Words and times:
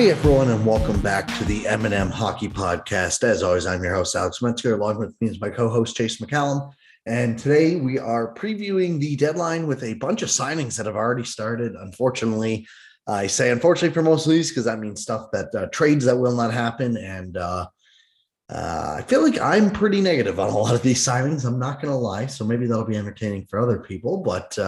Hey 0.00 0.12
everyone, 0.12 0.48
and 0.48 0.64
welcome 0.64 0.98
back 1.02 1.26
to 1.36 1.44
the 1.44 1.68
M&M 1.68 2.08
Hockey 2.08 2.48
Podcast. 2.48 3.22
As 3.22 3.42
always, 3.42 3.66
I'm 3.66 3.84
your 3.84 3.94
host 3.94 4.16
Alex 4.16 4.40
Metzger. 4.40 4.74
Along 4.74 4.98
with 4.98 5.14
me 5.20 5.28
is 5.28 5.42
my 5.42 5.50
co-host 5.50 5.94
Chase 5.94 6.16
McCallum, 6.22 6.72
and 7.04 7.38
today 7.38 7.76
we 7.76 7.98
are 7.98 8.32
previewing 8.32 8.98
the 8.98 9.14
deadline 9.16 9.66
with 9.66 9.82
a 9.82 9.92
bunch 9.92 10.22
of 10.22 10.30
signings 10.30 10.78
that 10.78 10.86
have 10.86 10.96
already 10.96 11.24
started. 11.24 11.74
Unfortunately, 11.74 12.66
I 13.06 13.26
say 13.26 13.50
unfortunately 13.50 13.92
for 13.92 14.00
most 14.00 14.24
of 14.24 14.32
these 14.32 14.48
because 14.48 14.64
that 14.64 14.78
means 14.78 15.02
stuff 15.02 15.26
that 15.32 15.54
uh, 15.54 15.66
trades 15.66 16.06
that 16.06 16.16
will 16.16 16.34
not 16.34 16.50
happen, 16.50 16.96
and 16.96 17.36
uh, 17.36 17.66
uh, 18.48 18.94
I 19.00 19.02
feel 19.02 19.22
like 19.22 19.38
I'm 19.38 19.70
pretty 19.70 20.00
negative 20.00 20.40
on 20.40 20.48
a 20.48 20.56
lot 20.56 20.74
of 20.74 20.80
these 20.80 21.06
signings. 21.06 21.44
I'm 21.44 21.58
not 21.58 21.82
going 21.82 21.92
to 21.92 21.98
lie, 21.98 22.24
so 22.24 22.46
maybe 22.46 22.66
that'll 22.66 22.86
be 22.86 22.96
entertaining 22.96 23.44
for 23.50 23.60
other 23.60 23.78
people, 23.78 24.22
but. 24.22 24.58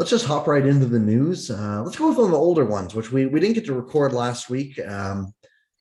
Let's 0.00 0.08
just 0.10 0.24
hop 0.24 0.46
right 0.46 0.64
into 0.64 0.86
the 0.86 0.98
news. 0.98 1.50
Uh, 1.50 1.82
let's 1.84 1.98
go 1.98 2.08
with 2.08 2.16
one 2.16 2.24
of 2.24 2.30
the 2.30 2.38
older 2.38 2.64
ones, 2.64 2.94
which 2.94 3.12
we, 3.12 3.26
we 3.26 3.38
didn't 3.38 3.56
get 3.56 3.66
to 3.66 3.74
record 3.74 4.14
last 4.14 4.48
week, 4.48 4.80
um, 4.88 5.34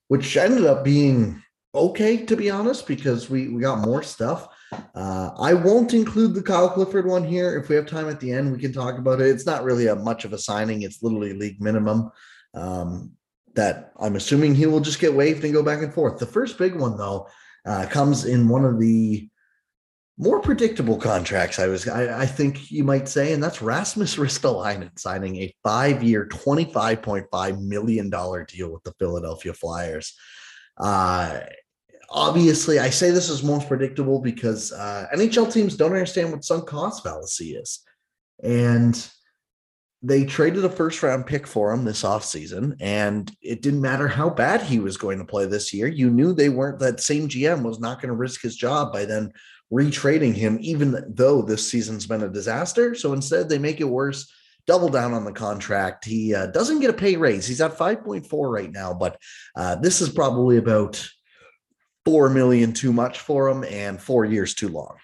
which 0.09 0.35
ended 0.35 0.65
up 0.65 0.83
being 0.83 1.41
okay, 1.73 2.25
to 2.25 2.35
be 2.35 2.49
honest, 2.49 2.85
because 2.85 3.29
we, 3.29 3.47
we 3.47 3.61
got 3.61 3.79
more 3.79 4.03
stuff. 4.03 4.49
Uh, 4.93 5.29
I 5.39 5.53
won't 5.53 5.93
include 5.93 6.33
the 6.33 6.43
Kyle 6.43 6.69
Clifford 6.69 7.05
one 7.05 7.23
here. 7.23 7.57
If 7.57 7.69
we 7.69 7.77
have 7.77 7.85
time 7.85 8.09
at 8.09 8.19
the 8.19 8.33
end, 8.33 8.51
we 8.51 8.59
can 8.59 8.73
talk 8.73 8.97
about 8.97 9.21
it. 9.21 9.27
It's 9.27 9.45
not 9.45 9.63
really 9.63 9.87
a 9.87 9.95
much 9.95 10.25
of 10.25 10.33
a 10.33 10.37
signing. 10.37 10.81
It's 10.81 11.01
literally 11.01 11.31
league 11.31 11.61
minimum. 11.61 12.11
Um, 12.53 13.13
that 13.55 13.93
I'm 14.01 14.17
assuming 14.17 14.53
he 14.53 14.65
will 14.65 14.81
just 14.81 14.99
get 14.99 15.13
waived 15.13 15.45
and 15.45 15.53
go 15.53 15.63
back 15.63 15.81
and 15.81 15.93
forth. 15.93 16.19
The 16.19 16.25
first 16.25 16.57
big 16.57 16.75
one, 16.75 16.97
though, 16.97 17.29
uh, 17.65 17.85
comes 17.89 18.25
in 18.25 18.49
one 18.49 18.65
of 18.65 18.81
the 18.81 19.29
more 20.19 20.41
predictable 20.41 20.97
contracts, 20.97 21.59
I 21.59 21.67
was 21.67 21.87
I, 21.87 22.23
I, 22.23 22.25
think 22.25 22.69
you 22.69 22.83
might 22.83 23.07
say, 23.07 23.31
and 23.31 23.41
that's 23.41 23.61
Rasmus 23.61 24.17
Ristolainen 24.17 24.99
signing 24.99 25.37
a 25.37 25.55
five-year, 25.63 26.27
$25.5 26.27 27.61
million 27.61 28.09
deal 28.09 28.69
with 28.69 28.83
the 28.83 28.93
Philadelphia 28.99 29.53
Flyers. 29.53 30.13
Uh, 30.77 31.39
obviously, 32.09 32.79
I 32.79 32.89
say 32.89 33.11
this 33.11 33.29
is 33.29 33.43
most 33.43 33.69
predictable 33.69 34.19
because 34.19 34.73
uh, 34.73 35.07
NHL 35.15 35.53
teams 35.53 35.77
don't 35.77 35.93
understand 35.93 36.33
what 36.33 36.43
sunk 36.43 36.67
cost 36.67 37.01
fallacy 37.01 37.55
is. 37.55 37.79
And 38.43 39.09
they 40.01 40.25
traded 40.25 40.65
a 40.65 40.69
first 40.69 41.01
round 41.01 41.27
pick 41.27 41.47
for 41.47 41.71
him 41.71 41.85
this 41.85 42.03
offseason, 42.03 42.75
and 42.81 43.31
it 43.41 43.61
didn't 43.61 43.81
matter 43.81 44.07
how 44.07 44.29
bad 44.29 44.61
he 44.61 44.79
was 44.79 44.97
going 44.97 45.19
to 45.19 45.25
play 45.25 45.45
this 45.45 45.73
year. 45.73 45.87
You 45.87 46.09
knew 46.09 46.33
they 46.33 46.49
weren't 46.49 46.79
that 46.79 46.99
same 46.99 47.27
GM 47.29 47.63
was 47.63 47.79
not 47.79 48.01
going 48.01 48.09
to 48.09 48.15
risk 48.15 48.41
his 48.41 48.55
job 48.55 48.93
by 48.93 49.05
then 49.05 49.31
retrading 49.71 50.35
him, 50.35 50.57
even 50.61 51.03
though 51.07 51.41
this 51.41 51.69
season's 51.69 52.07
been 52.07 52.23
a 52.23 52.29
disaster. 52.29 52.95
So 52.95 53.13
instead, 53.13 53.49
they 53.49 53.59
make 53.59 53.79
it 53.79 53.85
worse, 53.85 54.31
double 54.65 54.89
down 54.89 55.13
on 55.13 55.25
the 55.25 55.31
contract. 55.31 56.05
He 56.05 56.33
uh, 56.33 56.47
doesn't 56.47 56.79
get 56.79 56.89
a 56.89 56.93
pay 56.93 57.15
raise. 57.15 57.45
He's 57.47 57.61
at 57.61 57.77
5.4 57.77 58.51
right 58.51 58.71
now, 58.71 58.93
but 58.93 59.21
uh, 59.55 59.75
this 59.75 60.01
is 60.01 60.09
probably 60.09 60.57
about 60.57 61.07
4 62.05 62.29
million 62.29 62.73
too 62.73 62.91
much 62.91 63.19
for 63.19 63.47
him 63.49 63.63
and 63.63 64.01
four 64.01 64.25
years 64.25 64.55
too 64.55 64.69
long. 64.69 64.97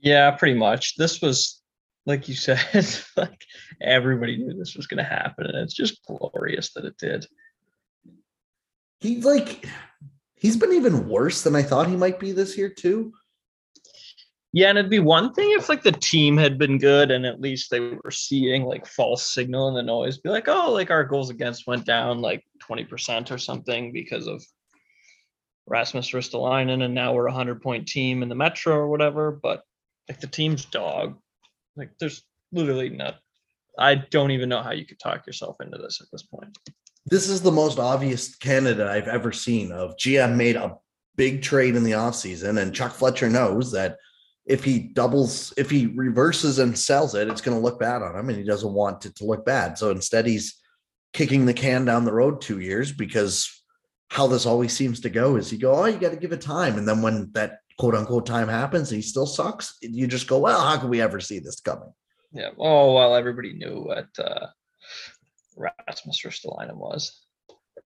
Yeah, 0.00 0.30
pretty 0.30 0.58
much. 0.58 0.96
This 0.96 1.20
was, 1.20 1.60
like 2.06 2.28
you 2.28 2.34
said, 2.36 2.86
like 3.16 3.44
everybody 3.80 4.36
knew 4.36 4.54
this 4.56 4.76
was 4.76 4.86
going 4.86 4.98
to 4.98 5.10
happen, 5.10 5.46
and 5.46 5.58
it's 5.58 5.74
just 5.74 6.04
glorious 6.06 6.72
that 6.74 6.84
it 6.84 6.96
did. 6.98 7.26
He 9.00 9.20
like 9.22 9.66
he's 10.40 10.56
been 10.56 10.72
even 10.72 11.08
worse 11.08 11.42
than 11.42 11.54
I 11.54 11.62
thought 11.62 11.86
he 11.86 11.96
might 11.96 12.18
be 12.18 12.32
this 12.32 12.58
year 12.58 12.68
too. 12.68 13.12
Yeah, 14.52 14.70
and 14.70 14.78
it'd 14.78 14.90
be 14.90 14.98
one 14.98 15.32
thing 15.32 15.52
if 15.52 15.68
like 15.68 15.84
the 15.84 15.92
team 15.92 16.36
had 16.36 16.58
been 16.58 16.78
good 16.78 17.12
and 17.12 17.24
at 17.24 17.40
least 17.40 17.70
they 17.70 17.78
were 17.80 18.10
seeing 18.10 18.64
like 18.64 18.84
false 18.84 19.32
signal 19.32 19.68
in 19.68 19.74
the 19.74 19.82
noise, 19.82 20.18
be 20.18 20.28
like, 20.28 20.48
oh, 20.48 20.72
like 20.72 20.90
our 20.90 21.04
goals 21.04 21.30
against 21.30 21.68
went 21.68 21.86
down 21.86 22.20
like 22.20 22.42
20% 22.68 23.30
or 23.30 23.38
something 23.38 23.92
because 23.92 24.26
of 24.26 24.42
Rasmus 25.68 26.10
Ristolainen, 26.10 26.82
and 26.82 26.94
now 26.94 27.12
we're 27.12 27.28
a 27.28 27.32
hundred 27.32 27.62
point 27.62 27.86
team 27.86 28.24
in 28.24 28.28
the 28.28 28.34
Metro 28.34 28.74
or 28.74 28.88
whatever. 28.88 29.30
But 29.30 29.62
like 30.08 30.18
the 30.18 30.26
team's 30.26 30.64
dog, 30.64 31.16
like 31.76 31.90
there's 32.00 32.24
literally 32.50 32.88
not. 32.88 33.16
I 33.78 33.94
don't 33.94 34.32
even 34.32 34.48
know 34.48 34.62
how 34.62 34.72
you 34.72 34.84
could 34.84 34.98
talk 34.98 35.28
yourself 35.28 35.60
into 35.60 35.78
this 35.78 36.00
at 36.00 36.08
this 36.10 36.24
point 36.24 36.58
this 37.06 37.28
is 37.28 37.40
the 37.42 37.52
most 37.52 37.78
obvious 37.78 38.36
candidate 38.36 38.86
I've 38.86 39.08
ever 39.08 39.32
seen 39.32 39.72
of 39.72 39.96
GM 39.96 40.36
made 40.36 40.56
a 40.56 40.76
big 41.16 41.42
trade 41.42 41.76
in 41.76 41.84
the 41.84 41.92
offseason 41.92 42.60
and 42.60 42.74
Chuck 42.74 42.92
Fletcher 42.92 43.28
knows 43.28 43.72
that 43.72 43.96
if 44.46 44.64
he 44.64 44.78
doubles, 44.80 45.52
if 45.56 45.70
he 45.70 45.86
reverses 45.86 46.58
and 46.58 46.76
sells 46.76 47.14
it, 47.14 47.28
it's 47.28 47.40
going 47.40 47.56
to 47.56 47.62
look 47.62 47.78
bad 47.78 48.02
on 48.02 48.18
him 48.18 48.28
and 48.28 48.38
he 48.38 48.44
doesn't 48.44 48.72
want 48.72 49.04
it 49.06 49.14
to 49.16 49.24
look 49.24 49.44
bad. 49.44 49.78
So 49.78 49.90
instead, 49.90 50.26
he's 50.26 50.58
kicking 51.12 51.46
the 51.46 51.54
can 51.54 51.84
down 51.84 52.04
the 52.04 52.12
road 52.12 52.40
two 52.40 52.60
years 52.60 52.90
because 52.90 53.62
how 54.08 54.26
this 54.26 54.46
always 54.46 54.72
seems 54.72 55.00
to 55.00 55.10
go 55.10 55.36
is 55.36 55.52
you 55.52 55.58
go, 55.58 55.72
oh, 55.72 55.84
you 55.84 55.98
got 55.98 56.10
to 56.10 56.16
give 56.16 56.32
it 56.32 56.40
time. 56.40 56.78
And 56.78 56.88
then 56.88 57.00
when 57.00 57.30
that 57.32 57.58
quote 57.78 57.94
unquote 57.94 58.26
time 58.26 58.48
happens, 58.48 58.90
he 58.90 59.02
still 59.02 59.26
sucks. 59.26 59.76
You 59.82 60.06
just 60.06 60.26
go, 60.26 60.38
well, 60.38 60.60
how 60.60 60.78
could 60.78 60.90
we 60.90 61.00
ever 61.00 61.20
see 61.20 61.38
this 61.38 61.60
coming? 61.60 61.92
Yeah. 62.32 62.50
Oh, 62.58 62.94
well, 62.94 63.14
everybody 63.14 63.52
knew 63.52 63.82
what 63.82 64.08
uh, 64.18 64.46
Rasmus 65.60 66.22
Ristolainen 66.24 66.76
was, 66.76 67.24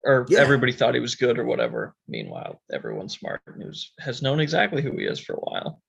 or 0.05 0.27
yeah. 0.29 0.41
everybody 0.41 0.73
thought 0.73 0.95
he 0.95 1.01
was 1.01 1.15
good 1.15 1.39
or 1.39 1.45
whatever. 1.45 1.95
Meanwhile, 2.09 2.61
everyone 2.73 3.09
smart 3.09 3.41
news 3.57 3.93
has 3.99 4.23
known 4.23 4.41
exactly 4.41 4.83
who 4.83 4.97
he 4.97 5.05
is 5.05 5.21
for 5.21 5.35
a 5.35 5.41
while. 5.41 5.83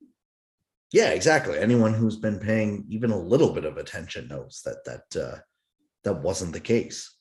Yeah, 0.91 1.09
exactly. 1.09 1.58
Anyone 1.58 1.94
who's 1.94 2.18
been 2.18 2.40
paying 2.40 2.86
even 2.90 3.12
a 3.12 3.20
little 3.20 3.53
bit 3.53 3.66
of 3.66 3.78
attention 3.78 4.28
knows 4.28 4.62
that 4.66 4.84
that 4.86 5.22
uh, 5.22 5.38
that 6.03 6.22
wasn't 6.22 6.53
the 6.53 6.59
case. 6.59 7.16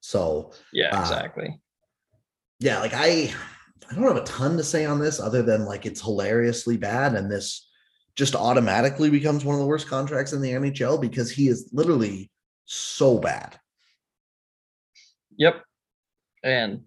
So 0.00 0.52
yeah, 0.72 0.96
uh, 0.96 1.00
exactly. 1.00 1.48
Uh, 1.48 2.16
yeah, 2.58 2.80
like 2.80 2.94
I 2.94 3.32
I 3.90 3.94
don't 3.94 4.04
have 4.04 4.16
a 4.16 4.24
ton 4.24 4.56
to 4.56 4.64
say 4.64 4.84
on 4.84 4.98
this 4.98 5.20
other 5.20 5.42
than 5.42 5.64
like 5.64 5.86
it's 5.86 6.02
hilariously 6.02 6.76
bad 6.76 7.14
and 7.14 7.30
this 7.30 7.68
just 8.16 8.34
automatically 8.34 9.10
becomes 9.10 9.44
one 9.44 9.54
of 9.54 9.60
the 9.60 9.66
worst 9.66 9.88
contracts 9.88 10.32
in 10.32 10.40
the 10.40 10.52
NHL 10.52 11.00
because 11.00 11.30
he 11.30 11.48
is 11.48 11.68
literally 11.72 12.30
so 12.66 13.18
bad. 13.18 13.58
Yep. 15.38 15.62
And 16.44 16.82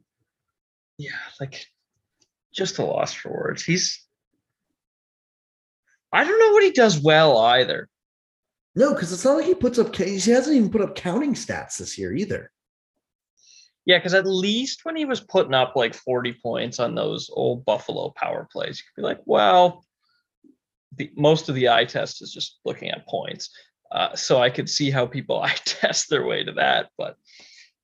yeah, 0.97 1.11
like 1.39 1.65
just 2.53 2.77
a 2.77 2.83
loss 2.83 3.13
for 3.13 3.31
words. 3.31 3.63
He's 3.63 4.05
I 6.11 6.23
don't 6.23 6.39
know 6.39 6.53
what 6.53 6.63
he 6.63 6.71
does 6.71 6.99
well 6.99 7.37
either. 7.37 7.87
No, 8.75 8.93
because 8.93 9.11
it's 9.11 9.25
not 9.25 9.37
like 9.37 9.45
he 9.45 9.55
puts 9.55 9.79
up 9.79 9.95
he 9.95 10.15
hasn't 10.15 10.55
even 10.55 10.69
put 10.69 10.81
up 10.81 10.95
counting 10.95 11.33
stats 11.33 11.77
this 11.77 11.97
year 11.97 12.13
either. 12.13 12.51
Yeah, 13.85 13.97
because 13.97 14.13
at 14.13 14.27
least 14.27 14.85
when 14.85 14.95
he 14.95 15.05
was 15.05 15.21
putting 15.21 15.53
up 15.53 15.75
like 15.75 15.93
40 15.95 16.35
points 16.43 16.79
on 16.79 16.93
those 16.93 17.29
old 17.33 17.65
Buffalo 17.65 18.13
power 18.15 18.47
plays, 18.51 18.77
you 18.77 18.83
could 18.83 19.01
be 19.01 19.05
like, 19.07 19.21
well, 19.25 19.83
the, 20.95 21.11
most 21.15 21.49
of 21.49 21.55
the 21.55 21.69
eye 21.69 21.85
test 21.85 22.21
is 22.21 22.31
just 22.31 22.59
looking 22.65 22.89
at 22.89 23.07
points. 23.07 23.49
Uh, 23.91 24.15
so 24.15 24.39
I 24.39 24.49
could 24.49 24.69
see 24.69 24.91
how 24.91 25.05
people 25.05 25.41
eye 25.41 25.55
test 25.65 26.09
their 26.09 26.25
way 26.25 26.43
to 26.43 26.53
that, 26.53 26.89
but 26.97 27.17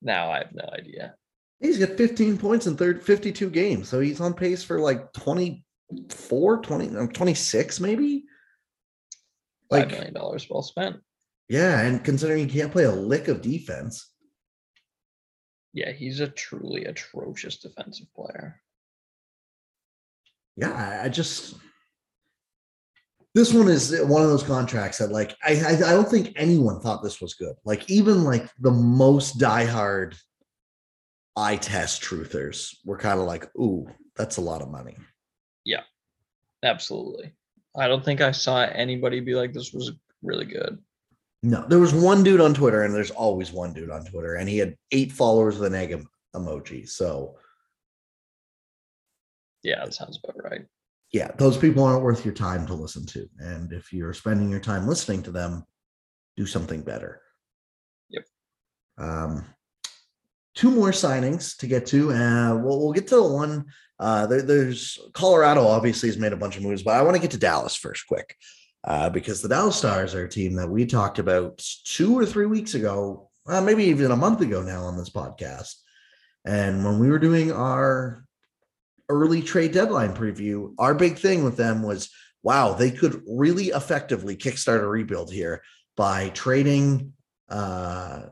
now 0.02 0.30
I 0.30 0.38
have 0.38 0.54
no 0.54 0.68
idea. 0.72 1.14
He's 1.60 1.78
got 1.78 1.96
15 1.96 2.36
points 2.38 2.66
in 2.66 2.76
third 2.76 3.02
52 3.02 3.48
games. 3.50 3.88
So 3.88 4.00
he's 4.00 4.20
on 4.20 4.34
pace 4.34 4.62
for 4.62 4.78
like 4.78 5.12
24, 5.14 6.58
20, 6.58 6.96
um, 6.96 7.08
26 7.08 7.80
maybe. 7.80 8.24
Like 9.70 9.88
$5 9.88 9.90
million 9.90 10.14
well 10.50 10.62
spent. 10.62 10.96
Yeah, 11.48 11.80
and 11.80 12.04
considering 12.04 12.48
he 12.48 12.60
can't 12.60 12.72
play 12.72 12.84
a 12.84 12.92
lick 12.92 13.28
of 13.28 13.40
defense. 13.40 14.12
Yeah, 15.72 15.92
he's 15.92 16.20
a 16.20 16.28
truly 16.28 16.84
atrocious 16.84 17.58
defensive 17.58 18.06
player. 18.14 18.60
Yeah, 20.56 21.00
I 21.04 21.08
just 21.08 21.56
this 23.36 23.52
one 23.52 23.68
is 23.68 23.94
one 24.04 24.22
of 24.22 24.30
those 24.30 24.42
contracts 24.42 24.96
that 24.96 25.12
like 25.12 25.36
I, 25.44 25.60
I, 25.60 25.72
I 25.72 25.92
don't 25.92 26.08
think 26.08 26.32
anyone 26.36 26.80
thought 26.80 27.02
this 27.02 27.20
was 27.20 27.34
good. 27.34 27.54
Like 27.66 27.88
even 27.90 28.24
like 28.24 28.48
the 28.60 28.70
most 28.70 29.38
diehard 29.38 30.16
eye 31.36 31.56
test 31.56 32.02
truthers 32.02 32.74
were 32.86 32.96
kind 32.96 33.20
of 33.20 33.26
like, 33.26 33.54
ooh, 33.58 33.90
that's 34.16 34.38
a 34.38 34.40
lot 34.40 34.62
of 34.62 34.70
money. 34.70 34.96
Yeah, 35.66 35.82
absolutely. 36.62 37.34
I 37.76 37.88
don't 37.88 38.02
think 38.02 38.22
I 38.22 38.30
saw 38.30 38.62
anybody 38.62 39.20
be 39.20 39.34
like 39.34 39.52
this 39.52 39.74
was 39.74 39.92
really 40.22 40.46
good. 40.46 40.78
No, 41.42 41.66
there 41.68 41.78
was 41.78 41.92
one 41.92 42.22
dude 42.24 42.40
on 42.40 42.54
Twitter, 42.54 42.84
and 42.84 42.94
there's 42.94 43.10
always 43.10 43.52
one 43.52 43.74
dude 43.74 43.90
on 43.90 44.06
Twitter, 44.06 44.36
and 44.36 44.48
he 44.48 44.56
had 44.56 44.78
eight 44.92 45.12
followers 45.12 45.58
with 45.58 45.74
an 45.74 45.78
egg 45.78 46.06
emoji. 46.34 46.88
So 46.88 47.36
yeah, 49.62 49.84
that 49.84 49.92
sounds 49.92 50.18
about 50.24 50.42
right 50.42 50.64
yeah, 51.12 51.30
those 51.38 51.56
people 51.56 51.84
aren't 51.84 52.02
worth 52.02 52.24
your 52.24 52.34
time 52.34 52.66
to 52.66 52.74
listen 52.74 53.06
to. 53.06 53.28
And 53.38 53.72
if 53.72 53.92
you're 53.92 54.12
spending 54.12 54.50
your 54.50 54.60
time 54.60 54.86
listening 54.86 55.22
to 55.24 55.30
them, 55.30 55.64
do 56.36 56.46
something 56.46 56.82
better. 56.82 57.22
Yep. 58.10 58.24
Um, 58.98 59.44
two 60.54 60.70
more 60.70 60.90
signings 60.90 61.56
to 61.58 61.66
get 61.66 61.86
to. 61.86 62.12
Uh, 62.12 62.56
we'll, 62.56 62.80
we'll 62.80 62.92
get 62.92 63.08
to 63.08 63.16
the 63.16 63.22
one. 63.22 63.66
Uh, 63.98 64.26
there, 64.26 64.42
there's 64.42 64.98
Colorado 65.14 65.66
obviously 65.66 66.08
has 66.08 66.18
made 66.18 66.32
a 66.32 66.36
bunch 66.36 66.56
of 66.56 66.62
moves, 66.62 66.82
but 66.82 66.94
I 66.94 67.02
want 67.02 67.16
to 67.16 67.22
get 67.22 67.30
to 67.30 67.38
Dallas 67.38 67.76
first, 67.76 68.06
quick, 68.06 68.36
uh, 68.84 69.08
because 69.08 69.40
the 69.40 69.48
Dallas 69.48 69.76
Stars 69.76 70.14
are 70.14 70.24
a 70.24 70.28
team 70.28 70.54
that 70.56 70.68
we 70.68 70.84
talked 70.84 71.18
about 71.18 71.64
two 71.84 72.18
or 72.18 72.26
three 72.26 72.46
weeks 72.46 72.74
ago 72.74 73.30
uh, 73.48 73.60
maybe 73.60 73.84
even 73.84 74.10
a 74.10 74.16
month 74.16 74.40
ago 74.40 74.62
now 74.62 74.82
on 74.82 74.96
this 74.96 75.10
podcast. 75.10 75.74
And 76.44 76.84
when 76.84 76.98
we 76.98 77.08
were 77.08 77.18
doing 77.18 77.52
our 77.52 78.25
early 79.08 79.42
trade 79.42 79.72
deadline 79.72 80.14
preview, 80.14 80.74
our 80.78 80.94
big 80.94 81.18
thing 81.18 81.44
with 81.44 81.56
them 81.56 81.82
was 81.82 82.10
wow, 82.42 82.72
they 82.72 82.92
could 82.92 83.22
really 83.28 83.66
effectively 83.66 84.36
kickstart 84.36 84.80
a 84.80 84.86
rebuild 84.86 85.32
here 85.32 85.62
by 85.96 86.28
trading 86.28 87.12
uh, 87.48 88.26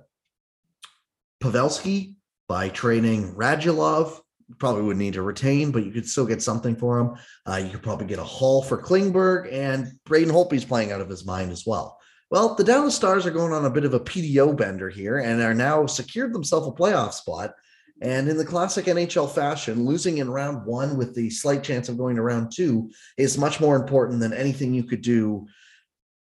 Pavelski, 1.43 2.15
by 2.49 2.69
trading 2.69 3.35
Radulov. 3.35 4.21
Probably 4.59 4.83
would 4.83 4.99
need 4.99 5.15
to 5.15 5.23
retain, 5.23 5.73
but 5.73 5.85
you 5.85 5.91
could 5.91 6.09
still 6.09 6.27
get 6.27 6.43
something 6.43 6.77
for 6.77 7.01
him. 7.01 7.15
Uh, 7.45 7.57
you 7.57 7.71
could 7.71 7.83
probably 7.83 8.07
get 8.07 8.21
a 8.21 8.25
haul 8.25 8.63
for 8.63 8.81
Klingberg, 8.81 9.53
and 9.53 9.93
Braden 10.05 10.33
Holtby's 10.33 10.65
playing 10.65 10.93
out 10.93 11.01
of 11.01 11.09
his 11.09 11.25
mind 11.27 11.51
as 11.51 11.65
well. 11.67 11.99
Well, 12.31 12.55
the 12.55 12.65
Dallas 12.65 12.95
Stars 12.95 13.27
are 13.27 13.31
going 13.31 13.53
on 13.53 13.65
a 13.65 13.71
bit 13.71 13.85
of 13.85 13.95
a 13.95 14.01
PDO 14.01 14.57
bender 14.57 14.91
here 14.91 15.19
and 15.19 15.43
are 15.43 15.55
now 15.55 15.87
secured 15.87 16.33
themselves 16.33 16.69
a 16.69 16.71
playoff 16.71 17.15
spot 17.15 17.55
and 18.01 18.29
in 18.29 18.37
the 18.37 18.45
classic 18.45 18.87
NHL 18.87 19.31
fashion, 19.31 19.85
losing 19.85 20.19
in 20.19 20.29
round 20.29 20.67
one 20.67 20.97
with 20.97 21.15
the 21.15 21.31
slight 21.31 21.63
chance 21.63 21.89
of 21.89 21.99
going 21.99 22.17
to 22.17 22.23
round 22.23 22.53
two 22.55 22.91
is 23.17 23.39
much 23.39 23.61
more 23.61 23.77
important 23.77 24.21
than 24.21 24.33
anything 24.33 24.75
you 24.75 24.85
could 24.85 25.03
do 25.03 25.47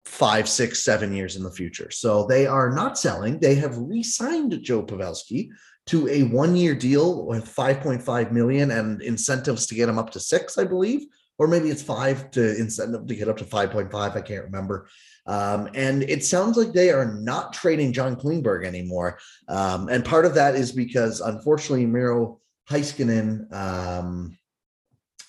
five, 0.04 0.48
six, 0.48 0.84
seven 0.84 1.12
years 1.12 1.36
in 1.36 1.42
the 1.42 1.50
future. 1.50 1.90
So 1.90 2.26
they 2.26 2.46
are 2.46 2.70
not 2.70 2.98
selling. 2.98 3.38
They 3.38 3.54
have 3.56 3.76
re-signed 3.76 4.62
Joe 4.62 4.82
Pavelski 4.82 5.48
to 5.86 6.08
a 6.08 6.22
one-year 6.24 6.74
deal 6.74 7.26
with 7.26 7.44
5.5 7.44 8.30
million 8.30 8.70
and 8.70 9.02
incentives 9.02 9.66
to 9.66 9.74
get 9.74 9.88
him 9.88 9.98
up 9.98 10.10
to 10.10 10.20
six, 10.20 10.56
I 10.56 10.64
believe, 10.64 11.06
or 11.38 11.48
maybe 11.48 11.68
it's 11.68 11.82
five 11.82 12.30
to 12.32 12.56
incentive 12.56 13.06
to 13.06 13.14
get 13.14 13.28
up 13.28 13.36
to 13.38 13.44
5.5. 13.44 13.94
I 13.94 14.20
can't 14.20 14.44
remember. 14.44 14.88
Um, 15.26 15.68
and 15.74 16.02
it 16.02 16.24
sounds 16.24 16.56
like 16.56 16.72
they 16.72 16.90
are 16.90 17.14
not 17.14 17.52
trading 17.52 17.92
John 17.92 18.16
Klingberg 18.16 18.64
anymore. 18.66 19.18
Um, 19.48 19.88
and 19.88 20.04
part 20.04 20.26
of 20.26 20.34
that 20.34 20.54
is 20.54 20.70
because, 20.70 21.20
unfortunately, 21.20 21.86
Miro 21.86 22.40
Heiskanen 22.70 23.52
um, 23.52 24.38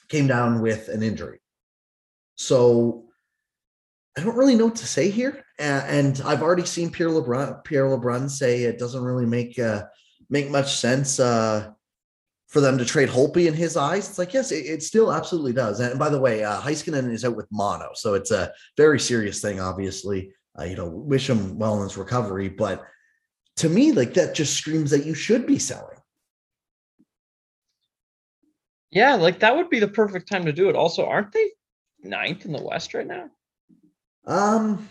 came 0.10 0.28
down 0.28 0.62
with 0.62 0.90
an 0.90 1.02
injury. 1.02 1.40
So 2.36 3.06
I 4.18 4.22
don't 4.22 4.36
really 4.36 4.56
know 4.56 4.66
what 4.66 4.76
to 4.78 4.88
say 4.88 5.10
here. 5.10 5.44
And 5.60 6.22
I've 6.26 6.42
already 6.42 6.66
seen 6.66 6.92
Pierre 6.92 7.10
LeBrun, 7.10 7.64
Pierre 7.64 8.30
say 8.30 8.64
it 8.64 8.78
doesn't 8.78 9.04
really 9.04 9.26
make 9.26 9.58
uh, 9.58 9.84
make 10.30 10.50
much 10.50 10.76
sense. 10.76 11.20
Uh, 11.20 11.72
for 12.56 12.62
them 12.62 12.78
to 12.78 12.86
trade 12.86 13.10
Holtby 13.10 13.48
in 13.48 13.54
his 13.54 13.76
eyes? 13.76 14.08
It's 14.08 14.18
like, 14.18 14.34
yes, 14.34 14.54
it, 14.54 14.66
it 14.66 14.82
still 14.82 15.12
absolutely 15.12 15.52
does. 15.52 15.82
And 15.82 16.00
by 16.00 16.08
the 16.08 16.22
way, 16.22 16.46
uh, 16.46 16.62
Heiskanen 16.62 17.12
is 17.12 17.26
out 17.26 17.36
with 17.36 17.52
mono. 17.52 17.90
So 17.96 18.14
it's 18.14 18.32
a 18.32 18.54
very 18.78 18.98
serious 18.98 19.42
thing, 19.42 19.60
obviously. 19.60 20.32
Uh, 20.58 20.64
you 20.64 20.78
know, 20.78 20.88
wish 20.88 21.30
him 21.30 21.60
well 21.60 21.76
in 21.76 21.84
his 21.84 21.98
recovery. 21.98 22.48
But 22.48 22.82
to 23.58 23.68
me, 23.68 23.92
like 23.92 24.14
that 24.14 24.36
just 24.36 24.56
screams 24.56 24.90
that 24.92 25.06
you 25.06 25.14
should 25.14 25.46
be 25.46 25.60
selling. 25.60 25.98
Yeah, 28.90 29.16
like 29.16 29.40
that 29.40 29.54
would 29.54 29.70
be 29.70 29.82
the 29.82 29.90
perfect 29.90 30.30
time 30.32 30.46
to 30.46 30.54
do 30.54 30.70
it. 30.70 30.78
Also, 30.78 31.06
aren't 31.06 31.34
they 31.34 31.52
ninth 32.04 32.46
in 32.46 32.54
the 32.54 32.64
West 32.64 32.94
right 32.94 33.06
now? 33.06 33.30
Um, 34.26 34.88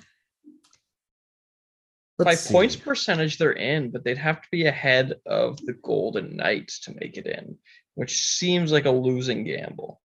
by 2.19 2.34
see. 2.34 2.52
points 2.52 2.76
percentage, 2.76 3.38
they're 3.38 3.52
in, 3.52 3.90
but 3.90 4.05
they'd 4.05 4.19
have 4.19 4.40
to 4.43 4.49
be 4.50 4.66
ahead 4.66 5.14
of 5.26 5.56
the 5.64 5.75
Golden 5.82 6.37
Knights 6.37 6.81
to 6.81 6.94
make 7.00 7.16
it 7.16 7.26
in, 7.26 7.56
which 7.94 8.16
seems 8.16 8.70
like 8.70 8.84
a 8.84 8.90
losing 8.90 9.44
gamble. 9.44 10.00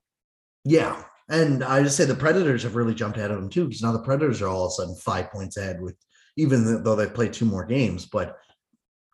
Yeah. 0.65 1.03
And 1.29 1.65
I 1.65 1.83
just 1.83 1.97
say 1.97 2.05
the 2.05 2.15
Predators 2.15 2.63
have 2.63 2.77
really 2.77 2.95
jumped 2.95 3.19
ahead 3.19 3.33
of 3.33 3.41
them 3.41 3.51
too, 3.51 3.65
because 3.67 3.83
now 3.83 3.93
the 3.93 3.99
Predators 3.99 4.41
are 4.41 4.49
all 4.49 4.67
of 4.67 4.69
a 4.69 4.73
sudden 4.73 4.97
five 4.97 5.31
points 5.31 5.57
ahead 5.57 5.81
with 5.81 5.97
even 6.37 6.83
though 6.83 6.95
they 6.95 7.07
played 7.07 7.33
two 7.33 7.47
more 7.47 7.65
games. 7.65 8.07
But 8.07 8.39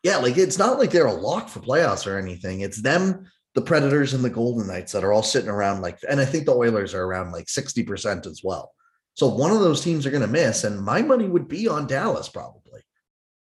yeah, 0.02 0.16
like 0.16 0.36
it's 0.36 0.58
not 0.58 0.78
like 0.78 0.90
they're 0.90 1.06
a 1.06 1.12
lock 1.12 1.48
for 1.48 1.60
playoffs 1.60 2.06
or 2.06 2.18
anything. 2.18 2.60
It's 2.60 2.82
them, 2.82 3.26
the 3.54 3.62
Predators, 3.62 4.14
and 4.14 4.24
the 4.24 4.30
Golden 4.30 4.66
Knights 4.66 4.92
that 4.92 5.04
are 5.04 5.12
all 5.12 5.22
sitting 5.22 5.48
around 5.48 5.80
like, 5.80 5.98
and 6.08 6.20
I 6.20 6.24
think 6.24 6.44
the 6.44 6.54
Oilers 6.54 6.94
are 6.94 7.04
around 7.04 7.32
like 7.32 7.46
60% 7.46 8.26
as 8.26 8.40
well. 8.42 8.72
So 9.14 9.28
one 9.28 9.50
of 9.50 9.60
those 9.60 9.82
teams 9.82 10.06
are 10.06 10.10
going 10.10 10.22
to 10.22 10.28
miss, 10.28 10.64
and 10.64 10.82
my 10.82 11.02
money 11.02 11.28
would 11.28 11.48
be 11.48 11.68
on 11.68 11.86
Dallas 11.86 12.28
probably. 12.28 12.61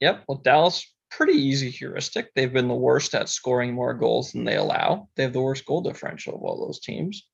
Yep. 0.01 0.23
Well, 0.27 0.41
Dallas, 0.43 0.85
pretty 1.09 1.33
easy 1.33 1.69
heuristic. 1.69 2.33
They've 2.33 2.51
been 2.51 2.67
the 2.67 2.73
worst 2.73 3.15
at 3.15 3.29
scoring 3.29 3.73
more 3.73 3.93
goals 3.93 4.31
than 4.31 4.43
they 4.43 4.57
allow. 4.57 5.07
They 5.15 5.23
have 5.23 5.33
the 5.33 5.41
worst 5.41 5.65
goal 5.65 5.81
differential 5.81 6.35
of 6.35 6.41
all 6.41 6.65
those 6.65 6.79
teams. 6.79 7.27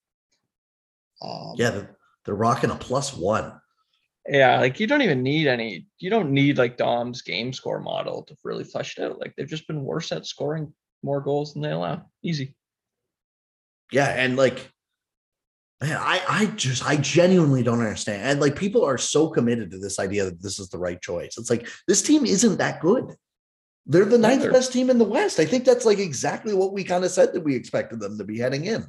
Um, 1.21 1.53
yeah, 1.55 1.71
they're, 1.71 1.97
they're 2.25 2.35
rocking 2.35 2.71
a 2.71 2.75
plus 2.75 3.15
one. 3.15 3.53
Yeah, 4.27 4.59
like 4.59 4.79
you 4.79 4.85
don't 4.85 5.01
even 5.01 5.23
need 5.23 5.47
any. 5.47 5.87
You 5.97 6.11
don't 6.11 6.31
need 6.31 6.59
like 6.59 6.77
Dom's 6.77 7.23
game 7.23 7.51
score 7.53 7.79
model 7.79 8.21
to 8.23 8.35
really 8.43 8.63
flesh 8.63 8.97
it 8.97 9.03
out. 9.03 9.19
Like 9.19 9.33
they've 9.35 9.47
just 9.47 9.67
been 9.67 9.83
worse 9.83 10.11
at 10.11 10.27
scoring 10.27 10.71
more 11.01 11.21
goals 11.21 11.53
than 11.53 11.63
they 11.63 11.71
allow. 11.71 12.05
Easy. 12.23 12.55
Yeah, 13.91 14.09
and 14.09 14.37
like 14.37 14.71
Man, 15.81 15.97
I, 15.97 16.21
I 16.27 16.45
just 16.45 16.85
I 16.85 16.95
genuinely 16.97 17.63
don't 17.63 17.79
understand. 17.79 18.21
And 18.21 18.39
like 18.39 18.55
people 18.55 18.85
are 18.85 18.99
so 18.99 19.29
committed 19.29 19.71
to 19.71 19.79
this 19.79 19.97
idea 19.97 20.25
that 20.25 20.41
this 20.41 20.59
is 20.59 20.69
the 20.69 20.77
right 20.77 21.01
choice. 21.01 21.37
It's 21.37 21.49
like 21.49 21.67
this 21.87 22.03
team 22.03 22.25
isn't 22.25 22.57
that 22.57 22.81
good. 22.81 23.15
They're 23.87 24.05
the 24.05 24.19
ninth 24.19 24.43
Either. 24.43 24.51
best 24.51 24.71
team 24.71 24.91
in 24.91 24.99
the 24.99 25.05
West. 25.05 25.39
I 25.39 25.45
think 25.45 25.65
that's 25.65 25.85
like 25.85 25.97
exactly 25.97 26.53
what 26.53 26.71
we 26.71 26.83
kind 26.83 27.03
of 27.03 27.09
said 27.09 27.33
that 27.33 27.41
we 27.41 27.55
expected 27.55 27.99
them 27.99 28.19
to 28.19 28.23
be 28.23 28.37
heading 28.37 28.65
in. 28.65 28.85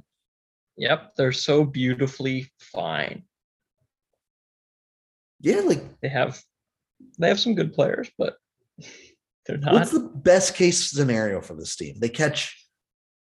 Yep, 0.77 1.15
they're 1.17 1.33
so 1.33 1.65
beautifully 1.65 2.53
fine. 2.59 3.25
Yeah, 5.41 5.61
like 5.61 5.83
they 6.03 6.09
have 6.09 6.43
they 7.19 7.29
have 7.29 7.41
some 7.41 7.55
good 7.55 7.73
players, 7.73 8.11
but 8.19 8.37
they're 9.47 9.57
not. 9.57 9.73
What's 9.73 9.93
the 9.93 10.11
best 10.15 10.55
case 10.55 10.91
scenario 10.91 11.41
for 11.41 11.55
this 11.55 11.75
team? 11.75 11.97
They 11.99 12.11
catch 12.11 12.62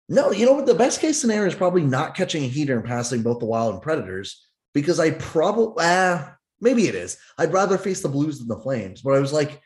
no, 0.09 0.33
you 0.33 0.47
know 0.47 0.53
what? 0.53 0.67
The 0.67 0.75
best 0.75 1.01
case 1.01 1.21
scenario 1.21 1.49
is 1.49 1.55
probably 1.55 1.83
not 1.83 2.15
catching 2.15 2.45
a 2.45 2.49
heater 2.49 2.77
and 2.77 2.85
passing 2.85 3.23
both 3.23 3.41
the 3.41 3.47
Wild 3.47 3.75
and 3.75 3.83
Predators 3.83 4.47
because 4.73 4.99
I 4.99 5.11
probably, 5.13 5.75
ah, 5.85 6.35
maybe 6.61 6.89
it 6.89 6.95
is. 6.95 7.19
I'd 7.37 7.53
rather 7.53 7.77
face 7.77 8.01
the 8.01 8.09
Blues 8.09 8.39
than 8.39 8.49
the 8.49 8.63
Flames. 8.63 9.03
But 9.03 9.15
I 9.15 9.21
was 9.21 9.33
like, 9.33 9.61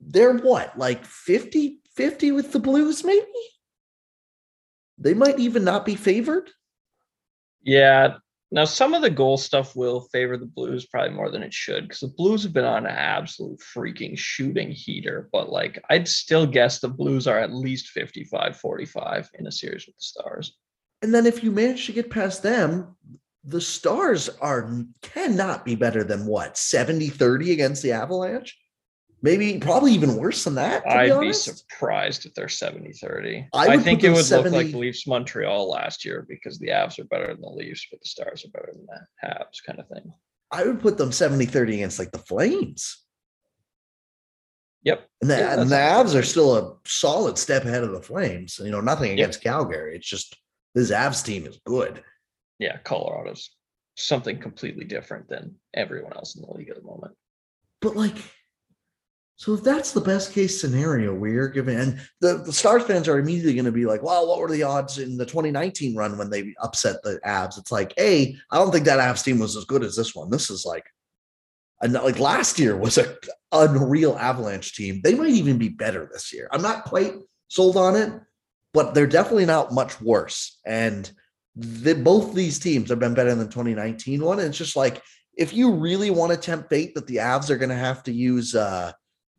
they're 0.00 0.36
what, 0.36 0.78
like 0.78 1.04
50 1.04 1.80
50 1.96 2.30
with 2.30 2.52
the 2.52 2.60
Blues, 2.60 3.02
maybe? 3.02 3.26
They 4.98 5.14
might 5.14 5.40
even 5.40 5.64
not 5.64 5.84
be 5.84 5.96
favored. 5.96 6.50
Yeah, 7.62 8.18
now, 8.50 8.64
some 8.64 8.94
of 8.94 9.02
the 9.02 9.10
goal 9.10 9.36
stuff 9.36 9.76
will 9.76 10.00
favor 10.00 10.38
the 10.38 10.46
Blues 10.46 10.86
probably 10.86 11.14
more 11.14 11.30
than 11.30 11.42
it 11.42 11.52
should 11.52 11.84
because 11.84 12.00
the 12.00 12.14
Blues 12.16 12.42
have 12.44 12.54
been 12.54 12.64
on 12.64 12.86
an 12.86 12.96
absolute 12.96 13.60
freaking 13.60 14.16
shooting 14.16 14.70
heater. 14.70 15.28
But 15.32 15.50
like, 15.50 15.82
I'd 15.90 16.08
still 16.08 16.46
guess 16.46 16.80
the 16.80 16.88
Blues 16.88 17.26
are 17.26 17.38
at 17.38 17.52
least 17.52 17.88
55 17.88 18.56
45 18.56 19.30
in 19.38 19.46
a 19.46 19.52
series 19.52 19.86
with 19.86 19.96
the 19.96 20.02
Stars. 20.02 20.56
And 21.02 21.14
then 21.14 21.26
if 21.26 21.44
you 21.44 21.50
manage 21.52 21.84
to 21.86 21.92
get 21.92 22.10
past 22.10 22.42
them, 22.42 22.96
the 23.44 23.60
Stars 23.60 24.30
are 24.40 24.82
cannot 25.02 25.66
be 25.66 25.74
better 25.74 26.02
than 26.02 26.24
what 26.24 26.56
70 26.56 27.10
30 27.10 27.52
against 27.52 27.82
the 27.82 27.92
Avalanche 27.92 28.56
maybe 29.22 29.58
probably 29.58 29.92
even 29.92 30.16
worse 30.16 30.44
than 30.44 30.54
that. 30.56 30.86
I'd 30.88 31.20
be, 31.20 31.28
be, 31.28 31.32
surprised 31.32 32.26
if 32.26 32.34
they're 32.34 32.48
70 32.48 32.92
30. 32.92 33.48
I, 33.52 33.68
I 33.68 33.78
think 33.78 34.04
it 34.04 34.10
would 34.10 34.24
70... 34.24 34.50
look 34.50 34.64
like 34.66 34.74
Leafs 34.74 35.06
Montreal 35.06 35.68
last 35.68 36.04
year 36.04 36.26
because 36.28 36.58
the 36.58 36.68
Avs 36.68 36.98
are 36.98 37.04
better 37.04 37.26
than 37.28 37.40
the 37.40 37.48
Leafs, 37.48 37.86
but 37.90 38.00
the 38.00 38.08
Stars 38.08 38.44
are 38.44 38.50
better 38.50 38.72
than 38.72 38.86
the 38.86 39.26
Habs, 39.26 39.64
kind 39.66 39.80
of 39.80 39.88
thing. 39.88 40.12
I 40.50 40.64
would 40.64 40.80
put 40.80 40.98
them 40.98 41.12
70 41.12 41.46
30 41.46 41.74
against 41.74 41.98
like 41.98 42.12
the 42.12 42.18
Flames. 42.18 43.04
Yep. 44.84 45.06
And 45.20 45.30
the, 45.30 45.36
yeah, 45.36 45.60
and 45.60 45.70
the 45.70 45.76
Avs 45.76 46.18
are 46.18 46.22
still 46.22 46.56
a 46.56 46.76
solid 46.86 47.36
step 47.36 47.64
ahead 47.64 47.84
of 47.84 47.92
the 47.92 48.00
Flames. 48.00 48.60
You 48.62 48.70
know, 48.70 48.80
nothing 48.80 49.12
against 49.12 49.44
yep. 49.44 49.52
Calgary. 49.52 49.96
It's 49.96 50.08
just 50.08 50.36
this 50.74 50.90
Avs 50.90 51.24
team 51.24 51.46
is 51.46 51.60
good. 51.66 52.02
Yeah, 52.58 52.78
Colorado's 52.84 53.50
something 53.96 54.38
completely 54.38 54.84
different 54.84 55.28
than 55.28 55.56
everyone 55.74 56.12
else 56.12 56.36
in 56.36 56.42
the 56.42 56.52
league 56.52 56.70
at 56.70 56.76
the 56.76 56.82
moment. 56.82 57.14
But 57.80 57.96
like 57.96 58.16
so 59.38 59.54
if 59.54 59.62
that's 59.62 59.92
the 59.92 60.00
best 60.00 60.32
case 60.32 60.60
scenario 60.60 61.14
we're 61.14 61.46
given, 61.46 61.78
and 61.78 62.00
the, 62.20 62.42
the 62.44 62.52
Stars 62.52 62.82
fans 62.82 63.06
are 63.06 63.20
immediately 63.20 63.54
going 63.54 63.66
to 63.66 63.72
be 63.72 63.86
like, 63.86 64.02
well, 64.02 64.26
what 64.26 64.40
were 64.40 64.50
the 64.50 64.64
odds 64.64 64.98
in 64.98 65.16
the 65.16 65.24
2019 65.24 65.94
run 65.94 66.18
when 66.18 66.28
they 66.28 66.52
upset 66.60 66.96
the 67.04 67.20
Avs? 67.24 67.56
It's 67.56 67.70
like, 67.70 67.94
A, 68.00 68.36
I 68.50 68.56
don't 68.56 68.72
think 68.72 68.84
that 68.86 68.98
Avs 68.98 69.22
team 69.22 69.38
was 69.38 69.56
as 69.56 69.64
good 69.64 69.84
as 69.84 69.94
this 69.94 70.12
one. 70.12 70.28
This 70.28 70.50
is 70.50 70.66
like, 70.66 70.86
and 71.80 71.92
like 71.92 72.18
last 72.18 72.58
year 72.58 72.76
was 72.76 72.98
a 72.98 73.16
unreal 73.52 74.18
Avalanche 74.18 74.74
team. 74.74 75.00
They 75.04 75.14
might 75.14 75.30
even 75.30 75.56
be 75.56 75.68
better 75.68 76.10
this 76.12 76.32
year. 76.32 76.48
I'm 76.50 76.60
not 76.62 76.82
quite 76.82 77.14
sold 77.46 77.76
on 77.76 77.94
it, 77.94 78.12
but 78.74 78.92
they're 78.92 79.06
definitely 79.06 79.46
not 79.46 79.72
much 79.72 80.00
worse. 80.00 80.58
And 80.66 81.08
the, 81.54 81.94
both 81.94 82.34
these 82.34 82.58
teams 82.58 82.90
have 82.90 82.98
been 82.98 83.14
better 83.14 83.30
than 83.30 83.38
the 83.38 83.44
2019 83.44 84.20
one. 84.20 84.40
And 84.40 84.48
it's 84.48 84.58
just 84.58 84.74
like, 84.74 85.00
if 85.36 85.54
you 85.54 85.74
really 85.74 86.10
want 86.10 86.32
to 86.32 86.36
tempt 86.36 86.70
fate 86.70 86.96
that 86.96 87.06
the 87.06 87.16
Avs 87.16 87.50
are 87.50 87.56
going 87.56 87.68
to 87.68 87.76
have 87.76 88.02
to 88.02 88.12
use, 88.12 88.56
uh, 88.56 88.90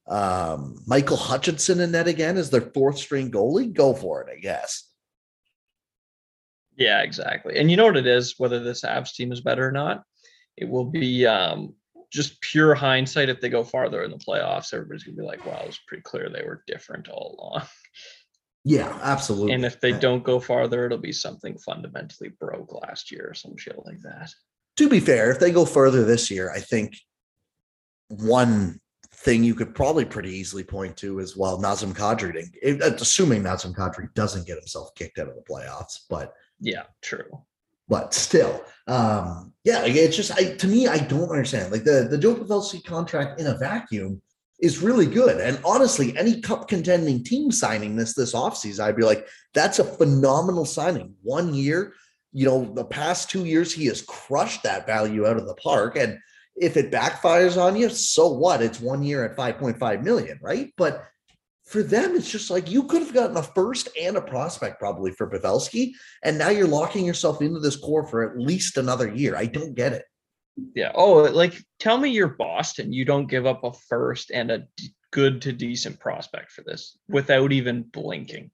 um, 0.09 0.75
Michael 0.87 1.17
Hutchinson 1.17 1.79
in 1.79 1.91
net 1.91 2.07
again 2.07 2.37
as 2.37 2.49
their 2.49 2.61
fourth 2.61 2.97
string 2.97 3.31
goalie, 3.31 3.71
go 3.71 3.93
for 3.93 4.21
it, 4.21 4.35
I 4.35 4.39
guess. 4.39 4.85
Yeah, 6.75 7.01
exactly. 7.01 7.57
And 7.57 7.69
you 7.69 7.77
know 7.77 7.85
what 7.85 7.97
it 7.97 8.07
is, 8.07 8.35
whether 8.37 8.59
this 8.59 8.81
Avs 8.81 9.13
team 9.13 9.31
is 9.31 9.41
better 9.41 9.67
or 9.67 9.71
not, 9.71 10.03
it 10.57 10.67
will 10.67 10.85
be 10.85 11.25
um, 11.27 11.75
just 12.11 12.41
pure 12.41 12.73
hindsight, 12.73 13.29
if 13.29 13.39
they 13.39 13.49
go 13.49 13.63
farther 13.63 14.03
in 14.03 14.11
the 14.11 14.17
playoffs, 14.17 14.73
everybody's 14.73 15.03
gonna 15.03 15.17
be 15.17 15.23
like, 15.23 15.45
"Wow, 15.45 15.59
it 15.61 15.67
was 15.67 15.79
pretty 15.87 16.03
clear 16.03 16.29
they 16.29 16.43
were 16.43 16.63
different 16.67 17.07
all 17.07 17.35
along." 17.37 17.67
Yeah, 18.65 18.97
absolutely. 19.01 19.53
And 19.53 19.63
if 19.63 19.79
they 19.79 19.93
don't 19.93 20.23
go 20.23 20.39
farther, 20.39 20.85
it'll 20.85 20.97
be 20.97 21.13
something 21.13 21.57
fundamentally 21.59 22.29
broke 22.29 22.73
last 22.73 23.11
year 23.11 23.29
or 23.29 23.33
some 23.33 23.55
shit 23.57 23.77
like 23.85 24.01
that. 24.01 24.33
To 24.77 24.89
be 24.89 24.99
fair, 24.99 25.31
if 25.31 25.39
they 25.39 25.51
go 25.51 25.65
further 25.65 26.03
this 26.03 26.29
year, 26.29 26.51
I 26.51 26.59
think 26.59 26.97
one 28.09 28.81
thing 29.13 29.43
you 29.43 29.53
could 29.53 29.75
probably 29.75 30.05
pretty 30.05 30.31
easily 30.31 30.63
point 30.63 30.95
to 30.97 31.19
is 31.19 31.35
well, 31.35 31.59
Nazem 31.59 31.93
Kadri, 31.93 32.47
assuming 33.01 33.43
Nazem 33.43 33.75
Kadri 33.75 34.13
doesn't 34.13 34.47
get 34.47 34.57
himself 34.57 34.93
kicked 34.95 35.19
out 35.19 35.27
of 35.27 35.35
the 35.35 35.41
playoffs, 35.41 35.99
but 36.09 36.33
yeah, 36.59 36.83
true. 37.01 37.41
But 37.87 38.13
still, 38.13 38.63
um, 38.87 39.51
yeah, 39.63 39.83
it's 39.85 40.15
just 40.15 40.31
I 40.31 40.55
to 40.55 40.67
me, 40.67 40.87
I 40.87 40.99
don't 40.99 41.29
understand. 41.29 41.71
Like 41.71 41.83
the 41.83 42.07
the 42.09 42.17
Joe 42.17 42.35
Pavelski 42.35 42.83
contract 42.83 43.39
in 43.39 43.47
a 43.47 43.57
vacuum 43.57 44.21
is 44.59 44.81
really 44.81 45.05
good. 45.05 45.39
And 45.39 45.59
honestly, 45.65 46.15
any 46.17 46.41
cup 46.41 46.67
contending 46.67 47.23
team 47.23 47.51
signing 47.51 47.95
this 47.95 48.13
this 48.13 48.33
offseason, 48.33 48.81
I'd 48.81 48.95
be 48.95 49.03
like, 49.03 49.27
that's 49.53 49.79
a 49.79 49.83
phenomenal 49.83 50.65
signing. 50.65 51.15
One 51.23 51.53
year, 51.53 51.93
you 52.31 52.45
know, 52.45 52.71
the 52.73 52.85
past 52.85 53.29
two 53.29 53.45
years, 53.45 53.73
he 53.73 53.85
has 53.87 54.01
crushed 54.03 54.63
that 54.63 54.85
value 54.85 55.25
out 55.25 55.37
of 55.37 55.47
the 55.47 55.55
park. 55.55 55.97
And 55.97 56.19
if 56.59 56.77
it 56.77 56.91
backfires 56.91 57.61
on 57.61 57.75
you, 57.75 57.89
so 57.89 58.27
what? 58.27 58.61
It's 58.61 58.79
one 58.79 59.01
year 59.01 59.25
at 59.25 59.37
5.5 59.37 60.03
million, 60.03 60.39
right? 60.41 60.71
But 60.77 61.05
for 61.65 61.83
them, 61.83 62.15
it's 62.15 62.29
just 62.29 62.49
like 62.49 62.69
you 62.69 62.83
could 62.83 63.01
have 63.01 63.13
gotten 63.13 63.37
a 63.37 63.43
first 63.43 63.89
and 63.99 64.17
a 64.17 64.21
prospect 64.21 64.79
probably 64.79 65.11
for 65.11 65.29
Pavelski. 65.29 65.91
And 66.23 66.37
now 66.37 66.49
you're 66.49 66.67
locking 66.67 67.05
yourself 67.05 67.41
into 67.41 67.59
this 67.59 67.75
core 67.75 68.05
for 68.05 68.29
at 68.29 68.39
least 68.39 68.77
another 68.77 69.07
year. 69.13 69.35
I 69.35 69.45
don't 69.45 69.75
get 69.75 69.93
it. 69.93 70.05
Yeah. 70.75 70.91
Oh, 70.95 71.13
like 71.13 71.63
tell 71.79 71.97
me 71.97 72.09
you're 72.09 72.27
Boston. 72.27 72.91
You 72.91 73.05
don't 73.05 73.29
give 73.29 73.45
up 73.45 73.63
a 73.63 73.71
first 73.71 74.31
and 74.31 74.51
a 74.51 74.67
d- 74.75 74.93
good 75.11 75.41
to 75.43 75.53
decent 75.53 75.99
prospect 75.99 76.51
for 76.51 76.63
this 76.63 76.97
without 77.07 77.51
even 77.51 77.83
blinking. 77.83 78.51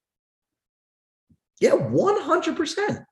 Yeah, 1.60 1.72
100%. 1.72 3.06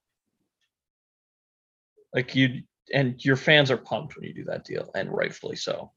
Like 2.13 2.35
you 2.35 2.63
and 2.93 3.23
your 3.23 3.35
fans 3.35 3.71
are 3.71 3.77
pumped 3.77 4.15
when 4.15 4.25
you 4.25 4.33
do 4.33 4.43
that 4.45 4.65
deal, 4.65 4.89
and 4.95 5.11
rightfully 5.11 5.55
so. 5.55 5.91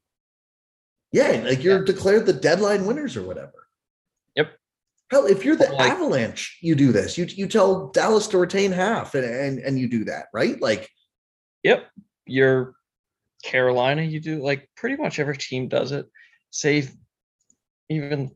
Yeah, 1.11 1.41
like 1.45 1.63
you're 1.63 1.79
yeah. 1.79 1.85
declared 1.85 2.25
the 2.25 2.33
deadline 2.33 2.85
winners 2.85 3.15
or 3.17 3.23
whatever. 3.23 3.67
Yep. 4.35 4.51
Hell, 5.09 5.25
if 5.25 5.45
you're 5.45 5.55
the 5.55 5.71
like, 5.71 5.91
Avalanche, 5.91 6.57
you 6.61 6.75
do 6.75 6.91
this. 6.91 7.17
You 7.17 7.25
you 7.25 7.47
tell 7.47 7.89
Dallas 7.89 8.27
to 8.27 8.37
retain 8.37 8.71
half, 8.71 9.15
and 9.15 9.25
and, 9.25 9.59
and 9.59 9.79
you 9.79 9.89
do 9.89 10.05
that, 10.05 10.25
right? 10.33 10.61
Like, 10.61 10.89
yep. 11.63 11.87
You're 12.25 12.75
Carolina, 13.43 14.01
you 14.01 14.19
do 14.19 14.41
like 14.41 14.69
pretty 14.75 14.97
much 14.97 15.19
every 15.19 15.37
team 15.37 15.67
does 15.67 15.91
it. 15.91 16.07
Save 16.51 16.93
even 17.89 18.31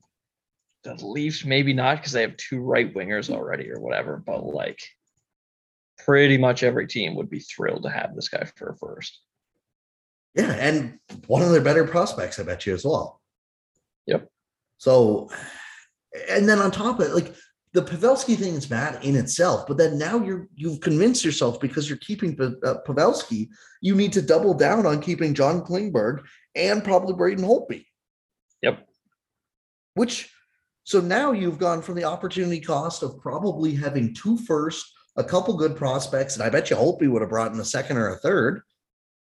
the 0.84 0.93
Leafs, 0.96 1.46
maybe 1.46 1.74
not 1.74 1.98
because 1.98 2.13
they 2.13 2.22
have 2.22 2.38
two 2.38 2.62
right 2.62 2.93
wingers 2.93 3.27
hmm. 3.27 3.34
already 3.34 3.70
or 3.72 3.79
whatever, 3.79 4.22
but 4.25 4.43
like 4.43 4.79
pretty 6.05 6.38
much 6.38 6.63
every 6.63 6.88
team 6.88 7.15
would 7.15 7.29
be 7.29 7.39
thrilled 7.39 7.84
to 7.84 7.89
have 7.89 8.15
this 8.15 8.29
guy 8.29 8.43
for 8.55 8.70
a 8.70 8.77
first. 8.77 9.20
Yeah, 10.36 10.51
and 10.53 11.00
one 11.27 11.41
of 11.41 11.51
their 11.51 11.62
better 11.62 11.86
prospects, 11.86 12.39
I 12.39 12.43
bet 12.43 12.65
you 12.65 12.74
as 12.74 12.86
well. 12.86 13.22
Yep. 14.08 14.29
So, 14.77 15.29
and 16.29 16.48
then 16.48 16.60
on 16.60 16.72
top 16.72 17.00
of 17.00 17.08
it, 17.08 17.13
like 17.13 17.36
the 17.74 17.81
Pavelski 17.81 18.38
thing 18.38 18.55
is 18.55 18.65
bad 18.65 19.03
in 19.03 19.15
itself, 19.15 19.65
but 19.67 19.77
then 19.77 19.98
now 19.98 20.17
you're 20.24 20.48
you've 20.55 20.81
convinced 20.81 21.24
yourself 21.24 21.60
because 21.60 21.89
you're 21.89 21.98
keeping 22.00 22.38
uh, 22.41 22.75
Pavelski, 22.88 23.50
you 23.81 23.96
need 23.96 24.13
to 24.13 24.22
double 24.22 24.53
down 24.53 24.86
on 24.86 25.01
keeping 25.01 25.34
John 25.34 25.62
Klingberg 25.62 26.24
and 26.55 26.84
probably 26.84 27.13
Braden 27.13 27.46
Holtby. 27.46 27.86
Yep. 28.62 28.88
Which 29.96 30.31
so 30.84 31.00
now 31.00 31.31
you've 31.31 31.60
gone 31.60 31.81
from 31.81 31.96
the 31.96 32.03
opportunity 32.03 32.60
cost 32.60 33.03
of 33.03 33.20
probably 33.22 33.75
having 33.75 34.13
two 34.13 34.38
first, 34.38 34.91
a 35.15 35.24
couple 35.24 35.56
good 35.56 35.75
prospects, 35.75 36.36
and 36.36 36.44
I 36.44 36.50
bet 36.50 36.70
you 36.70 36.75
Holtby 36.75 37.10
would 37.10 37.22
have 37.22 37.30
brought 37.30 37.51
in 37.51 37.60
a 37.60 37.65
second 37.65 37.98
or 37.98 38.10
a 38.10 38.18
third, 38.18 38.62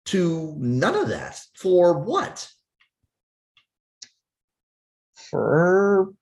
to 0.06 0.54
none 0.58 0.94
of 0.94 1.08
that. 1.08 1.40
For 1.54 1.98
what? 1.98 2.48
For 5.14 6.12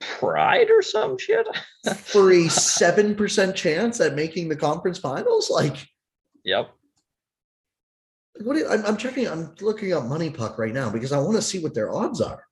pride 0.00 0.70
or 0.70 0.82
some 0.82 1.18
shit? 1.18 1.46
For 1.96 2.30
a 2.30 2.44
7% 2.44 3.54
chance 3.54 4.00
at 4.00 4.14
making 4.14 4.48
the 4.48 4.56
conference 4.56 4.98
finals? 4.98 5.50
Like 5.50 5.86
yep. 6.44 6.70
what 8.42 8.56
you, 8.56 8.68
I'm, 8.68 8.84
I'm 8.84 8.96
checking 8.96 9.28
i'm 9.28 9.54
looking 9.60 9.92
up 9.92 10.04
money 10.04 10.30
puck 10.30 10.58
right 10.58 10.72
now 10.72 10.90
because 10.90 11.12
i 11.12 11.18
want 11.18 11.36
to 11.36 11.42
see 11.42 11.58
what 11.58 11.74
their 11.74 11.92
odds 11.92 12.20
are. 12.20 12.44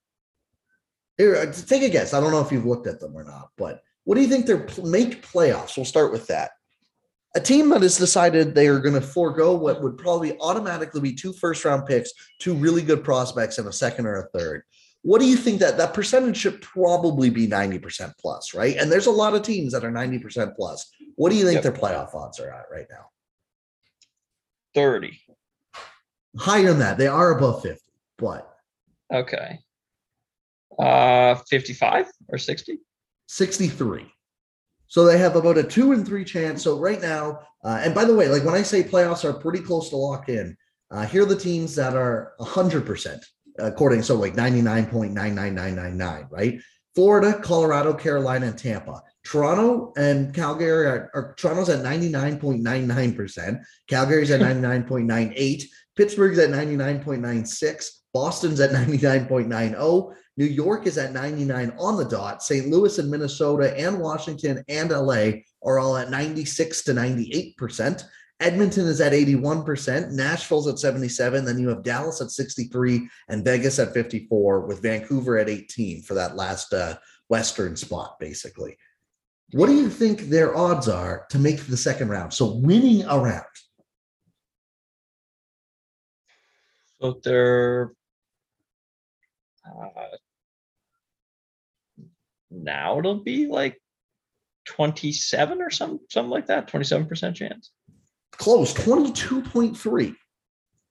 Here 1.17 1.53
take 1.53 1.83
a 1.83 1.89
guess. 1.89 2.15
I 2.15 2.21
don't 2.21 2.31
know 2.31 2.41
if 2.41 2.53
you've 2.53 2.67
looked 2.67 2.87
at 2.87 3.01
them 3.01 3.17
or 3.17 3.25
not 3.25 3.51
but 3.57 3.83
what 4.09 4.15
do 4.15 4.23
you 4.23 4.29
think 4.29 4.47
their 4.47 4.67
make 4.83 5.21
playoffs 5.21 5.77
we'll 5.77 5.85
start 5.85 6.11
with 6.11 6.27
that 6.29 6.53
a 7.37 7.41
team 7.41 7.69
that 7.69 7.83
has 7.83 7.99
decided 7.99 8.55
they 8.55 8.69
are 8.69 8.79
going 8.79 8.95
to 8.95 9.01
forego 9.01 9.55
what 9.55 9.83
would 9.83 9.99
probably 9.99 10.39
automatically 10.41 11.01
be 11.03 11.15
two 11.15 11.35
first 11.35 11.63
round 11.65 11.87
picks, 11.87 12.11
two 12.41 12.55
really 12.55 12.81
good 12.81 13.05
prospects, 13.05 13.59
and 13.59 13.69
a 13.69 13.73
second 13.73 14.07
or 14.07 14.17
a 14.17 14.39
third. 14.39 14.63
What 15.03 15.21
do 15.21 15.27
you 15.27 15.37
think 15.37 15.61
that 15.61 15.77
that 15.77 15.93
percentage 15.93 16.39
should 16.39 16.61
probably 16.63 17.29
be 17.29 17.47
90% 17.47 18.15
plus, 18.19 18.55
right? 18.55 18.77
And 18.77 18.91
there's 18.91 19.07
a 19.07 19.13
lot 19.13 19.35
of 19.35 19.43
teams 19.43 19.73
that 19.73 19.85
are 19.85 19.93
90% 19.93 20.57
plus. 20.57 20.91
What 21.17 21.31
do 21.31 21.37
you 21.37 21.45
think 21.45 21.63
yep. 21.63 21.63
their 21.63 21.73
playoff 21.73 22.15
odds 22.15 22.41
are 22.41 22.51
at 22.51 22.65
right 22.73 22.87
now? 22.91 23.11
30. 24.75 25.21
Higher 26.39 26.69
than 26.69 26.79
that. 26.79 26.97
They 26.97 27.09
are 27.09 27.37
above 27.37 27.63
50, 27.63 27.81
but 28.17 28.51
okay. 29.13 29.59
Uh 30.79 31.35
55 31.49 32.07
or 32.29 32.39
60? 32.39 32.79
63. 33.29 34.13
So 34.89 35.05
they 35.05 35.19
have 35.19 35.37
about 35.37 35.59
a 35.59 35.63
two 35.63 35.93
and 35.93 36.05
three 36.05 36.25
chance. 36.25 36.63
So 36.63 36.79
right 36.79 37.01
now, 37.01 37.41
uh, 37.65 37.81
and 37.83 37.95
by 37.95 38.05
the 38.05 38.15
way, 38.15 38.29
like 38.29 38.45
when 38.45 38.55
I 38.55 38.63
say 38.63 38.83
playoffs 38.83 39.25
are 39.25 39.33
pretty 39.33 39.61
close 39.61 39.91
to 39.91 39.97
lock 39.97 40.29
in, 40.29 40.57
uh, 40.91 41.07
here 41.07 41.23
are 41.23 41.27
the 41.27 41.37
teams 41.37 41.75
that 41.77 41.95
are 41.95 42.33
100% 42.41 43.23
according 43.59 44.03
so 44.03 44.15
like 44.15 44.35
99.99999, 44.35 46.31
right? 46.31 46.61
Florida, 46.95 47.39
Colorado, 47.41 47.93
Carolina, 47.95 48.47
and 48.47 48.59
Tampa. 48.59 49.03
Toronto 49.25 49.93
and 49.97 50.35
Calgary 50.35 50.87
are, 50.87 51.11
are 51.15 51.35
Toronto's 51.37 51.69
at 51.69 51.85
99.99%, 51.85 53.63
Calgary's 53.89 54.31
at 54.31 54.41
99.98, 54.63 55.65
Pittsburgh's 55.97 56.39
at 56.39 56.51
99.96, 56.51 57.89
Boston's 58.15 58.61
at 58.61 58.71
99.90, 58.71 60.15
New 60.39 60.47
York 60.47 60.87
is 60.87 60.97
at 60.99 61.13
99 61.13 61.75
on 61.79 61.97
the 61.97 62.05
dot, 62.05 62.45
St. 62.45 62.69
Louis 62.69 62.97
and 63.01 63.11
Minnesota 63.11 63.77
and 63.77 63.99
Washington 63.99 64.63
and 64.69 64.91
LA 64.91 65.41
are 65.65 65.81
all 65.81 65.97
at 65.97 66.11
96 66.11 66.83
to 66.85 66.93
98%. 66.93 68.05
Edmonton 68.39 68.87
is 68.87 69.01
at 69.01 69.13
81%, 69.13 70.13
Nashville's 70.13 70.69
at 70.69 70.79
77, 70.79 71.45
then 71.45 71.59
you 71.59 71.69
have 71.69 71.83
Dallas 71.83 72.21
at 72.21 72.31
63 72.31 73.09
and 73.29 73.45
Vegas 73.45 73.81
at 73.81 73.93
54 73.93 74.61
with 74.61 74.81
Vancouver 74.81 75.39
at 75.39 75.49
18 75.49 76.03
for 76.03 76.15
that 76.15 76.37
last 76.37 76.73
uh, 76.73 76.95
western 77.29 77.75
spot 77.75 78.17
basically. 78.21 78.79
What 79.55 79.67
do 79.67 79.75
you 79.75 79.91
think 79.91 80.21
their 80.21 80.57
odds 80.57 80.89
are 80.89 81.27
to 81.31 81.39
make 81.41 81.67
the 81.67 81.77
second 81.77 82.11
round? 82.11 82.33
So 82.33 82.55
winning 82.55 83.05
a 83.09 83.19
round. 83.19 83.45
So 87.01 87.19
they're 87.25 87.93
uh, 89.67 89.89
now 92.51 92.99
it'll 92.99 93.23
be 93.23 93.47
like 93.47 93.81
27 94.67 95.63
or 95.63 95.71
some 95.71 96.01
something 96.11 96.31
like 96.31 96.47
that, 96.47 96.71
27% 96.71 97.35
chance. 97.35 97.71
Close 98.33 98.75
22.3 98.75 100.15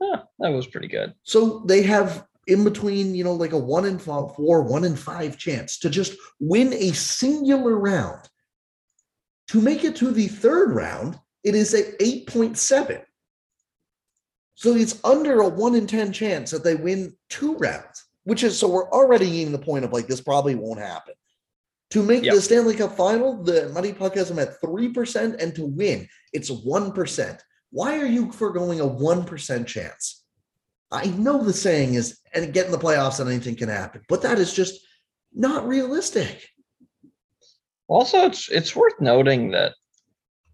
huh, 0.01 0.23
that 0.39 0.49
was 0.49 0.67
pretty 0.67 0.87
good. 0.87 1.13
So 1.23 1.63
they 1.65 1.83
have 1.83 2.25
in 2.47 2.63
between 2.63 3.13
you 3.13 3.23
know 3.23 3.33
like 3.33 3.51
a 3.51 3.57
one 3.57 3.85
in 3.85 3.99
four 3.99 4.63
one 4.63 4.83
in 4.83 4.95
five 4.95 5.37
chance 5.37 5.79
to 5.79 5.89
just 5.89 6.15
win 6.39 6.73
a 6.73 6.91
singular 6.91 7.77
round. 7.77 8.27
To 9.49 9.61
make 9.61 9.83
it 9.83 9.95
to 9.97 10.11
the 10.11 10.27
third 10.27 10.73
round 10.73 11.17
it 11.43 11.55
is 11.55 11.73
at 11.73 11.97
8.7 11.99 13.01
so 14.55 14.75
it's 14.75 14.99
under 15.05 15.39
a 15.39 15.47
1 15.47 15.75
in 15.75 15.87
10 15.87 16.11
chance 16.11 16.51
that 16.51 16.63
they 16.63 16.75
win 16.75 17.15
two 17.29 17.55
rounds 17.55 18.05
which 18.25 18.43
is 18.43 18.59
so 18.59 18.67
we're 18.67 18.91
already 18.91 19.31
getting 19.31 19.53
the 19.53 19.59
point 19.59 19.85
of 19.85 19.93
like 19.93 20.07
this 20.07 20.19
probably 20.19 20.55
won't 20.55 20.79
happen 20.79 21.13
to 21.91 22.03
make 22.03 22.23
yep. 22.23 22.35
the 22.35 22.41
Stanley 22.41 22.75
Cup 22.75 22.97
final, 22.97 23.41
the 23.43 23.69
Money 23.69 23.93
Puck 23.93 24.15
has 24.15 24.27
them 24.27 24.39
at 24.39 24.61
3%, 24.61 25.41
and 25.41 25.55
to 25.55 25.65
win, 25.65 26.07
it's 26.33 26.51
1%. 26.51 27.39
Why 27.71 27.99
are 27.99 28.05
you 28.05 28.31
foregoing 28.31 28.79
a 28.79 28.85
1% 28.85 29.67
chance? 29.67 30.23
I 30.91 31.05
know 31.07 31.43
the 31.43 31.53
saying 31.53 31.95
is, 31.95 32.19
and 32.33 32.53
get 32.53 32.65
in 32.65 32.71
the 32.71 32.77
playoffs 32.77 33.19
and 33.19 33.29
anything 33.29 33.55
can 33.55 33.69
happen, 33.69 34.01
but 34.07 34.21
that 34.21 34.39
is 34.39 34.53
just 34.53 34.79
not 35.33 35.67
realistic. 35.67 36.47
Also, 37.89 38.25
it's 38.25 38.49
it's 38.49 38.75
worth 38.75 38.99
noting 38.99 39.51
that 39.51 39.73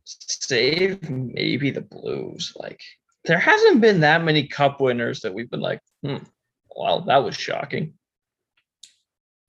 save 0.06 1.10
maybe 1.10 1.72
the 1.72 1.82
Blues, 1.82 2.54
like 2.56 2.82
there 3.26 3.40
hasn't 3.40 3.82
been 3.82 4.02
that 4.02 4.24
many 4.24 4.48
cup 4.48 4.82
winners 4.82 5.22
that 5.22 5.34
we've 5.34 5.50
been 5.50 5.62
like, 5.62 5.80
hmm, 6.04 6.18
wow, 6.76 7.04
that 7.08 7.24
was 7.24 7.36
shocking. 7.36 7.94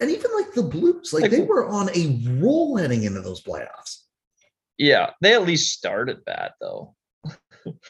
And 0.05 0.13
even 0.13 0.31
like 0.37 0.53
the 0.53 0.63
Blues, 0.63 1.15
like, 1.15 1.23
Like- 1.23 1.31
they 1.31 1.41
were 1.41 1.67
on 1.67 1.89
a 1.97 2.23
roll 2.43 2.77
heading 2.77 3.05
into 3.05 3.23
those 3.23 3.43
playoffs. 3.43 4.01
Yeah, 4.77 5.13
they 5.23 5.33
at 5.33 5.47
least 5.47 5.73
started 5.73 6.23
bad 6.27 6.53
though. 6.61 6.95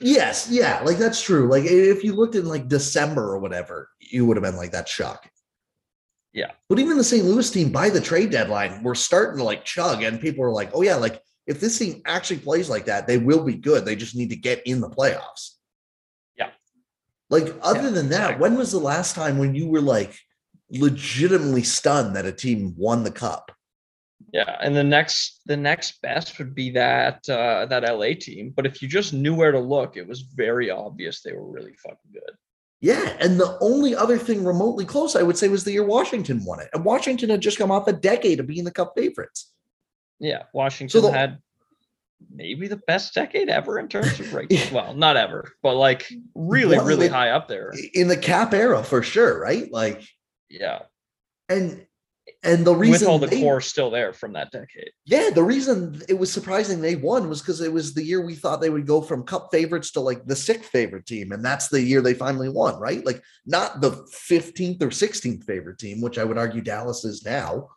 Yes, 0.00 0.47
yeah, 0.49 0.80
like 0.85 0.97
that's 0.99 1.21
true. 1.21 1.49
Like 1.49 1.64
if 1.64 2.04
you 2.04 2.12
looked 2.12 2.37
in 2.37 2.47
like 2.47 2.68
December 2.68 3.23
or 3.33 3.40
whatever, 3.40 3.88
you 3.99 4.26
would 4.26 4.37
have 4.37 4.44
been 4.44 4.54
like, 4.56 4.71
that's 4.71 4.92
shocking. 4.92 5.33
Yeah. 6.33 6.52
But 6.68 6.78
even 6.78 6.97
the 6.99 7.02
St. 7.02 7.25
Louis 7.25 7.50
team 7.50 7.73
by 7.73 7.90
the 7.90 8.00
trade 8.00 8.30
deadline 8.30 8.85
were 8.85 8.94
starting 8.94 9.38
to 9.38 9.44
like 9.44 9.64
chug, 9.64 10.04
and 10.04 10.21
people 10.21 10.42
were 10.44 10.52
like, 10.52 10.71
oh, 10.73 10.83
yeah, 10.83 10.94
like 10.94 11.21
if 11.49 11.59
this 11.59 11.76
team 11.80 12.00
actually 12.06 12.38
plays 12.38 12.71
like 12.71 12.85
that, 12.87 13.09
they 13.09 13.18
will 13.18 13.42
be 13.42 13.54
good. 13.56 13.85
They 13.85 13.97
just 13.97 14.14
need 14.14 14.30
to 14.30 14.37
get 14.37 14.64
in 14.64 14.80
the 14.80 14.88
playoffs. 14.88 15.54
Yeah. 16.38 16.50
Like, 17.28 17.52
other 17.61 17.83
Yeah, 17.83 17.90
than 17.90 18.09
that, 18.11 18.30
exactly. 18.30 18.42
when 18.42 18.56
was 18.56 18.71
the 18.71 18.78
last 18.78 19.16
time 19.16 19.38
when 19.38 19.56
you 19.56 19.66
were 19.66 19.80
like 19.80 20.16
legitimately 20.81 21.62
stunned 21.62 22.16
that 22.16 22.26
a 22.26 22.33
team 22.33 22.75
won 22.76 23.04
the 23.04 23.11
cup? 23.11 23.52
Yeah, 24.33 24.57
and 24.61 24.75
the 24.75 24.85
next 24.85 25.43
the 25.47 25.57
next 25.57 26.02
best 26.02 26.38
would 26.38 26.54
be 26.54 26.71
that 26.71 27.28
uh 27.28 27.66
that 27.66 27.85
LA 27.85 28.14
team. 28.19 28.52
But 28.54 28.66
if 28.66 28.83
you 28.83 28.88
just 28.88 29.12
knew 29.12 29.35
where 29.35 29.52
to 29.52 29.61
look, 29.61 29.97
it 29.97 30.07
was 30.09 30.23
very 30.23 30.71
obvious 30.71 31.21
they 31.21 31.33
were 31.33 31.47
really 31.47 31.75
fucking 31.75 32.12
good. 32.12 32.37
Yeah, 32.81 33.16
and 33.21 33.40
the 33.40 33.57
only 33.61 33.95
other 33.95 34.19
thing 34.19 34.45
remotely 34.45 34.85
close, 34.85 35.16
I 35.16 35.23
would 35.23 35.38
say, 35.38 35.49
was 35.49 35.64
the 35.64 35.73
year 35.73 35.87
Washington 35.87 36.45
won 36.45 36.61
it. 36.61 36.69
And 36.75 36.85
Washington 36.85 37.31
had 37.31 37.40
just 37.40 37.57
come 37.59 37.71
off 37.71 37.88
a 37.88 37.93
decade 37.93 38.40
of 38.40 38.47
being 38.47 38.64
the 38.64 38.71
Cup 38.71 38.93
favorites. 38.97 39.52
Yeah, 40.19 40.43
Washington 40.52 41.02
the- 41.02 41.11
had 41.12 41.38
maybe 42.31 42.69
the 42.69 42.76
best 42.76 43.14
decade 43.14 43.49
ever 43.49 43.78
in 43.78 43.88
terms 43.88 44.19
of 44.21 44.35
right. 44.35 44.69
well, 44.73 44.95
not 44.95 45.16
ever, 45.16 45.52
but 45.62 45.75
like 45.75 46.12
really, 46.35 46.78
really 46.78 47.09
high 47.09 47.31
up 47.31 47.49
there. 47.49 47.73
in 47.95 48.09
the 48.09 48.16
Cap 48.16 48.52
era 48.52 48.83
for 48.83 49.02
sure, 49.02 49.40
right? 49.40 49.71
Like, 49.73 50.02
Yeah, 50.61 50.82
and 51.49 51.87
and 52.42 52.64
the 52.66 52.75
reason 52.75 52.92
with 53.06 53.08
all 53.08 53.18
the 53.18 53.26
they- 53.26 53.42
core 53.42 53.61
still 53.61 53.90
there 53.90 54.12
from 54.14 54.32
that 54.32 54.50
decade. 54.50 54.90
yeah, 55.04 55.28
the 55.30 55.42
reason 55.42 56.00
it 56.08 56.14
was 56.18 56.32
surprising 56.32 56.80
they 56.80 56.96
won 56.96 57.28
was 57.28 57.40
because 57.42 57.61
it 57.61 57.73
was 57.73 57.92
the 57.92 58.02
year 58.02 58.25
we 58.25 58.34
thought 58.34 58.61
they 58.61 58.70
would 58.70 58.87
go 58.87 59.02
from 59.02 59.25
Cup 59.25 59.49
favorites 59.52 59.90
to 59.92 60.00
like 60.00 60.25
the 60.26 60.37
sixth 60.37 60.70
favorite 60.70 61.06
team, 61.06 61.32
and 61.32 61.44
that's 61.44 61.68
the 61.68 61.82
year 61.82 62.00
they 62.00 62.14
finally 62.14 62.49
won, 62.49 62.78
right? 62.78 63.04
Like, 63.04 63.23
not 63.44 63.80
the 63.80 63.92
fifteenth 64.11 64.82
or 64.82 64.90
sixteenth 64.90 65.44
favorite 65.44 65.78
team, 65.78 66.00
which 66.00 66.18
I 66.18 66.25
would 66.25 66.38
argue 66.38 66.62
Dallas 66.62 67.04
is 67.04 67.25
now. 67.25 67.68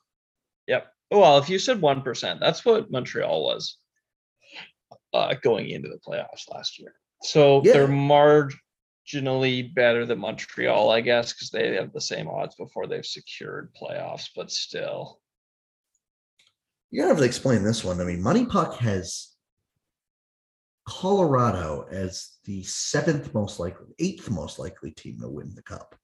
Yep. 0.67 0.87
Well, 1.11 1.37
if 1.39 1.49
you 1.49 1.59
said 1.59 1.81
one 1.81 2.01
percent, 2.01 2.39
that's 2.39 2.63
what 2.63 2.91
Montreal 2.91 3.43
was 3.43 3.77
uh, 5.13 5.33
going 5.41 5.69
into 5.69 5.89
the 5.89 5.97
playoffs 5.99 6.49
last 6.49 6.79
year. 6.79 6.93
So 7.23 7.61
Yeah. 7.65 7.73
they're 7.73 7.87
marginally 9.07 9.73
better 9.73 10.05
than 10.05 10.19
Montreal, 10.19 10.91
I 10.91 11.01
guess, 11.01 11.33
because 11.33 11.49
they 11.49 11.75
have 11.75 11.93
the 11.93 12.01
same 12.01 12.27
odds 12.27 12.55
before 12.55 12.87
they've 12.87 13.05
secured 13.05 13.73
playoffs. 13.81 14.29
But 14.35 14.51
still, 14.51 15.19
You're 16.91 17.03
gonna 17.05 17.13
have 17.15 17.21
to 17.21 17.25
explain 17.27 17.63
this 17.63 17.83
one. 17.83 17.99
I 18.01 18.05
mean, 18.05 18.21
Money 18.21 18.45
Puck 18.45 18.75
has 18.77 19.33
Colorado 20.87 21.85
as 21.91 22.37
the 22.45 22.63
seventh 22.63 23.33
most 23.33 23.59
likely, 23.59 23.87
eighth 23.99 24.29
most 24.29 24.57
likely 24.59 24.91
team 24.91 25.19
to 25.21 25.27
win 25.29 25.53
the 25.53 25.61
cup. 25.63 25.95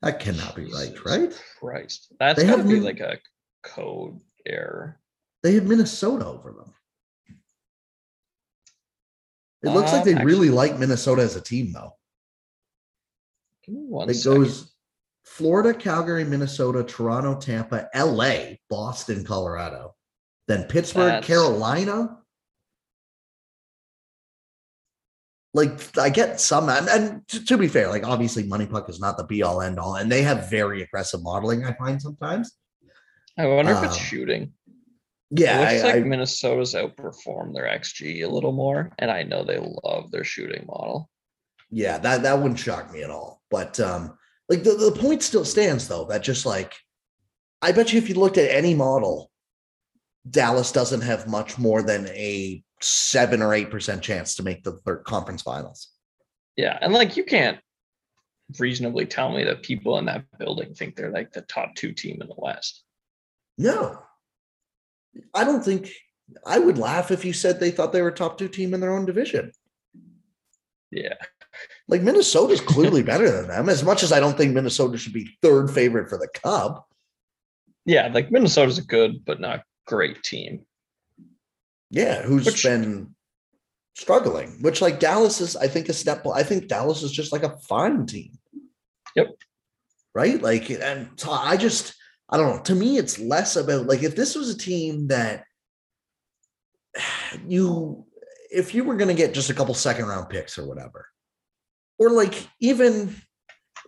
That 0.00 0.18
cannot 0.20 0.56
be 0.56 0.64
right, 0.64 0.88
Jesus 0.88 1.04
right? 1.04 1.42
Christ, 1.60 2.12
that's 2.18 2.40
They 2.40 2.46
got 2.46 2.52
to 2.52 2.58
have 2.62 2.66
be 2.68 2.74
Min- 2.74 2.84
like 2.84 3.00
a 3.00 3.18
code 3.62 4.20
error. 4.46 4.98
They 5.42 5.54
have 5.54 5.64
Minnesota 5.66 6.26
over 6.26 6.52
them. 6.52 6.72
It 9.62 9.70
looks 9.70 9.92
like 9.92 10.04
they 10.04 10.12
actually- 10.12 10.26
really 10.26 10.50
like 10.50 10.78
Minnesota 10.78 11.22
as 11.22 11.36
a 11.36 11.40
team, 11.40 11.72
though. 11.72 11.92
Give 13.64 13.74
me 13.76 13.82
one 13.86 14.10
It 14.10 14.14
second. 14.14 14.42
goes 14.42 14.74
Florida, 15.24 15.72
Calgary, 15.72 16.24
Minnesota, 16.24 16.82
Toronto, 16.82 17.38
Tampa, 17.38 17.88
LA, 17.94 18.56
Boston, 18.68 19.24
Colorado, 19.24 19.94
then 20.48 20.64
Pittsburgh, 20.64 21.04
That's- 21.12 21.26
Carolina. 21.26 22.18
Like 25.54 25.98
I 25.98 26.08
get 26.08 26.40
some, 26.40 26.70
and, 26.70 26.88
and 26.88 27.28
to, 27.28 27.44
to 27.44 27.58
be 27.58 27.68
fair, 27.68 27.88
like 27.88 28.06
obviously 28.06 28.44
Money 28.44 28.66
Puck 28.66 28.88
is 28.88 28.98
not 28.98 29.18
the 29.18 29.24
be 29.24 29.42
all 29.42 29.60
end 29.60 29.78
all, 29.78 29.96
and 29.96 30.10
they 30.10 30.22
have 30.22 30.48
very 30.48 30.80
aggressive 30.82 31.22
modeling. 31.22 31.64
I 31.66 31.74
find 31.74 32.00
sometimes. 32.00 32.52
I 33.38 33.46
wonder 33.46 33.72
if 33.72 33.82
it's 33.84 33.94
um, 33.96 34.00
shooting. 34.02 34.52
Yeah, 35.34 35.56
it 35.56 35.72
looks 35.72 35.84
I, 35.84 35.86
like 35.86 36.04
I- 36.04 36.08
Minnesota's 36.08 36.74
outperformed 36.74 37.54
their 37.54 37.64
XG 37.64 38.22
a 38.22 38.28
little 38.28 38.52
more, 38.52 38.90
and 38.98 39.10
I 39.10 39.22
know 39.22 39.42
they 39.42 39.58
love 39.82 40.10
their 40.10 40.24
shooting 40.24 40.66
model. 40.66 41.08
yeah, 41.70 41.98
that 41.98 42.22
that 42.22 42.38
wouldn't 42.38 42.60
shock 42.60 42.92
me 42.92 43.02
at 43.02 43.10
all. 43.10 43.42
But 43.50 43.80
um, 43.80 44.18
like 44.48 44.62
the, 44.62 44.74
the 44.74 44.92
point 44.92 45.22
still 45.22 45.44
stands 45.44 45.88
though, 45.88 46.04
that 46.06 46.22
just 46.22 46.44
like 46.44 46.74
I 47.62 47.72
bet 47.72 47.92
you 47.92 47.98
if 47.98 48.08
you 48.10 48.14
looked 48.16 48.36
at 48.36 48.50
any 48.50 48.74
model, 48.74 49.30
Dallas 50.28 50.70
doesn't 50.70 51.00
have 51.00 51.26
much 51.28 51.58
more 51.58 51.82
than 51.82 52.08
a 52.08 52.62
seven 52.82 53.40
or 53.40 53.54
eight 53.54 53.70
percent 53.70 54.02
chance 54.02 54.34
to 54.34 54.42
make 54.42 54.64
the 54.64 54.72
third 54.84 55.04
conference 55.04 55.40
finals. 55.40 55.88
Yeah, 56.56 56.76
and 56.82 56.92
like 56.92 57.16
you 57.16 57.24
can't 57.24 57.58
reasonably 58.58 59.06
tell 59.06 59.32
me 59.32 59.44
that 59.44 59.62
people 59.62 59.96
in 59.96 60.04
that 60.04 60.26
building 60.38 60.74
think 60.74 60.94
they're 60.94 61.10
like 61.10 61.32
the 61.32 61.40
top 61.40 61.74
two 61.74 61.92
team 61.92 62.20
in 62.20 62.28
the 62.28 62.34
West. 62.36 62.82
No. 63.56 64.02
I 65.34 65.44
don't 65.44 65.64
think 65.64 65.90
I 66.46 66.58
would 66.58 66.78
laugh 66.78 67.10
if 67.10 67.24
you 67.24 67.32
said 67.32 67.58
they 67.60 67.70
thought 67.70 67.92
they 67.92 68.02
were 68.02 68.10
top 68.10 68.38
two 68.38 68.48
team 68.48 68.72
in 68.74 68.80
their 68.80 68.92
own 68.94 69.04
division. 69.04 69.52
Yeah, 70.90 71.14
Like 71.88 72.02
Minnesota's 72.02 72.60
clearly 72.60 73.02
better 73.12 73.30
than 73.30 73.48
them, 73.48 73.68
as 73.68 73.82
much 73.82 74.02
as 74.02 74.12
I 74.12 74.20
don't 74.20 74.36
think 74.36 74.52
Minnesota 74.54 74.98
should 74.98 75.12
be 75.14 75.30
third 75.42 75.70
favorite 75.70 76.08
for 76.08 76.18
the 76.18 76.28
cup. 76.28 76.86
yeah, 77.86 78.08
like 78.08 78.30
Minnesota's 78.30 78.78
a 78.78 78.82
good 78.84 79.24
but 79.24 79.40
not 79.40 79.62
great 79.86 80.22
team. 80.22 80.64
Yeah, 81.90 82.22
who's 82.22 82.46
Which- 82.46 82.62
been 82.64 83.14
struggling, 83.94 84.50
which 84.62 84.80
like 84.80 85.00
Dallas 85.00 85.40
is, 85.40 85.56
I 85.56 85.66
think, 85.68 85.88
a 85.88 85.92
step. 85.92 86.26
I 86.26 86.42
think 86.42 86.68
Dallas 86.68 87.02
is 87.02 87.12
just 87.12 87.32
like 87.32 87.42
a 87.42 87.56
fine 87.68 88.06
team. 88.06 88.38
Yep. 89.16 89.28
Right. 90.14 90.40
Like, 90.42 90.70
and 90.70 91.10
so 91.16 91.30
I 91.30 91.56
just, 91.58 91.94
I 92.30 92.36
don't 92.36 92.56
know. 92.56 92.62
To 92.62 92.74
me, 92.74 92.98
it's 92.98 93.18
less 93.18 93.56
about 93.56 93.86
like 93.86 94.02
if 94.02 94.16
this 94.16 94.34
was 94.34 94.48
a 94.48 94.58
team 94.58 95.08
that 95.08 95.44
you, 97.46 98.04
if 98.50 98.74
you 98.74 98.84
were 98.84 98.96
going 98.96 99.08
to 99.08 99.14
get 99.14 99.34
just 99.34 99.50
a 99.50 99.54
couple 99.54 99.74
second 99.74 100.06
round 100.06 100.28
picks 100.28 100.58
or 100.58 100.66
whatever, 100.66 101.06
or 101.98 102.10
like 102.10 102.48
even 102.60 103.14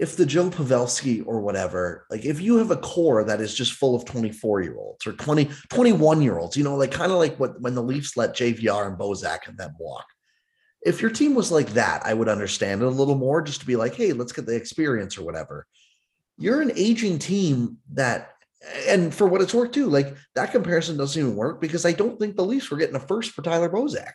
if 0.00 0.16
the 0.16 0.26
Joe 0.26 0.50
Pavelski 0.50 1.24
or 1.26 1.40
whatever, 1.40 2.06
like 2.10 2.24
if 2.24 2.40
you 2.40 2.56
have 2.58 2.70
a 2.70 2.76
core 2.76 3.24
that 3.24 3.40
is 3.40 3.54
just 3.54 3.74
full 3.74 3.94
of 3.94 4.04
24 4.04 4.62
year 4.62 4.76
olds 4.76 5.06
or 5.06 5.12
20, 5.12 5.48
21 5.70 6.22
year 6.22 6.38
olds, 6.38 6.56
you 6.56 6.64
know, 6.64 6.76
like 6.76 6.90
kind 6.90 7.12
of 7.12 7.18
like 7.18 7.38
what 7.38 7.60
when 7.60 7.74
the 7.74 7.82
Leafs 7.82 8.16
let 8.16 8.34
JVR 8.34 8.86
and 8.86 8.98
Bozak 8.98 9.46
and 9.46 9.56
them 9.56 9.72
walk. 9.78 10.04
If 10.82 11.00
your 11.00 11.10
team 11.10 11.34
was 11.34 11.50
like 11.50 11.70
that, 11.70 12.04
I 12.04 12.12
would 12.12 12.28
understand 12.28 12.82
it 12.82 12.86
a 12.86 12.90
little 12.90 13.14
more 13.14 13.40
just 13.40 13.60
to 13.60 13.66
be 13.66 13.76
like, 13.76 13.94
hey, 13.94 14.12
let's 14.12 14.32
get 14.32 14.46
the 14.46 14.54
experience 14.54 15.16
or 15.16 15.24
whatever. 15.24 15.66
You're 16.38 16.60
an 16.62 16.72
aging 16.76 17.18
team 17.18 17.78
that, 17.92 18.30
and 18.88 19.14
for 19.14 19.26
what 19.26 19.40
it's 19.40 19.54
worth 19.54 19.72
too, 19.72 19.86
like 19.86 20.16
that 20.34 20.52
comparison 20.52 20.96
doesn't 20.96 21.20
even 21.20 21.36
work 21.36 21.60
because 21.60 21.84
I 21.86 21.92
don't 21.92 22.18
think 22.18 22.36
the 22.36 22.44
Leafs 22.44 22.70
were 22.70 22.76
getting 22.76 22.96
a 22.96 23.00
first 23.00 23.30
for 23.32 23.42
Tyler 23.42 23.68
Bozak. 23.68 24.12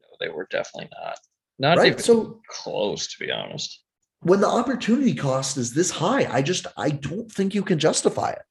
No, 0.00 0.08
they 0.20 0.28
were 0.28 0.46
definitely 0.50 0.90
not. 1.00 1.18
Not 1.58 1.78
Right, 1.78 1.92
even 1.92 1.98
so- 2.02 2.40
close, 2.48 3.06
to 3.08 3.18
be 3.24 3.30
honest. 3.30 3.82
When 4.22 4.40
the 4.40 4.48
opportunity 4.48 5.14
cost 5.14 5.56
is 5.58 5.74
this 5.74 5.90
high, 5.90 6.24
I 6.32 6.42
just 6.42 6.66
I 6.76 6.90
don't 6.90 7.30
think 7.30 7.54
you 7.54 7.62
can 7.62 7.78
justify 7.78 8.30
it. 8.30 8.42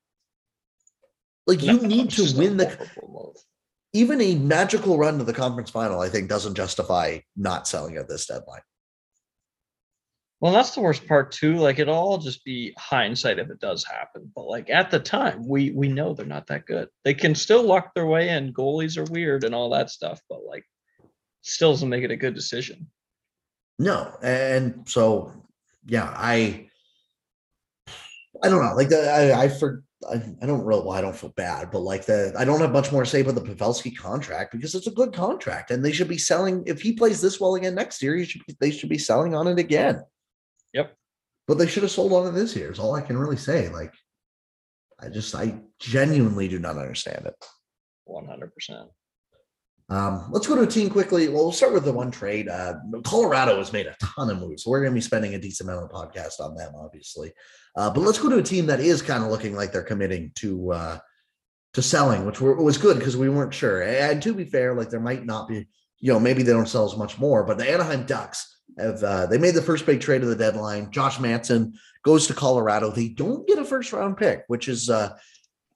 Like 1.47 1.61
you 1.61 1.79
need 1.81 2.11
to 2.11 2.37
win 2.37 2.57
the 2.57 2.87
move. 3.07 3.35
even 3.93 4.21
a 4.21 4.35
magical 4.35 4.97
run 4.97 5.17
to 5.17 5.23
the 5.23 5.33
conference 5.33 5.69
final, 5.71 5.99
I 6.01 6.09
think 6.09 6.29
doesn't 6.29 6.55
justify 6.55 7.19
not 7.35 7.67
selling 7.67 7.97
at 7.97 8.07
this 8.07 8.25
deadline. 8.27 8.61
Well, 10.45 10.53
that's 10.53 10.75
the 10.75 10.81
worst 10.81 11.07
part 11.07 11.31
too. 11.31 11.55
Like 11.55 11.79
it'll 11.79 11.95
all 11.95 12.19
just 12.19 12.45
be 12.45 12.71
hindsight 12.77 13.39
if 13.39 13.49
it 13.49 13.59
does 13.59 13.83
happen. 13.83 14.31
But 14.35 14.43
like 14.43 14.69
at 14.69 14.91
the 14.91 14.99
time, 14.99 15.47
we 15.47 15.71
we 15.71 15.87
know 15.87 16.13
they're 16.13 16.23
not 16.23 16.45
that 16.45 16.67
good. 16.67 16.87
They 17.03 17.15
can 17.15 17.33
still 17.33 17.63
luck 17.63 17.95
their 17.95 18.05
way 18.05 18.29
in. 18.29 18.53
Goalies 18.53 18.95
are 18.95 19.11
weird 19.11 19.43
and 19.43 19.55
all 19.55 19.71
that 19.71 19.89
stuff, 19.89 20.21
but 20.29 20.45
like 20.45 20.63
still 21.41 21.71
doesn't 21.71 21.89
make 21.89 22.03
it 22.03 22.11
a 22.11 22.15
good 22.15 22.35
decision. 22.35 22.85
No, 23.79 24.15
and 24.21 24.87
so 24.87 25.33
yeah, 25.87 26.13
I 26.15 26.69
I 28.43 28.47
don't 28.47 28.63
know. 28.63 28.75
Like 28.75 28.93
I 28.93 29.45
I 29.45 29.49
for 29.49 29.83
I, 30.07 30.17
don't 30.45 30.63
really 30.63 30.83
well, 30.83 30.91
I 30.91 31.01
don't 31.01 31.15
feel 31.15 31.33
bad, 31.35 31.71
but 31.71 31.79
like 31.79 32.05
the 32.05 32.35
I 32.37 32.45
don't 32.45 32.61
have 32.61 32.71
much 32.71 32.91
more 32.91 33.03
to 33.03 33.09
say 33.09 33.21
about 33.21 33.33
the 33.33 33.41
Pavelski 33.41 33.97
contract 33.97 34.51
because 34.51 34.75
it's 34.75 34.85
a 34.85 34.91
good 34.91 35.11
contract 35.11 35.71
and 35.71 35.83
they 35.83 35.91
should 35.91 36.07
be 36.07 36.19
selling 36.19 36.61
if 36.67 36.83
he 36.83 36.93
plays 36.93 37.19
this 37.19 37.39
well 37.39 37.55
again 37.55 37.73
next 37.73 38.03
year, 38.03 38.15
he 38.15 38.25
should 38.25 38.43
they 38.59 38.69
should 38.69 38.89
be 38.89 38.99
selling 38.99 39.33
on 39.33 39.47
it 39.47 39.57
again. 39.57 40.03
Yep. 40.75 40.93
But 41.47 41.57
they 41.57 41.67
should 41.67 41.83
have 41.83 41.91
sold 41.91 42.13
on 42.13 42.27
it 42.27 42.31
this 42.31 42.55
year, 42.55 42.71
is 42.71 42.79
all 42.79 42.95
I 42.95 43.01
can 43.01 43.17
really 43.17 43.37
say. 43.37 43.69
Like 43.69 43.93
I 44.99 45.09
just 45.09 45.33
I 45.33 45.61
genuinely 45.79 46.47
do 46.47 46.59
not 46.59 46.77
understand 46.77 47.25
it. 47.25 47.35
One 48.03 48.27
hundred 48.27 48.53
percent. 48.53 48.89
Um, 49.87 50.29
let's 50.31 50.47
go 50.47 50.55
to 50.55 50.63
a 50.63 50.67
team 50.67 50.89
quickly. 50.89 51.27
Well, 51.27 51.43
we'll 51.43 51.51
start 51.51 51.73
with 51.73 51.85
the 51.85 51.93
one 51.93 52.09
trade. 52.09 52.49
Uh, 52.49 52.73
Colorado 53.03 53.57
has 53.57 53.71
made 53.71 53.85
a 53.85 53.95
ton 54.01 54.31
of 54.31 54.39
moves. 54.39 54.63
So 54.63 54.71
we're 54.71 54.81
going 54.81 54.93
to 54.93 54.95
be 54.95 55.01
spending 55.01 55.35
a 55.35 55.39
decent 55.39 55.69
amount 55.69 55.85
of 55.85 55.91
podcast 55.91 56.39
on 56.39 56.55
them, 56.55 56.73
obviously. 56.75 57.31
Uh, 57.75 57.91
but 57.91 58.01
let's 58.01 58.17
go 58.17 58.29
to 58.29 58.39
a 58.39 58.43
team 58.43 58.65
that 58.65 58.79
is 58.79 59.03
kind 59.03 59.23
of 59.23 59.29
looking 59.29 59.55
like 59.55 59.71
they're 59.71 59.83
committing 59.83 60.31
to 60.35 60.71
uh, 60.71 60.97
to 61.73 61.81
selling, 61.83 62.25
which 62.25 62.41
were, 62.41 62.55
was 62.55 62.79
good 62.79 62.97
because 62.97 63.15
we 63.15 63.29
weren't 63.29 63.53
sure. 63.53 63.83
And 63.83 64.21
to 64.23 64.33
be 64.33 64.45
fair, 64.45 64.73
like 64.73 64.89
there 64.89 64.99
might 64.99 65.25
not 65.25 65.47
be, 65.47 65.67
you 65.99 66.11
know, 66.11 66.19
maybe 66.19 66.41
they 66.41 66.53
don't 66.53 66.67
sell 66.67 66.85
as 66.85 66.97
much 66.97 67.19
more. 67.19 67.43
But 67.43 67.59
the 67.59 67.69
Anaheim 67.69 68.05
Ducks 68.07 68.54
have 68.77 69.03
uh, 69.03 69.25
they 69.25 69.37
made 69.37 69.55
the 69.55 69.61
first 69.61 69.85
big 69.85 70.01
trade 70.01 70.23
of 70.23 70.29
the 70.29 70.35
deadline. 70.35 70.91
Josh 70.91 71.19
Manson 71.19 71.73
goes 72.03 72.27
to 72.27 72.33
Colorado. 72.33 72.91
They 72.91 73.09
don't 73.09 73.47
get 73.47 73.59
a 73.59 73.65
first 73.65 73.93
round 73.93 74.17
pick, 74.17 74.43
which 74.47 74.67
is 74.67 74.89
uh, 74.89 75.17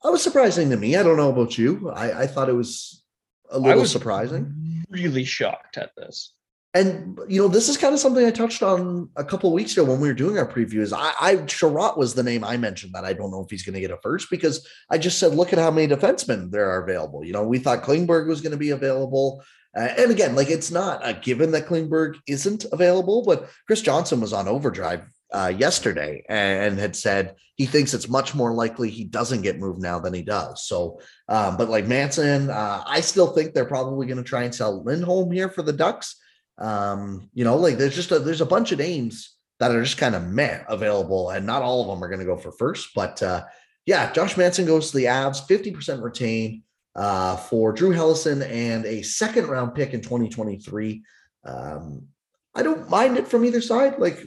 I 0.04 0.10
was 0.10 0.22
surprising 0.22 0.70
to 0.70 0.76
me. 0.76 0.96
I 0.96 1.02
don't 1.02 1.16
know 1.16 1.30
about 1.30 1.58
you. 1.58 1.90
I, 1.90 2.22
I 2.22 2.26
thought 2.26 2.48
it 2.48 2.54
was 2.54 3.04
a 3.50 3.58
little 3.58 3.84
surprising. 3.84 4.84
Really 4.90 5.24
shocked 5.24 5.76
at 5.76 5.90
this. 5.96 6.32
And 6.72 7.18
you 7.28 7.42
know, 7.42 7.48
this 7.48 7.68
is 7.68 7.76
kind 7.76 7.92
of 7.92 8.00
something 8.00 8.24
I 8.24 8.30
touched 8.30 8.62
on 8.62 9.10
a 9.16 9.24
couple 9.24 9.52
weeks 9.52 9.72
ago 9.72 9.84
when 9.84 10.00
we 10.00 10.06
were 10.06 10.14
doing 10.14 10.38
our 10.38 10.46
previews. 10.46 10.92
I, 10.96 11.12
I 11.20 11.36
Chiarot 11.38 11.98
was 11.98 12.14
the 12.14 12.22
name 12.22 12.44
I 12.44 12.56
mentioned 12.56 12.92
that 12.94 13.04
I 13.04 13.12
don't 13.12 13.32
know 13.32 13.42
if 13.42 13.50
he's 13.50 13.64
going 13.64 13.74
to 13.74 13.80
get 13.80 13.90
a 13.90 13.98
first 14.02 14.30
because 14.30 14.66
I 14.88 14.96
just 14.96 15.18
said, 15.18 15.34
look 15.34 15.52
at 15.52 15.58
how 15.58 15.72
many 15.72 15.92
defensemen 15.92 16.52
there 16.52 16.70
are 16.70 16.84
available. 16.84 17.24
You 17.24 17.32
know, 17.32 17.42
we 17.42 17.58
thought 17.58 17.82
Klingberg 17.82 18.28
was 18.28 18.40
going 18.40 18.52
to 18.52 18.58
be 18.58 18.70
available. 18.70 19.42
Uh, 19.76 19.88
and 19.98 20.10
again, 20.10 20.34
like 20.34 20.50
it's 20.50 20.70
not 20.70 21.00
a 21.06 21.14
given 21.14 21.52
that 21.52 21.66
Klingberg 21.66 22.18
isn't 22.26 22.66
available, 22.72 23.22
but 23.24 23.48
Chris 23.66 23.82
Johnston 23.82 24.20
was 24.20 24.32
on 24.32 24.48
overdrive 24.48 25.02
uh, 25.32 25.52
yesterday 25.56 26.24
and 26.28 26.78
had 26.78 26.96
said 26.96 27.36
he 27.54 27.66
thinks 27.66 27.94
it's 27.94 28.08
much 28.08 28.34
more 28.34 28.52
likely 28.52 28.90
he 28.90 29.04
doesn't 29.04 29.42
get 29.42 29.60
moved 29.60 29.80
now 29.80 30.00
than 30.00 30.12
he 30.12 30.22
does. 30.22 30.66
So, 30.66 31.00
um, 31.28 31.56
but 31.56 31.68
like 31.68 31.86
Manson, 31.86 32.50
uh, 32.50 32.82
I 32.84 33.00
still 33.00 33.28
think 33.28 33.54
they're 33.54 33.64
probably 33.64 34.06
going 34.06 34.18
to 34.18 34.28
try 34.28 34.42
and 34.42 34.54
sell 34.54 34.82
Lindholm 34.82 35.30
here 35.30 35.48
for 35.48 35.62
the 35.62 35.72
Ducks. 35.72 36.16
Um, 36.58 37.30
you 37.32 37.44
know, 37.44 37.56
like 37.56 37.78
there's 37.78 37.94
just 37.94 38.10
a, 38.10 38.18
there's 38.18 38.40
a 38.40 38.46
bunch 38.46 38.72
of 38.72 38.78
names 38.78 39.36
that 39.60 39.70
are 39.70 39.82
just 39.82 39.98
kind 39.98 40.14
of 40.14 40.26
meh 40.26 40.62
available, 40.68 41.30
and 41.30 41.46
not 41.46 41.62
all 41.62 41.82
of 41.82 41.88
them 41.88 42.02
are 42.02 42.08
going 42.08 42.20
to 42.20 42.26
go 42.26 42.36
for 42.36 42.50
first. 42.52 42.90
But 42.94 43.22
uh, 43.22 43.44
yeah, 43.86 44.12
Josh 44.12 44.36
Manson 44.36 44.66
goes 44.66 44.90
to 44.90 44.96
the 44.96 45.04
Avs, 45.04 45.46
50% 45.46 46.02
retained 46.02 46.62
uh, 46.96 47.36
for 47.36 47.72
Drew 47.72 47.90
Helleson 47.94 48.42
and 48.48 48.84
a 48.84 49.02
second 49.02 49.46
round 49.46 49.74
pick 49.74 49.94
in 49.94 50.00
2023. 50.00 51.02
Um, 51.44 52.08
I 52.54 52.62
don't 52.62 52.90
mind 52.90 53.16
it 53.16 53.28
from 53.28 53.44
either 53.44 53.60
side. 53.60 53.98
Like 53.98 54.26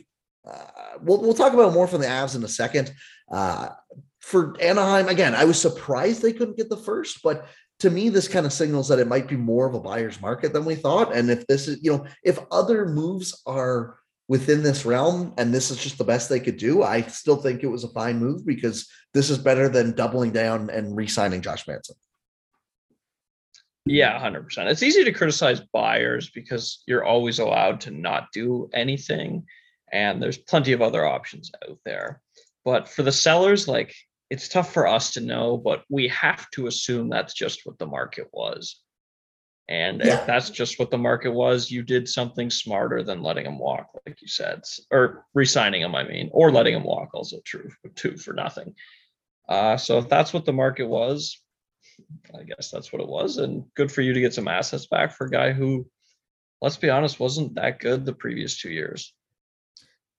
uh, 0.49 0.65
we'll 1.01 1.21
we'll 1.21 1.33
talk 1.33 1.53
about 1.53 1.73
more 1.73 1.87
from 1.87 2.01
the 2.01 2.07
Avs 2.07 2.35
in 2.35 2.43
a 2.43 2.47
second. 2.47 2.93
Uh, 3.31 3.69
for 4.19 4.55
Anaheim, 4.61 5.09
again, 5.09 5.35
I 5.35 5.43
was 5.43 5.59
surprised 5.59 6.21
they 6.21 6.31
couldn't 6.31 6.57
get 6.57 6.69
the 6.69 6.77
first, 6.77 7.21
but 7.23 7.47
to 7.79 7.89
me, 7.89 8.07
this 8.07 8.29
kind 8.29 8.45
of 8.45 8.53
signals 8.53 8.87
that 8.87 8.99
it 8.99 9.07
might 9.07 9.27
be 9.27 9.35
more 9.35 9.67
of 9.67 9.73
a 9.73 9.79
buyer's 9.79 10.21
market 10.21 10.53
than 10.53 10.63
we 10.63 10.75
thought. 10.75 11.13
And 11.13 11.29
if 11.29 11.45
this 11.47 11.67
is, 11.67 11.83
you 11.83 11.91
know, 11.91 12.05
if 12.23 12.39
other 12.49 12.85
moves 12.85 13.41
are 13.45 13.97
within 14.29 14.63
this 14.63 14.85
realm 14.85 15.33
and 15.37 15.53
this 15.53 15.69
is 15.69 15.77
just 15.77 15.97
the 15.97 16.05
best 16.05 16.29
they 16.29 16.39
could 16.39 16.55
do, 16.55 16.83
I 16.83 17.01
still 17.01 17.35
think 17.35 17.61
it 17.61 17.67
was 17.67 17.83
a 17.83 17.89
fine 17.89 18.19
move 18.19 18.45
because 18.45 18.89
this 19.13 19.29
is 19.29 19.37
better 19.37 19.67
than 19.67 19.95
doubling 19.95 20.31
down 20.31 20.69
and 20.69 20.95
re-signing 20.95 21.41
Josh 21.41 21.67
Manson. 21.67 21.95
Yeah, 23.85 24.17
100%. 24.19 24.69
It's 24.69 24.83
easy 24.83 25.03
to 25.03 25.11
criticize 25.11 25.59
buyers 25.73 26.29
because 26.29 26.83
you're 26.87 27.03
always 27.03 27.39
allowed 27.39 27.81
to 27.81 27.91
not 27.91 28.31
do 28.31 28.69
anything 28.73 29.45
and 29.91 30.21
there's 30.21 30.37
plenty 30.37 30.71
of 30.71 30.81
other 30.81 31.05
options 31.05 31.51
out 31.69 31.79
there. 31.85 32.21
But 32.65 32.87
for 32.87 33.03
the 33.03 33.11
sellers, 33.11 33.67
like 33.67 33.93
it's 34.29 34.47
tough 34.47 34.73
for 34.73 34.87
us 34.87 35.11
to 35.11 35.21
know, 35.21 35.57
but 35.57 35.83
we 35.89 36.07
have 36.07 36.49
to 36.51 36.67
assume 36.67 37.09
that's 37.09 37.33
just 37.33 37.61
what 37.65 37.77
the 37.77 37.85
market 37.85 38.29
was. 38.31 38.79
And 39.69 40.01
yeah. 40.03 40.19
if 40.19 40.25
that's 40.25 40.49
just 40.49 40.79
what 40.79 40.91
the 40.91 40.97
market 40.97 41.31
was, 41.31 41.69
you 41.69 41.83
did 41.83 42.09
something 42.09 42.49
smarter 42.49 43.03
than 43.03 43.21
letting 43.21 43.45
him 43.45 43.59
walk, 43.59 43.89
like 44.05 44.21
you 44.21 44.27
said, 44.27 44.63
or 44.91 45.25
resigning 45.33 45.81
him, 45.81 45.95
I 45.95 46.03
mean, 46.03 46.29
or 46.33 46.51
letting 46.51 46.73
him 46.73 46.83
walk, 46.83 47.09
also 47.13 47.37
true, 47.45 47.69
too, 47.95 48.17
for 48.17 48.33
nothing. 48.33 48.75
Uh, 49.47 49.77
so 49.77 49.99
if 49.99 50.09
that's 50.09 50.33
what 50.33 50.45
the 50.45 50.51
market 50.51 50.85
was, 50.85 51.42
I 52.37 52.43
guess 52.43 52.69
that's 52.71 52.91
what 52.91 53.01
it 53.01 53.07
was. 53.07 53.37
And 53.37 53.65
good 53.75 53.91
for 53.91 54.01
you 54.01 54.13
to 54.13 54.19
get 54.19 54.33
some 54.33 54.47
assets 54.47 54.87
back 54.87 55.13
for 55.13 55.27
a 55.27 55.29
guy 55.29 55.51
who, 55.51 55.87
let's 56.61 56.77
be 56.77 56.89
honest, 56.89 57.19
wasn't 57.19 57.55
that 57.55 57.79
good 57.79 58.05
the 58.05 58.13
previous 58.13 58.59
two 58.59 58.71
years. 58.71 59.13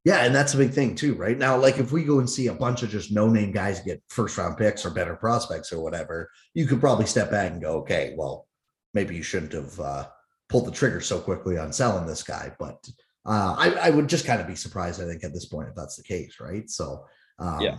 Yeah, 0.04 0.24
and 0.24 0.34
that's 0.34 0.52
a 0.52 0.58
big 0.58 0.72
thing 0.72 0.94
too, 0.94 1.14
right? 1.14 1.36
Now, 1.36 1.56
like 1.56 1.78
if 1.78 1.90
we 1.90 2.04
go 2.04 2.18
and 2.18 2.28
see 2.28 2.48
a 2.48 2.54
bunch 2.54 2.82
of 2.82 2.90
just 2.90 3.10
no-name 3.10 3.52
guys 3.52 3.80
get 3.80 4.02
first 4.10 4.36
round 4.36 4.58
picks 4.58 4.84
or 4.84 4.90
better 4.90 5.16
prospects 5.16 5.72
or 5.72 5.82
whatever, 5.82 6.30
you 6.52 6.66
could 6.66 6.80
probably 6.80 7.06
step 7.06 7.30
back 7.30 7.50
and 7.50 7.62
go, 7.62 7.78
okay, 7.78 8.14
well, 8.16 8.46
maybe 8.92 9.16
you 9.16 9.22
shouldn't 9.22 9.52
have 9.52 9.80
uh, 9.80 10.06
pulled 10.50 10.66
the 10.66 10.72
trigger 10.72 11.00
so 11.00 11.18
quickly 11.18 11.56
on 11.56 11.72
selling 11.72 12.06
this 12.06 12.22
guy. 12.22 12.52
But 12.58 12.86
uh, 13.24 13.54
I, 13.58 13.70
I, 13.80 13.90
would 13.90 14.08
just 14.08 14.26
kind 14.26 14.42
of 14.42 14.46
be 14.46 14.54
surprised, 14.54 15.00
I 15.00 15.06
think, 15.06 15.24
at 15.24 15.32
this 15.32 15.46
point 15.46 15.68
if 15.68 15.74
that's 15.74 15.96
the 15.96 16.02
case, 16.02 16.36
right? 16.38 16.68
So, 16.68 17.06
um, 17.38 17.60
yeah. 17.60 17.78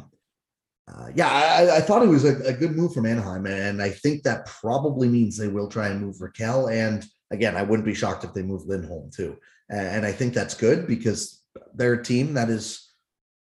Uh, 0.87 1.07
yeah, 1.15 1.29
I, 1.29 1.77
I, 1.77 1.81
thought 1.81 2.03
it 2.03 2.09
was 2.09 2.25
a, 2.25 2.35
a, 2.43 2.53
good 2.53 2.75
move 2.75 2.93
from 2.93 3.07
Anaheim, 3.07 3.47
and 3.47 3.81
I 3.81 3.89
think 3.89 4.21
that 4.21 4.45
probably 4.45 5.07
means 5.07 5.35
they 5.35 5.47
will 5.47 5.67
try 5.67 5.87
and 5.87 5.99
move 5.99 6.17
Rakell. 6.17 6.71
And 6.71 7.03
again, 7.31 7.57
I 7.57 7.63
wouldn't 7.63 7.87
be 7.87 7.95
shocked 7.95 8.23
if 8.23 8.33
they 8.33 8.43
move 8.43 8.67
Lindholm 8.67 9.09
too. 9.09 9.35
And 9.69 10.05
I 10.05 10.11
think 10.11 10.35
that's 10.35 10.53
good 10.53 10.85
because 10.85 11.41
they're 11.73 11.93
a 11.93 12.03
team 12.03 12.35
that 12.35 12.49
is, 12.49 12.91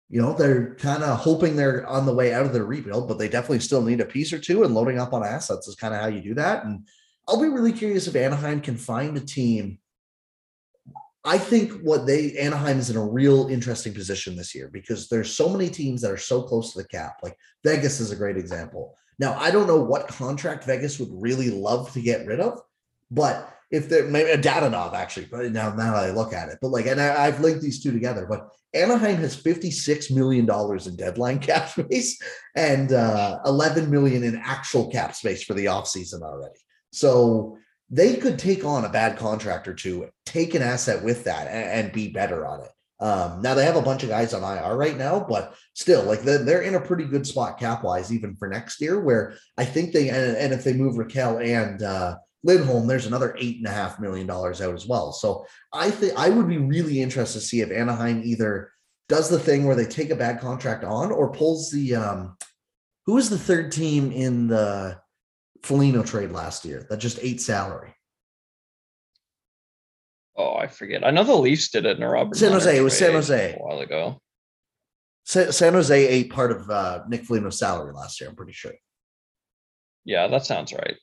you 0.08 0.22
know, 0.22 0.32
they're 0.32 0.76
kind 0.76 1.02
of 1.02 1.18
hoping 1.18 1.56
they're 1.56 1.84
on 1.86 2.06
the 2.06 2.14
way 2.14 2.32
out 2.32 2.46
of 2.46 2.52
their 2.52 2.64
rebuild, 2.64 3.08
but 3.08 3.18
they 3.18 3.28
definitely 3.28 3.58
still 3.58 3.82
need 3.82 4.00
a 4.00 4.04
piece 4.04 4.32
or 4.32 4.38
two, 4.38 4.62
and 4.62 4.72
loading 4.72 5.00
up 5.00 5.12
on 5.12 5.24
assets 5.24 5.66
is 5.66 5.74
kind 5.74 5.92
of 5.92 6.00
how 6.00 6.06
you 6.06 6.20
do 6.20 6.34
that. 6.34 6.64
And 6.64 6.86
I'll 7.26 7.40
be 7.40 7.48
really 7.48 7.72
curious 7.72 8.06
if 8.06 8.14
Anaheim 8.14 8.60
can 8.60 8.76
find 8.76 9.16
a 9.16 9.20
team. 9.20 9.78
I 11.24 11.38
think 11.38 11.72
what 11.82 12.06
they 12.06 12.37
Anaheim 12.37 12.78
is 12.78 12.90
in 12.90 12.96
a 12.96 13.04
real 13.04 13.48
interesting 13.48 13.94
position 13.94 14.37
this 14.37 14.54
year 14.54 14.68
because 14.72 15.08
there's 15.08 15.34
so 15.34 15.48
many 15.48 15.68
teams 15.70 16.02
that 16.02 16.10
are 16.10 16.18
so 16.18 16.42
close 16.42 16.72
to 16.72 16.82
the 16.82 16.88
cap. 16.88 17.16
Like 17.22 17.37
Vegas 17.64 17.98
is 18.00 18.10
a 18.10 18.16
great 18.16 18.37
example. 18.37 18.94
Now, 19.18 19.34
I 19.38 19.50
don't 19.50 19.66
know 19.66 19.80
what 19.80 20.08
contract 20.08 20.64
Vegas 20.64 20.98
would 20.98 21.10
really 21.10 21.50
love 21.50 21.92
to 21.92 22.00
get 22.00 22.26
rid 22.26 22.40
of, 22.40 22.60
but 23.10 23.50
if 23.70 23.88
they're 23.88 24.08
maybe 24.08 24.30
a 24.30 24.38
Dadonov 24.38 24.92
actually, 24.92 25.26
but 25.26 25.50
now 25.50 25.74
now 25.74 25.94
that 25.94 26.04
I 26.04 26.10
look 26.10 26.32
at 26.32 26.48
it, 26.48 26.58
but 26.60 26.68
like, 26.68 26.87
and 26.87 27.00
I, 27.00 27.24
have 27.24 27.40
linked 27.40 27.62
these 27.62 27.82
two 27.82 27.92
together. 27.92 28.26
But 28.28 28.48
Anaheim 28.74 29.16
has 29.16 29.34
fifty 29.34 29.70
six 29.70 30.10
million 30.10 30.44
dollars 30.44 30.87
in 30.87 30.96
deadline 30.96 31.38
cap 31.40 31.70
space 31.70 32.20
and 32.54 32.92
uh, 32.92 33.40
eleven 33.46 33.90
million 33.90 34.22
in 34.24 34.37
actual 34.37 34.90
cap 34.90 35.14
space 35.14 35.42
for 35.42 35.54
the 35.54 35.66
offseason 35.66 36.20
already. 36.22 36.60
So 36.92 37.58
they 37.94 38.16
could 38.16 38.40
take 38.40 38.64
on 38.64 38.85
a 38.85 38.88
bad 38.88 39.16
contract 39.16 39.68
or 39.68 39.74
two, 39.74 40.09
take 40.26 40.54
an 40.54 40.62
asset 40.62 41.04
with 41.04 41.24
that, 41.24 41.46
and, 41.46 41.87
and 41.87 41.92
be 41.92 42.09
better 42.09 42.44
on 42.44 42.61
it. 42.61 42.70
Um, 42.98 43.40
now 43.40 43.54
they 43.54 43.64
have 43.64 43.76
a 43.76 43.83
bunch 43.83 44.02
of 44.02 44.09
guys 44.09 44.35
on 44.35 44.42
IR 44.42 44.76
right 44.76 44.96
now, 44.96 45.24
but 45.28 45.54
still, 45.74 46.02
like 46.02 46.22
they're, 46.22 46.42
they're 46.42 46.62
in 46.62 46.74
a 46.74 46.80
pretty 46.80 47.04
good 47.04 47.24
spot 47.24 47.59
cap 47.59 47.85
wise, 47.85 48.12
even 48.12 48.35
for 48.35 48.48
next 48.48 48.80
year. 48.80 48.98
Where 48.98 49.35
I 49.57 49.64
think 49.64 49.92
they 49.92 50.09
and, 50.09 50.37
and 50.37 50.52
if 50.52 50.64
they 50.64 50.72
move 50.72 50.96
Rakell 50.96 51.44
and 51.44 51.83
uh, 51.83 52.16
Lindholm, 52.42 52.88
there's 52.88 53.07
another 53.07 53.37
eight 53.38 53.59
and 53.59 53.66
a 53.66 53.70
half 53.70 54.00
million 54.00 54.26
dollars 54.26 54.61
out 54.61 54.74
as 54.74 54.87
well. 54.87 55.12
So 55.12 55.46
I 55.72 55.90
think 55.90 56.14
I 56.18 56.30
would 56.30 56.48
be 56.48 56.59
really 56.59 57.00
interested 57.00 57.40
to 57.40 57.44
see 57.44 57.61
if 57.61 57.70
Anaheim 57.70 58.22
either 58.24 58.72
does 59.09 59.28
the 59.28 59.38
thing 59.38 59.66
where 59.66 59.76
they 59.76 59.87
take 59.87 60.11
a 60.11 60.16
bad 60.16 60.40
contract 60.40 60.83
on 60.83 61.12
or 61.12 61.30
pulls 61.30 61.70
the 61.70 61.94
um 61.94 62.37
who 63.07 63.14
was 63.14 63.28
the 63.28 63.38
third 63.38 63.70
team 63.70 64.11
in 64.11 64.48
the 64.48 64.98
Foligno 65.64 66.03
trade 66.03 66.31
last 66.31 66.64
year 66.64 66.87
that 66.90 66.98
just 66.98 67.18
ate 67.22 67.40
salary. 67.40 67.94
Oh, 70.37 70.57
I 70.57 70.66
forget. 70.66 71.07
I 71.07 71.11
know 71.11 71.24
the 71.24 71.35
Leafs 71.35 71.70
did 71.70 71.87
it 71.87 71.96
in 71.96 72.03
a 72.03 72.09
Robert. 72.09 72.37
San 72.37 72.53
Jose. 72.53 72.77
It 72.77 72.81
was 72.81 72.98
San 72.98 73.12
Jose 73.12 73.55
a 73.55 73.62
while 73.62 73.81
ago. 73.81 74.20
San, 75.24 75.53
San 75.53 75.74
Jose 75.74 76.07
ate 76.07 76.31
part 76.31 76.50
of 76.50 76.68
uh, 76.68 77.05
Nick 77.09 77.24
Foligno's 77.24 77.59
salary 77.59 77.92
last 77.92 78.20
year. 78.20 78.31
I'm 78.31 78.37
pretty 78.37 78.53
sure. 78.53 78.72
Yeah, 80.05 80.27
that 80.29 80.44
sounds 80.44 80.72
right 80.72 80.96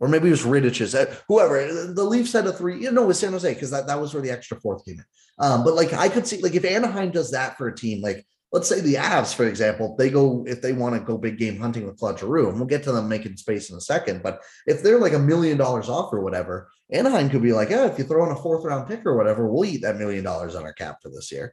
or 0.00 0.08
maybe 0.08 0.28
it 0.28 0.32
was 0.32 0.44
Riddich's, 0.44 0.94
uh, 0.94 1.14
whoever. 1.28 1.92
The 1.92 2.04
Leafs 2.04 2.32
had 2.32 2.46
a 2.46 2.52
three, 2.52 2.82
you 2.82 2.90
know, 2.90 3.06
with 3.06 3.16
San 3.16 3.32
Jose 3.32 3.52
because 3.52 3.70
that, 3.70 3.86
that 3.86 4.00
was 4.00 4.12
where 4.12 4.22
the 4.22 4.30
extra 4.30 4.60
fourth 4.60 4.84
came 4.84 4.98
in. 4.98 5.04
Um, 5.38 5.64
but 5.64 5.74
like 5.74 5.92
I 5.92 6.08
could 6.08 6.26
see, 6.26 6.42
like 6.42 6.54
if 6.54 6.64
Anaheim 6.64 7.10
does 7.10 7.30
that 7.30 7.56
for 7.56 7.68
a 7.68 7.74
team, 7.74 8.02
like 8.02 8.26
let's 8.54 8.68
say 8.68 8.80
the 8.80 8.94
Avs, 8.94 9.34
for 9.34 9.46
example, 9.46 9.96
they 9.98 10.08
go 10.08 10.44
if 10.46 10.62
they 10.62 10.72
want 10.72 10.94
to 10.94 11.00
go 11.00 11.18
big 11.18 11.38
game 11.38 11.58
hunting 11.58 11.84
with 11.84 11.98
Claude 11.98 12.20
Giroux, 12.20 12.48
and 12.48 12.56
we'll 12.56 12.66
get 12.66 12.84
to 12.84 12.92
them 12.92 13.08
making 13.08 13.36
space 13.36 13.68
in 13.68 13.76
a 13.76 13.80
second. 13.80 14.22
But 14.22 14.40
if 14.66 14.80
they're 14.80 15.00
like 15.00 15.12
a 15.12 15.18
million 15.18 15.58
dollars 15.58 15.88
off 15.88 16.12
or 16.12 16.20
whatever, 16.20 16.70
Anaheim 16.92 17.28
could 17.28 17.42
be 17.42 17.52
like, 17.52 17.70
yeah, 17.70 17.86
if 17.86 17.98
you 17.98 18.04
throw 18.04 18.24
in 18.24 18.30
a 18.30 18.40
fourth 18.40 18.64
round 18.64 18.86
pick 18.86 19.04
or 19.04 19.16
whatever, 19.16 19.48
we'll 19.48 19.64
eat 19.64 19.82
that 19.82 19.96
million 19.96 20.22
dollars 20.22 20.54
on 20.54 20.62
our 20.62 20.72
cap 20.72 20.98
for 21.02 21.10
this 21.10 21.32
year. 21.32 21.52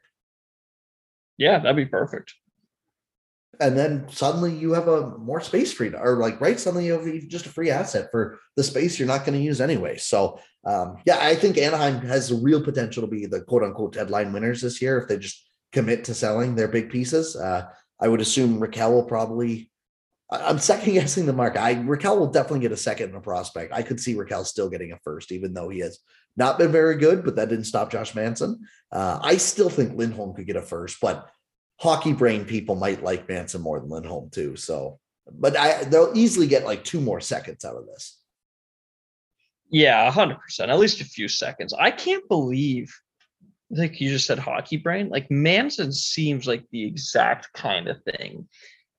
Yeah, 1.38 1.58
that'd 1.58 1.76
be 1.76 1.86
perfect 1.86 2.34
and 3.60 3.76
then 3.76 4.08
suddenly 4.08 4.54
you 4.54 4.72
have 4.72 4.88
a 4.88 5.16
more 5.18 5.40
space 5.40 5.72
free 5.72 5.92
or 5.94 6.16
like 6.16 6.40
right 6.40 6.58
suddenly 6.58 6.86
you 6.86 6.92
have 6.92 7.28
just 7.28 7.44
a 7.44 7.50
free 7.50 7.70
asset 7.70 8.08
for 8.10 8.38
the 8.56 8.62
space 8.62 8.98
you're 8.98 9.06
not 9.06 9.26
going 9.26 9.38
to 9.38 9.44
use 9.44 9.60
anyway 9.60 9.94
so 9.96 10.40
um, 10.64 10.96
yeah 11.04 11.18
i 11.20 11.34
think 11.34 11.58
anaheim 11.58 12.00
has 12.00 12.30
a 12.30 12.36
real 12.36 12.62
potential 12.62 13.02
to 13.02 13.06
be 13.06 13.26
the 13.26 13.42
quote 13.42 13.62
unquote 13.62 13.92
deadline 13.92 14.32
winners 14.32 14.62
this 14.62 14.80
year 14.80 14.98
if 14.98 15.06
they 15.06 15.18
just 15.18 15.51
commit 15.72 16.04
to 16.04 16.14
selling 16.14 16.54
their 16.54 16.68
big 16.68 16.90
pieces 16.90 17.36
uh, 17.36 17.66
i 18.00 18.08
would 18.08 18.20
assume 18.20 18.60
Rakell 18.60 18.92
will 18.92 19.04
probably 19.04 19.70
I'm 20.32 20.58
second 20.58 20.94
guessing 20.94 21.26
the 21.26 21.32
mark. 21.34 21.58
I 21.58 21.74
Rakell 21.74 22.18
will 22.18 22.30
definitely 22.30 22.60
get 22.60 22.72
a 22.72 22.76
second 22.76 23.10
in 23.10 23.16
a 23.16 23.20
prospect. 23.20 23.72
I 23.72 23.82
could 23.82 24.00
see 24.00 24.14
Rakell 24.14 24.46
still 24.46 24.70
getting 24.70 24.92
a 24.92 24.98
first, 25.04 25.30
even 25.30 25.52
though 25.52 25.68
he 25.68 25.80
has 25.80 25.98
not 26.36 26.58
been 26.58 26.72
very 26.72 26.96
good, 26.96 27.24
but 27.24 27.36
that 27.36 27.50
didn't 27.50 27.64
stop 27.64 27.90
Josh 27.90 28.14
Manson. 28.14 28.66
Uh, 28.90 29.18
I 29.22 29.36
still 29.36 29.68
think 29.68 29.96
Lindholm 29.96 30.34
could 30.34 30.46
get 30.46 30.56
a 30.56 30.62
first, 30.62 30.98
but 31.00 31.28
hockey 31.78 32.12
brain 32.12 32.44
people 32.44 32.74
might 32.74 33.02
like 33.02 33.28
Manson 33.28 33.60
more 33.60 33.80
than 33.80 33.90
Lindholm 33.90 34.30
too. 34.30 34.56
So, 34.56 34.98
but 35.30 35.56
I 35.56 35.84
they'll 35.84 36.12
easily 36.14 36.46
get 36.46 36.64
like 36.64 36.84
two 36.84 37.00
more 37.00 37.20
seconds 37.20 37.64
out 37.64 37.76
of 37.76 37.86
this. 37.86 38.18
Yeah, 39.70 40.10
hundred 40.10 40.40
percent. 40.40 40.70
At 40.70 40.78
least 40.78 41.00
a 41.00 41.04
few 41.04 41.28
seconds. 41.28 41.74
I 41.74 41.90
can't 41.90 42.26
believe, 42.28 42.94
like 43.72 44.00
you 44.00 44.10
just 44.10 44.26
said, 44.26 44.38
hockey 44.38 44.76
brain. 44.76 45.08
Like 45.08 45.30
Manson 45.30 45.92
seems 45.92 46.46
like 46.46 46.64
the 46.70 46.84
exact 46.84 47.52
kind 47.54 47.88
of 47.88 48.02
thing 48.04 48.46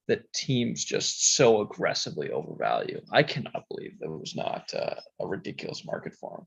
that 0.08 0.32
teams 0.34 0.84
just 0.84 1.36
so 1.36 1.62
aggressively 1.62 2.32
overvalue. 2.32 3.00
I 3.12 3.24
cannot 3.24 3.66
believe 3.70 3.98
there 4.00 4.12
was 4.12 4.36
not 4.36 4.74
uh, 4.74 4.96
a 5.22 5.28
ridiculous 5.28 5.86
market 5.86 6.14
for 6.20 6.40
him. 6.40 6.46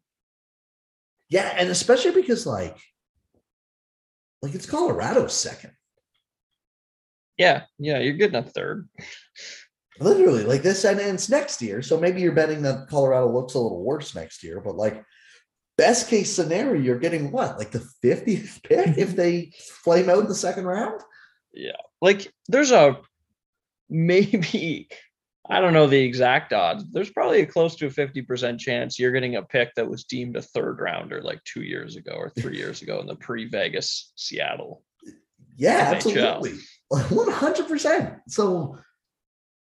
Yeah, 1.29 1.55
and 1.57 1.71
especially 1.71 2.13
because 2.13 2.47
like, 2.47 2.77
like 4.43 4.55
it's 4.55 4.67
Colorado's 4.67 5.33
second. 5.33 5.73
Yeah, 7.39 7.63
yeah, 7.79 7.99
you're 7.99 8.15
getting 8.15 8.37
a 8.37 8.43
third. 8.43 8.89
Literally, 10.01 10.45
like 10.45 10.63
this, 10.63 10.85
and 10.85 11.01
it's 11.01 11.31
next 11.31 11.63
year. 11.63 11.81
So 11.81 11.99
maybe 11.99 12.21
you're 12.21 12.33
betting 12.33 12.63
that 12.63 12.89
Colorado 12.89 13.33
looks 13.33 13.55
a 13.55 13.59
little 13.59 13.83
worse 13.83 14.15
next 14.15 14.43
year. 14.45 14.61
But 14.61 14.77
like, 14.77 15.03
best 15.77 16.09
case 16.09 16.35
scenario, 16.35 16.81
you're 16.81 16.99
getting 16.99 17.31
what, 17.31 17.59
like 17.59 17.71
the 17.71 17.87
50th 18.03 18.63
pick 18.63 18.99
if 18.99 19.17
they 19.17 19.53
flame 19.83 20.09
out 20.09 20.21
in 20.21 20.29
the 20.29 20.35
second 20.35 20.67
round? 20.67 21.01
Yeah, 21.53 21.73
like 22.01 22.33
there's 22.49 22.73
a 22.73 22.99
maybe 23.89 24.89
I 25.49 25.61
don't 25.61 25.73
know 25.73 25.87
the 25.87 26.03
exact 26.03 26.53
odds. 26.53 26.85
There's 26.91 27.11
probably 27.11 27.41
a 27.41 27.47
close 27.47 27.77
to 27.77 27.87
a 27.87 27.91
50% 27.91 28.59
chance 28.59 28.99
you're 28.99 29.13
getting 29.13 29.37
a 29.37 29.43
pick 29.43 29.75
that 29.77 29.89
was 29.89 30.05
deemed 30.05 30.37
a 30.37 30.43
third 30.43 30.81
rounder 30.81 31.23
like 31.23 31.43
two 31.45 31.63
years 31.63 31.97
ago 31.97 32.13
or 32.13 32.31
three 32.31 32.57
years 32.59 32.83
ago 32.83 33.01
in 33.01 33.07
the 33.07 33.15
pre 33.15 33.49
Vegas 33.49 34.13
Seattle. 34.17 34.83
Yeah, 35.57 35.93
absolutely. 35.95 36.55
100%. 36.93 38.21
So, 38.29 38.79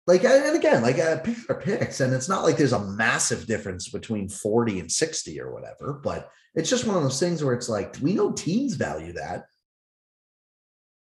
like, 0.07 0.25
and 0.25 0.57
again, 0.57 0.83
like, 0.83 0.99
uh, 0.99 1.19
picks 1.19 1.49
are 1.49 1.61
picks, 1.61 2.01
and 2.01 2.13
it's 2.13 2.29
not 2.29 2.43
like 2.43 2.57
there's 2.57 2.73
a 2.73 2.85
massive 2.85 3.47
difference 3.47 3.89
between 3.89 4.29
40 4.29 4.81
and 4.81 4.91
60 4.91 5.41
or 5.41 5.53
whatever, 5.53 6.01
but 6.03 6.31
it's 6.55 6.71
just 6.71 6.87
one 6.87 6.97
of 6.97 7.03
those 7.03 7.21
things 7.21 7.43
where 7.43 7.55
it's 7.55 7.69
like, 7.69 7.97
we 8.03 8.15
know 8.15 8.33
teams 8.33 8.75
value 8.75 9.13
that. 9.15 9.45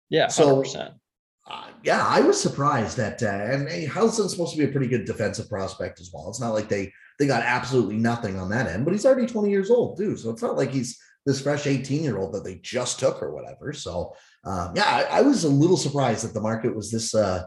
Yeah, 0.08 0.26
100%. 0.26 0.30
So, 0.32 0.94
uh, 1.50 1.68
yeah, 1.82 2.06
I 2.06 2.20
was 2.20 2.40
surprised 2.40 2.96
that, 2.98 3.22
uh, 3.22 3.26
and 3.26 3.68
hey, 3.68 3.86
Howson's 3.86 4.32
supposed 4.32 4.52
to 4.52 4.58
be 4.58 4.64
a 4.64 4.72
pretty 4.72 4.88
good 4.88 5.06
defensive 5.06 5.48
prospect 5.48 6.00
as 6.00 6.10
well. 6.12 6.28
It's 6.28 6.40
not 6.40 6.52
like 6.52 6.68
they 6.68 6.92
they 7.18 7.26
got 7.26 7.42
absolutely 7.42 7.96
nothing 7.96 8.38
on 8.38 8.50
that 8.50 8.68
end, 8.68 8.84
but 8.84 8.92
he's 8.92 9.06
already 9.06 9.26
20 9.26 9.50
years 9.50 9.70
old 9.70 9.96
too. 9.96 10.16
So 10.16 10.30
it's 10.30 10.42
not 10.42 10.56
like 10.56 10.70
he's 10.70 10.98
this 11.26 11.40
fresh 11.40 11.66
18 11.66 12.02
year 12.02 12.18
old 12.18 12.34
that 12.34 12.44
they 12.44 12.56
just 12.56 13.00
took 13.00 13.22
or 13.22 13.34
whatever. 13.34 13.72
So 13.72 14.14
um, 14.44 14.72
yeah, 14.76 14.84
I, 14.84 15.18
I, 15.18 15.22
was 15.22 15.44
a 15.44 15.48
little 15.48 15.76
surprised 15.76 16.24
that 16.24 16.32
the 16.32 16.40
market 16.40 16.74
was 16.74 16.90
this 16.90 17.14
uh, 17.14 17.44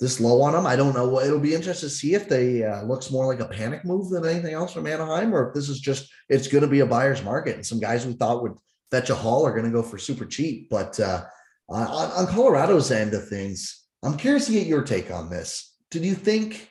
this 0.00 0.18
low 0.18 0.40
on 0.40 0.54
them. 0.54 0.66
I 0.66 0.76
don't 0.76 0.94
know. 0.94 1.20
It'll 1.20 1.38
be 1.38 1.54
interesting 1.54 1.88
to 1.88 1.94
see 1.94 2.14
if 2.14 2.28
they 2.28 2.64
uh, 2.64 2.82
looks 2.84 3.10
more 3.10 3.26
like 3.26 3.40
a 3.40 3.44
panic 3.46 3.84
move 3.84 4.08
than 4.08 4.26
anything 4.26 4.54
else 4.54 4.72
from 4.72 4.86
Anaheim, 4.86 5.34
or 5.34 5.48
if 5.48 5.54
this 5.54 5.68
is 5.68 5.78
just 5.78 6.10
it's 6.28 6.48
going 6.48 6.62
to 6.62 6.68
be 6.68 6.80
a 6.80 6.86
buyer's 6.86 7.22
market 7.22 7.56
and 7.56 7.66
some 7.66 7.78
guys 7.78 8.06
we 8.06 8.14
thought 8.14 8.42
would 8.42 8.54
fetch 8.90 9.10
a 9.10 9.14
haul 9.14 9.46
are 9.46 9.52
going 9.52 9.66
to 9.66 9.70
go 9.70 9.82
for 9.82 9.98
super 9.98 10.24
cheap. 10.24 10.70
But 10.70 10.98
uh, 10.98 11.24
on, 11.68 11.86
on 11.86 12.26
Colorado's 12.26 12.90
end 12.90 13.14
of 13.14 13.28
things, 13.28 13.84
I'm 14.02 14.16
curious 14.16 14.46
to 14.46 14.52
get 14.52 14.66
your 14.66 14.82
take 14.82 15.10
on 15.10 15.30
this. 15.30 15.76
Did 15.90 16.04
you 16.04 16.14
think? 16.14 16.68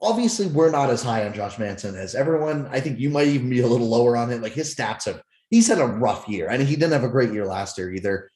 Obviously, 0.00 0.46
we're 0.46 0.70
not 0.70 0.90
as 0.90 1.02
high 1.02 1.24
on 1.26 1.32
Josh 1.32 1.58
Manson 1.58 1.94
as 1.94 2.14
everyone. 2.14 2.68
I 2.70 2.80
think 2.80 2.98
you 2.98 3.08
might 3.08 3.28
even 3.28 3.48
be 3.48 3.60
a 3.60 3.66
little 3.66 3.88
lower 3.88 4.14
on 4.14 4.30
it. 4.30 4.42
Like 4.42 4.52
his 4.52 4.74
stats 4.74 5.06
have, 5.06 5.22
he's 5.48 5.68
had 5.68 5.78
a 5.78 5.86
rough 5.86 6.28
year, 6.28 6.48
and 6.48 6.62
he 6.62 6.76
didn't 6.76 6.92
have 6.92 7.04
a 7.04 7.08
great 7.08 7.32
year 7.32 7.46
last 7.46 7.78
year 7.78 7.90
either. 7.90 8.30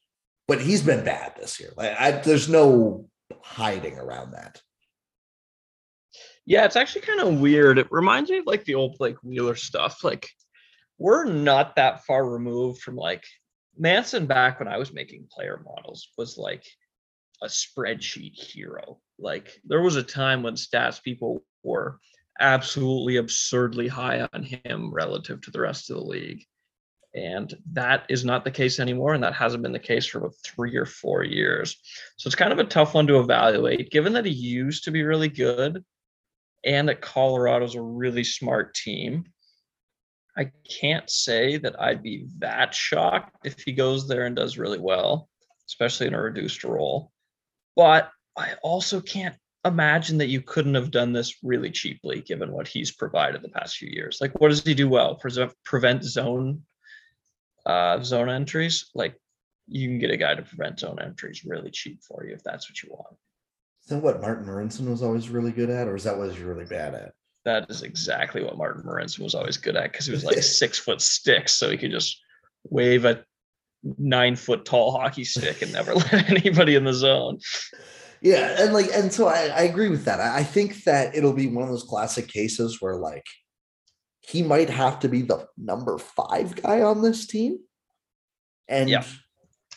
But 0.49 0.63
he's 0.63 0.83
been 0.83 1.05
bad 1.05 1.35
this 1.39 1.61
year. 1.61 1.71
Like, 1.77 2.01
I, 2.01 2.13
there's 2.13 2.49
no 2.49 3.10
hiding 3.43 3.99
around 3.99 4.33
that. 4.33 4.61
Yeah, 6.47 6.65
it's 6.65 6.77
actually 6.77 7.03
kind 7.03 7.21
of 7.21 7.41
weird. 7.41 7.79
It 7.79 7.89
reminds 7.91 8.31
me 8.31 8.39
of 8.39 8.47
like 8.47 8.65
the 8.65 8.75
old 8.75 8.97
like 8.99 9.17
Wheeler 9.23 9.55
stuff. 9.55 10.03
Like 10.03 10.29
we're 10.99 11.25
not 11.25 11.77
that 11.77 12.05
far 12.05 12.29
removed 12.29 12.83
from 12.83 12.97
like 12.97 13.25
Manson 13.77 14.27
back 14.27 14.59
when 14.59 14.69
I 14.69 14.79
was 14.79 14.93
making 14.93 15.29
player 15.31 15.63
models 15.65 16.09
was 16.19 16.37
like 16.37 16.65
a 17.43 17.47
spreadsheet 17.47 18.35
hero. 18.35 19.01
Like 19.19 19.61
there 19.65 19.81
was 19.81 19.97
a 19.97 20.03
time 20.03 20.43
when 20.43 20.55
stats 20.55 21.03
people 21.03 21.45
were 21.63 21.99
absolutely 22.39 23.17
absurdly 23.17 23.89
high 23.89 24.27
on 24.33 24.43
him 24.43 24.93
relative 24.93 25.41
to 25.43 25.51
the 25.51 25.61
rest 25.61 25.91
of 25.91 25.97
the 25.97 26.05
league. 26.05 26.45
And 27.15 27.53
that 27.73 28.05
is 28.09 28.25
not 28.25 28.45
the 28.45 28.51
case 28.51 28.79
anymore. 28.79 29.15
And 29.15 29.25
that 29.25 29.35
hasn't 29.35 29.63
been 29.63 29.73
the 29.73 29.79
case 29.79 30.07
for 30.07 30.19
about 30.19 30.35
three 30.45 30.77
or 30.77 30.87
four 30.87 31.25
years. 31.25 31.77
So 32.17 32.29
it's 32.29 32.37
kind 32.37 32.53
of 32.53 32.61
a 32.61 32.65
tough 32.65 32.95
one 32.95 33.07
to 33.09 33.19
evaluate, 33.19 33.91
given 33.91 34.13
that 34.13 34.27
he 34.27 34.33
used 34.33 34.85
to 34.85 34.91
be 34.91 35.03
really 35.03 35.29
good 35.29 35.85
and 36.65 36.89
that 36.89 37.01
Colorado's 37.01 37.75
a 37.75 37.83
really 37.83 38.25
smart 38.25 38.75
team. 38.75 39.25
I 40.37 40.53
can't 40.81 41.11
say 41.11 41.57
that 41.59 41.81
I'd 41.81 42.03
be 42.03 42.27
that 42.39 42.75
shocked 42.75 43.35
if 43.45 43.61
he 43.61 43.73
goes 43.73 44.07
there 44.07 44.27
and 44.27 44.37
does 44.37 44.59
really 44.59 44.79
well, 44.79 45.29
especially 45.67 46.07
in 46.07 46.15
a 46.15 46.23
reduced 46.23 46.63
role. 46.63 47.11
But 47.75 48.11
I 48.37 48.55
also 48.63 49.01
can't 49.01 49.35
imagine 49.65 50.19
that 50.19 50.29
you 50.29 50.41
couldn't 50.41 50.75
have 50.75 50.91
done 50.91 51.13
this 51.13 51.37
really 51.43 51.71
cheaply 51.71 52.21
given 52.21 52.53
what 52.53 52.69
he's 52.69 52.93
provided 52.93 53.43
the 53.43 53.49
past 53.49 53.77
few 53.77 53.89
years. 53.91 54.19
Like, 54.21 54.41
what 54.41 54.49
does 54.49 54.63
he 54.63 54.75
do 54.75 54.89
well? 54.89 55.17
Pre- 55.17 55.49
prevent 55.65 56.05
zone 56.05 56.63
uh, 57.67 58.03
zone 58.03 58.29
entries. 58.29 58.91
Like, 58.95 59.17
you 59.67 59.89
can 59.89 59.99
get 59.99 60.11
a 60.11 60.17
guy 60.17 60.35
to 60.35 60.43
prevent 60.43 60.81
zone 60.81 60.99
entries 61.01 61.45
really 61.45 61.71
cheap 61.71 62.03
for 62.03 62.25
you 62.25 62.35
if 62.35 62.43
that's 62.43 62.69
what 62.69 62.83
you 62.83 62.91
want. 62.91 63.17
Is 63.83 63.89
that 63.89 64.03
what 64.03 64.21
Martin 64.21 64.47
Marincin 64.47 64.89
was 64.89 65.03
always 65.03 65.31
really 65.31 65.53
good 65.53 65.71
at, 65.71 65.89
or 65.89 65.97
is 65.97 66.05
that 66.05 66.19
what 66.19 66.31
he's 66.31 66.41
really 66.41 66.65
bad 66.65 66.95
at? 66.95 67.13
That 67.45 67.71
is 67.71 67.83
exactly 67.83 68.43
what 68.45 68.59
Martin 68.59 68.83
Marincin 68.83 69.21
was 69.21 69.35
always 69.35 69.57
good 69.57 69.77
at 69.77 69.93
because 69.93 70.07
he 70.07 70.13
was 70.13 70.25
like 70.25 70.37
six 70.43 70.79
foot 70.79 71.01
sticks, 71.01 71.55
so 71.55 71.71
he 71.71 71.79
could 71.79 71.91
just 71.91 72.21
wave 72.65 73.05
a 73.05 73.25
nine 73.99 74.37
foot 74.37 74.65
tall 74.65 74.93
hockey 74.93 75.25
stick 75.25 75.63
and 75.63 75.73
never 75.73 75.95
let 76.13 76.31
anybody 76.31 76.75
in 76.75 76.85
the 76.85 76.93
zone. 76.93 77.39
Yeah, 78.21 78.63
and 78.63 78.75
like, 78.75 78.89
and 78.93 79.13
so 79.13 79.29
I, 79.29 79.47
I 79.47 79.63
agree 79.63 79.89
with 79.89 80.05
that. 80.05 80.21
I, 80.21 80.41
I 80.41 80.45
think 80.45 80.85
that 80.85 81.15
it'll 81.15 81.33
be 81.33 81.47
one 81.47 81.65
of 81.65 81.71
those 81.71 81.85
classic 81.85 82.29
cases 82.29 82.81
where 82.81 82.97
like 82.97 83.25
he 84.31 84.43
might 84.43 84.71
have 84.71 85.01
to 85.01 85.09
be 85.09 85.23
the 85.23 85.47
number 85.59 85.99
five 85.99 86.61
guy 86.63 86.83
on 86.83 87.03
this 87.03 87.27
team, 87.27 87.59
and 88.69 88.89
yeah. 88.89 89.03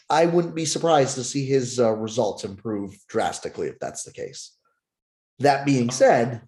I 0.09 0.27
wouldn't 0.27 0.55
be 0.55 0.65
surprised 0.65 1.15
to 1.15 1.23
see 1.23 1.45
his 1.45 1.79
uh, 1.79 1.91
results 1.93 2.43
improve 2.43 2.95
drastically 3.07 3.67
if 3.67 3.79
that's 3.79 4.03
the 4.03 4.13
case. 4.13 4.55
That 5.39 5.65
being 5.65 5.89
said, 5.89 6.43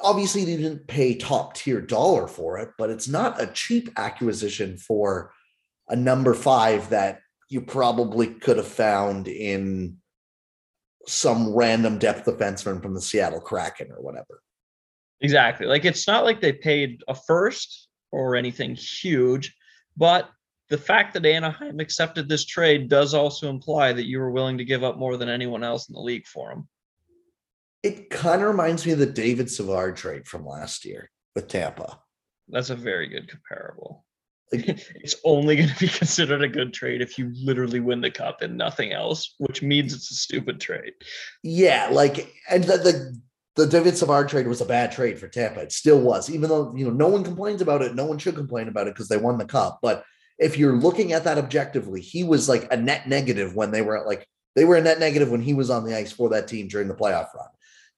obviously 0.00 0.44
they 0.44 0.56
didn't 0.56 0.86
pay 0.86 1.14
top 1.14 1.54
tier 1.54 1.82
dollar 1.82 2.26
for 2.26 2.58
it, 2.58 2.70
but 2.78 2.88
it's 2.88 3.08
not 3.08 3.42
a 3.42 3.46
cheap 3.48 3.90
acquisition 3.98 4.78
for 4.78 5.32
a 5.88 5.96
number 5.96 6.32
five 6.32 6.88
that 6.90 7.20
you 7.50 7.60
probably 7.60 8.28
could 8.28 8.56
have 8.56 8.68
found 8.68 9.28
in 9.28 9.98
some 11.06 11.54
random 11.54 11.98
depth 11.98 12.26
defenseman 12.26 12.82
from 12.82 12.94
the 12.94 13.00
Seattle 13.00 13.40
Kraken 13.40 13.90
or 13.90 14.02
whatever. 14.02 14.42
Exactly. 15.20 15.66
Like 15.66 15.84
it's 15.84 16.06
not 16.06 16.24
like 16.24 16.40
they 16.40 16.52
paid 16.52 17.02
a 17.08 17.14
first 17.14 17.88
or 18.12 18.36
anything 18.36 18.74
huge, 18.74 19.54
but 19.96 20.30
the 20.70 20.78
fact 20.78 21.14
that 21.14 21.26
Anaheim 21.26 21.80
accepted 21.80 22.28
this 22.28 22.44
trade 22.44 22.88
does 22.88 23.14
also 23.14 23.48
imply 23.48 23.92
that 23.92 24.06
you 24.06 24.18
were 24.18 24.30
willing 24.30 24.58
to 24.58 24.64
give 24.64 24.84
up 24.84 24.98
more 24.98 25.16
than 25.16 25.28
anyone 25.28 25.64
else 25.64 25.88
in 25.88 25.94
the 25.94 26.00
league 26.00 26.26
for 26.26 26.52
him. 26.52 26.68
It 27.82 28.10
kind 28.10 28.42
of 28.42 28.48
reminds 28.48 28.84
me 28.84 28.92
of 28.92 28.98
the 28.98 29.06
David 29.06 29.50
Savard 29.50 29.96
trade 29.96 30.26
from 30.26 30.46
last 30.46 30.84
year 30.84 31.10
with 31.34 31.48
Tampa. 31.48 32.00
That's 32.48 32.70
a 32.70 32.76
very 32.76 33.08
good 33.08 33.28
comparable. 33.28 34.04
it's 34.52 35.16
only 35.24 35.56
going 35.56 35.68
to 35.68 35.78
be 35.78 35.88
considered 35.88 36.42
a 36.42 36.48
good 36.48 36.72
trade 36.72 37.02
if 37.02 37.18
you 37.18 37.30
literally 37.34 37.80
win 37.80 38.00
the 38.00 38.10
cup 38.10 38.40
and 38.40 38.56
nothing 38.56 38.92
else, 38.92 39.34
which 39.38 39.62
means 39.62 39.92
it's 39.92 40.10
a 40.10 40.14
stupid 40.14 40.58
trade. 40.58 40.94
Yeah, 41.42 41.88
like 41.92 42.32
and 42.48 42.64
the 42.64 42.78
the, 42.78 43.20
the 43.58 43.66
David 43.66 43.98
Savard 43.98 44.28
trade 44.28 44.46
was 44.46 44.60
a 44.60 44.64
bad 44.64 44.92
trade 44.92 45.18
for 45.18 45.26
Tampa. 45.26 45.60
It 45.62 45.72
still 45.72 46.00
was, 46.00 46.30
even 46.30 46.48
though 46.48 46.72
you 46.76 46.84
know 46.84 46.92
no 46.92 47.08
one 47.08 47.24
complains 47.24 47.60
about 47.60 47.82
it. 47.82 47.96
No 47.96 48.06
one 48.06 48.16
should 48.16 48.36
complain 48.36 48.68
about 48.68 48.86
it 48.86 48.94
because 48.94 49.08
they 49.08 49.16
won 49.16 49.36
the 49.36 49.44
cup. 49.44 49.80
But 49.82 50.04
if 50.38 50.56
you're 50.56 50.76
looking 50.76 51.12
at 51.12 51.24
that 51.24 51.38
objectively, 51.38 52.00
he 52.00 52.22
was 52.22 52.48
like 52.48 52.72
a 52.72 52.76
net 52.76 53.08
negative 53.08 53.56
when 53.56 53.72
they 53.72 53.82
were 53.82 54.06
like 54.06 54.28
they 54.54 54.64
were 54.64 54.76
a 54.76 54.80
net 54.80 55.00
negative 55.00 55.28
when 55.28 55.42
he 55.42 55.54
was 55.54 55.70
on 55.70 55.84
the 55.84 55.96
ice 55.96 56.12
for 56.12 56.28
that 56.28 56.46
team 56.46 56.68
during 56.68 56.86
the 56.86 56.94
playoff 56.94 57.34
run. 57.34 57.48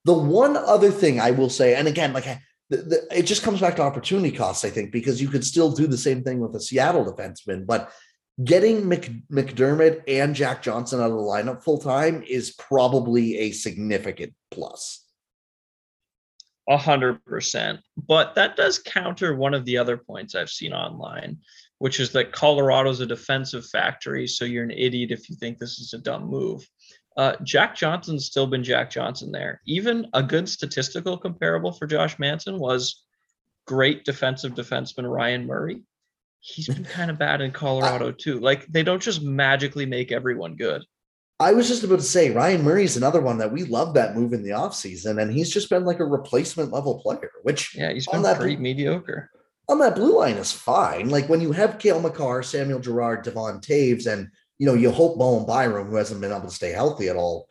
The 0.03 0.13
one 0.13 0.57
other 0.57 0.89
thing 0.89 1.19
I 1.19 1.29
will 1.29 1.49
say, 1.49 1.75
and 1.75 1.87
again, 1.87 2.11
like 2.11 2.25
the, 2.71 2.77
the, 2.77 3.07
it 3.15 3.23
just 3.27 3.43
comes 3.43 3.61
back 3.61 3.75
to 3.75 3.83
opportunity 3.83 4.35
costs, 4.35 4.65
I 4.65 4.71
think, 4.71 4.91
because 4.91 5.21
you 5.21 5.27
could 5.27 5.45
still 5.45 5.71
do 5.71 5.85
the 5.85 5.97
same 5.97 6.23
thing 6.23 6.39
with 6.39 6.55
a 6.55 6.59
Seattle 6.59 7.05
defenseman. 7.05 7.67
But 7.67 7.91
getting 8.43 8.89
Mc, 8.89 9.11
MacDermid 9.31 10.01
and 10.07 10.33
Jack 10.33 10.63
Johnson 10.63 11.01
out 11.01 11.11
of 11.11 11.17
the 11.17 11.23
lineup 11.23 11.63
full 11.63 11.77
time 11.77 12.23
is 12.27 12.51
probably 12.53 13.37
a 13.37 13.51
significant 13.51 14.33
plus. 14.49 15.00
A 16.71 16.77
hundred 16.77 17.23
percent. 17.25 17.81
But 17.97 18.33
that 18.35 18.55
does 18.55 18.79
counter 18.79 19.35
one 19.35 19.53
of 19.53 19.65
the 19.65 19.77
other 19.77 19.97
points 19.97 20.35
I've 20.35 20.49
seen 20.49 20.71
online, 20.71 21.37
which 21.79 21.99
is 21.99 22.11
that 22.13 22.31
Colorado's 22.31 23.01
a 23.01 23.05
defensive 23.05 23.65
factory. 23.67 24.25
So 24.25 24.45
you're 24.45 24.63
an 24.63 24.71
idiot 24.71 25.11
if 25.11 25.29
you 25.29 25.35
think 25.35 25.57
this 25.57 25.79
is 25.79 25.93
a 25.93 25.97
dumb 25.97 26.27
move. 26.27 26.65
Uh, 27.17 27.35
Jack 27.43 27.75
Johnson's 27.75 28.25
still 28.25 28.47
been 28.47 28.63
Jack 28.63 28.89
Johnson 28.89 29.33
there. 29.33 29.59
Even 29.67 30.07
a 30.13 30.23
good 30.23 30.47
statistical 30.47 31.17
comparable 31.17 31.73
for 31.73 31.87
Josh 31.87 32.17
Manson 32.19 32.57
was 32.57 33.03
great 33.67 34.05
defensive 34.05 34.53
defenseman 34.53 35.13
Ryan 35.13 35.45
Murray. 35.45 35.83
He's 36.39 36.69
been 36.69 36.85
kind 36.85 37.11
of 37.11 37.19
bad 37.19 37.41
in 37.41 37.51
Colorado 37.51 38.13
too. 38.13 38.39
Like 38.39 38.65
they 38.67 38.83
don't 38.83 39.03
just 39.03 39.21
magically 39.21 39.85
make 39.85 40.13
everyone 40.13 40.55
good. 40.55 40.85
I 41.41 41.53
was 41.53 41.67
just 41.67 41.83
about 41.83 41.97
to 41.97 42.05
say 42.05 42.29
Ryan 42.29 42.63
Murray's 42.63 42.97
another 42.97 43.19
one 43.19 43.39
that 43.39 43.51
we 43.51 43.63
love 43.63 43.95
that 43.95 44.15
move 44.15 44.31
in 44.31 44.43
the 44.43 44.51
offseason, 44.51 45.19
and 45.19 45.33
he's 45.33 45.49
just 45.51 45.71
been 45.71 45.85
like 45.85 45.99
a 45.99 46.05
replacement 46.05 46.71
level 46.71 46.99
player, 46.99 47.31
which 47.41 47.75
yeah, 47.75 47.91
he's 47.91 48.05
been 48.05 48.21
pretty 48.21 48.55
blue, 48.55 48.61
mediocre. 48.61 49.31
On 49.67 49.79
that 49.79 49.95
blue 49.95 50.19
line 50.19 50.35
is 50.35 50.51
fine. 50.51 51.09
Like 51.09 51.29
when 51.29 51.41
you 51.41 51.51
have 51.51 51.79
Cale 51.79 51.99
Makar, 51.99 52.43
Samuel 52.43 52.79
Girard, 52.79 53.23
Devon 53.23 53.59
Toews, 53.59 54.05
and 54.05 54.29
you 54.59 54.67
know, 54.67 54.75
you 54.75 54.91
hope 54.91 55.17
Bowen 55.17 55.47
Byram, 55.47 55.87
who 55.87 55.95
hasn't 55.95 56.21
been 56.21 56.31
able 56.31 56.41
to 56.41 56.51
stay 56.51 56.71
healthy 56.73 57.09
at 57.09 57.15
all, 57.15 57.47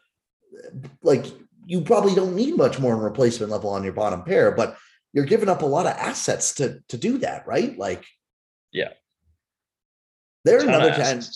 like 1.03 1.27
you 1.67 1.81
probably 1.81 2.15
don't 2.15 2.37
need 2.37 2.57
much 2.57 2.79
more 2.79 2.95
in 2.95 3.01
replacement 3.01 3.51
level 3.51 3.71
on 3.71 3.83
your 3.83 3.93
bottom 3.93 4.23
pair, 4.23 4.53
but 4.53 4.77
you're 5.13 5.25
giving 5.25 5.49
up 5.49 5.63
a 5.63 5.67
lot 5.67 5.87
of 5.87 5.97
assets 5.97 6.55
to 6.55 6.81
to 6.91 6.97
do 6.97 7.19
that, 7.19 7.45
right? 7.45 7.77
Like, 7.77 8.05
yeah, 8.73 8.91
they're 10.45 10.61
another 10.61 10.93
kind. 10.93 11.29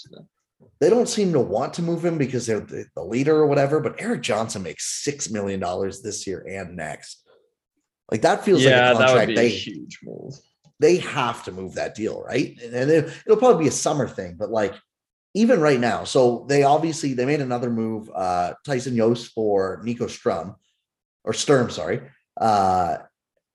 They 0.81 0.91
don't 0.91 1.09
seem 1.09 1.33
to 1.33 1.41
want 1.41 1.75
to 1.75 1.83
move 1.83 2.05
him 2.05 2.19
because 2.19 2.47
they're 2.47 2.61
the, 2.61 2.87
the 2.95 3.05
leader 3.05 3.37
or 3.37 3.47
whatever. 3.47 3.81
But 3.81 4.01
Erik 4.01 4.23
Johnson 4.23 4.63
makes 4.63 5.05
six 5.05 5.31
million 5.31 5.61
dollars 5.61 6.03
this 6.03 6.27
year 6.27 6.45
and 6.49 6.77
next. 6.77 7.23
Like 8.11 8.23
that 8.23 8.45
feels 8.45 8.63
yeah, 8.63 8.93
like 8.93 8.97
a 8.97 8.99
contract 8.99 9.15
that 9.15 9.21
would 9.21 9.29
be 9.29 9.35
they, 9.35 9.47
a 9.47 9.49
huge 9.49 9.99
move. 10.03 10.35
They 10.81 10.97
have 10.99 11.45
to 11.45 11.53
move 11.53 11.75
that 11.75 11.95
deal, 11.95 12.23
right? 12.23 12.59
And 12.63 12.91
it, 12.91 13.13
it'll 13.25 13.39
probably 13.39 13.65
be 13.65 13.69
a 13.69 13.73
summer 13.73 14.09
thing, 14.09 14.37
but 14.39 14.51
like 14.51 14.75
even 15.35 15.61
right 15.61 15.81
now, 15.81 16.05
so 16.05 16.45
they 16.49 16.63
obviously 16.63 17.15
they 17.15 17.25
made 17.25 17.41
another 17.41 17.71
move, 17.71 18.11
uh, 18.15 18.55
Tyson 18.65 18.97
Jost 18.97 19.33
for 19.33 19.81
Nico 19.85 20.07
Strum 20.07 20.57
or 21.25 21.33
Sturm, 21.33 21.71
sorry. 21.71 22.03
Uh, 22.39 22.99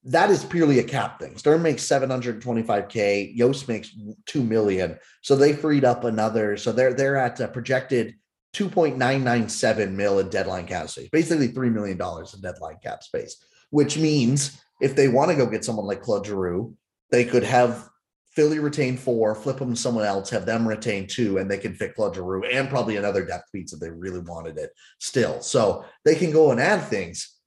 that 0.09 0.31
is 0.31 0.43
purely 0.43 0.79
a 0.79 0.83
cap 0.83 1.19
thing. 1.19 1.37
Sturm 1.37 1.61
makes 1.61 1.83
725k, 1.83 3.35
Jost 3.35 3.67
makes 3.67 3.91
2 4.25 4.43
million. 4.43 4.97
So 5.21 5.35
they 5.35 5.53
freed 5.53 5.85
up 5.85 6.03
another. 6.03 6.57
So 6.57 6.71
they're 6.71 6.93
they're 6.93 7.15
at 7.17 7.39
a 7.39 7.47
projected 7.47 8.15
2.997 8.55 9.91
mil 9.91 10.19
in 10.19 10.29
deadline 10.29 10.65
cap 10.65 10.89
space, 10.89 11.09
basically 11.11 11.49
$3 11.49 11.71
million 11.71 11.99
in 12.01 12.41
deadline 12.41 12.77
cap 12.83 13.03
space, 13.03 13.37
which 13.69 13.97
means 13.97 14.59
if 14.81 14.95
they 14.95 15.07
want 15.07 15.29
to 15.29 15.37
go 15.37 15.45
get 15.45 15.63
someone 15.63 15.85
like 15.85 16.01
Claude 16.01 16.25
Giroux, 16.25 16.75
they 17.11 17.25
could 17.25 17.43
have 17.43 17.87
Philly 18.31 18.59
retain 18.59 18.97
four, 18.97 19.35
flip 19.35 19.57
them 19.57 19.73
to 19.73 19.79
someone 19.79 20.05
else, 20.05 20.29
have 20.29 20.45
them 20.45 20.67
retain 20.67 21.07
two, 21.07 21.37
and 21.37 21.49
they 21.49 21.57
can 21.57 21.73
fit 21.73 21.93
Claude 21.95 22.15
Giroux 22.15 22.43
and 22.45 22.69
probably 22.69 22.95
another 22.95 23.25
depth 23.25 23.51
piece 23.51 23.73
if 23.73 23.79
they 23.79 23.89
really 23.89 24.19
wanted 24.21 24.57
it 24.57 24.71
still. 24.99 25.41
So 25.41 25.85
they 26.05 26.15
can 26.15 26.31
go 26.31 26.51
and 26.51 26.59
add 26.59 26.81
things. 26.81 27.38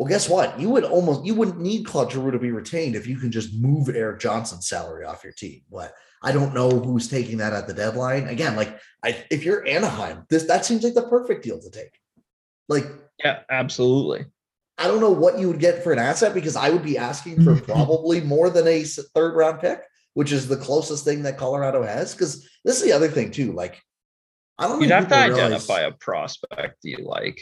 Well, 0.00 0.08
guess 0.08 0.30
what? 0.30 0.58
You 0.58 0.70
would 0.70 0.84
almost 0.84 1.26
you 1.26 1.34
wouldn't 1.34 1.60
need 1.60 1.84
Claude 1.84 2.10
Giroux 2.10 2.30
to 2.30 2.38
be 2.38 2.52
retained 2.52 2.96
if 2.96 3.06
you 3.06 3.18
can 3.18 3.30
just 3.30 3.52
move 3.52 3.90
Erik 3.90 4.18
Johnson's 4.18 4.66
salary 4.66 5.04
off 5.04 5.22
your 5.22 5.34
team. 5.34 5.60
But 5.70 5.92
I 6.22 6.32
don't 6.32 6.54
know 6.54 6.70
who's 6.70 7.06
taking 7.06 7.36
that 7.36 7.52
at 7.52 7.66
the 7.66 7.74
deadline. 7.74 8.26
Again, 8.26 8.56
like 8.56 8.80
I, 9.04 9.22
if 9.30 9.44
you're 9.44 9.68
Anaheim, 9.68 10.24
this 10.30 10.44
that 10.44 10.64
seems 10.64 10.84
like 10.84 10.94
the 10.94 11.02
perfect 11.02 11.44
deal 11.44 11.60
to 11.60 11.70
take. 11.70 12.00
Like, 12.66 12.86
yeah, 13.22 13.40
absolutely. 13.50 14.24
I 14.78 14.86
don't 14.86 15.00
know 15.00 15.10
what 15.10 15.38
you 15.38 15.48
would 15.48 15.60
get 15.60 15.84
for 15.84 15.92
an 15.92 15.98
asset 15.98 16.32
because 16.32 16.56
I 16.56 16.70
would 16.70 16.82
be 16.82 16.96
asking 16.96 17.44
for 17.44 17.54
probably 17.60 18.22
more 18.22 18.48
than 18.48 18.66
a 18.66 18.84
third 18.84 19.36
round 19.36 19.60
pick 19.60 19.82
which 20.14 20.32
is 20.32 20.48
the 20.48 20.56
closest 20.56 21.04
thing 21.04 21.22
that 21.22 21.38
Colorado 21.38 21.82
has. 21.82 22.14
Because 22.14 22.48
this 22.64 22.76
is 22.78 22.82
the 22.82 22.92
other 22.92 23.08
thing 23.08 23.30
too. 23.30 23.52
Like, 23.52 23.80
I 24.58 24.68
don't. 24.68 24.80
You'd 24.80 24.90
have 24.90 25.08
to 25.08 25.16
identify 25.16 25.80
a 25.80 25.92
prospect 25.92 26.78
you 26.82 26.98
like. 26.98 27.40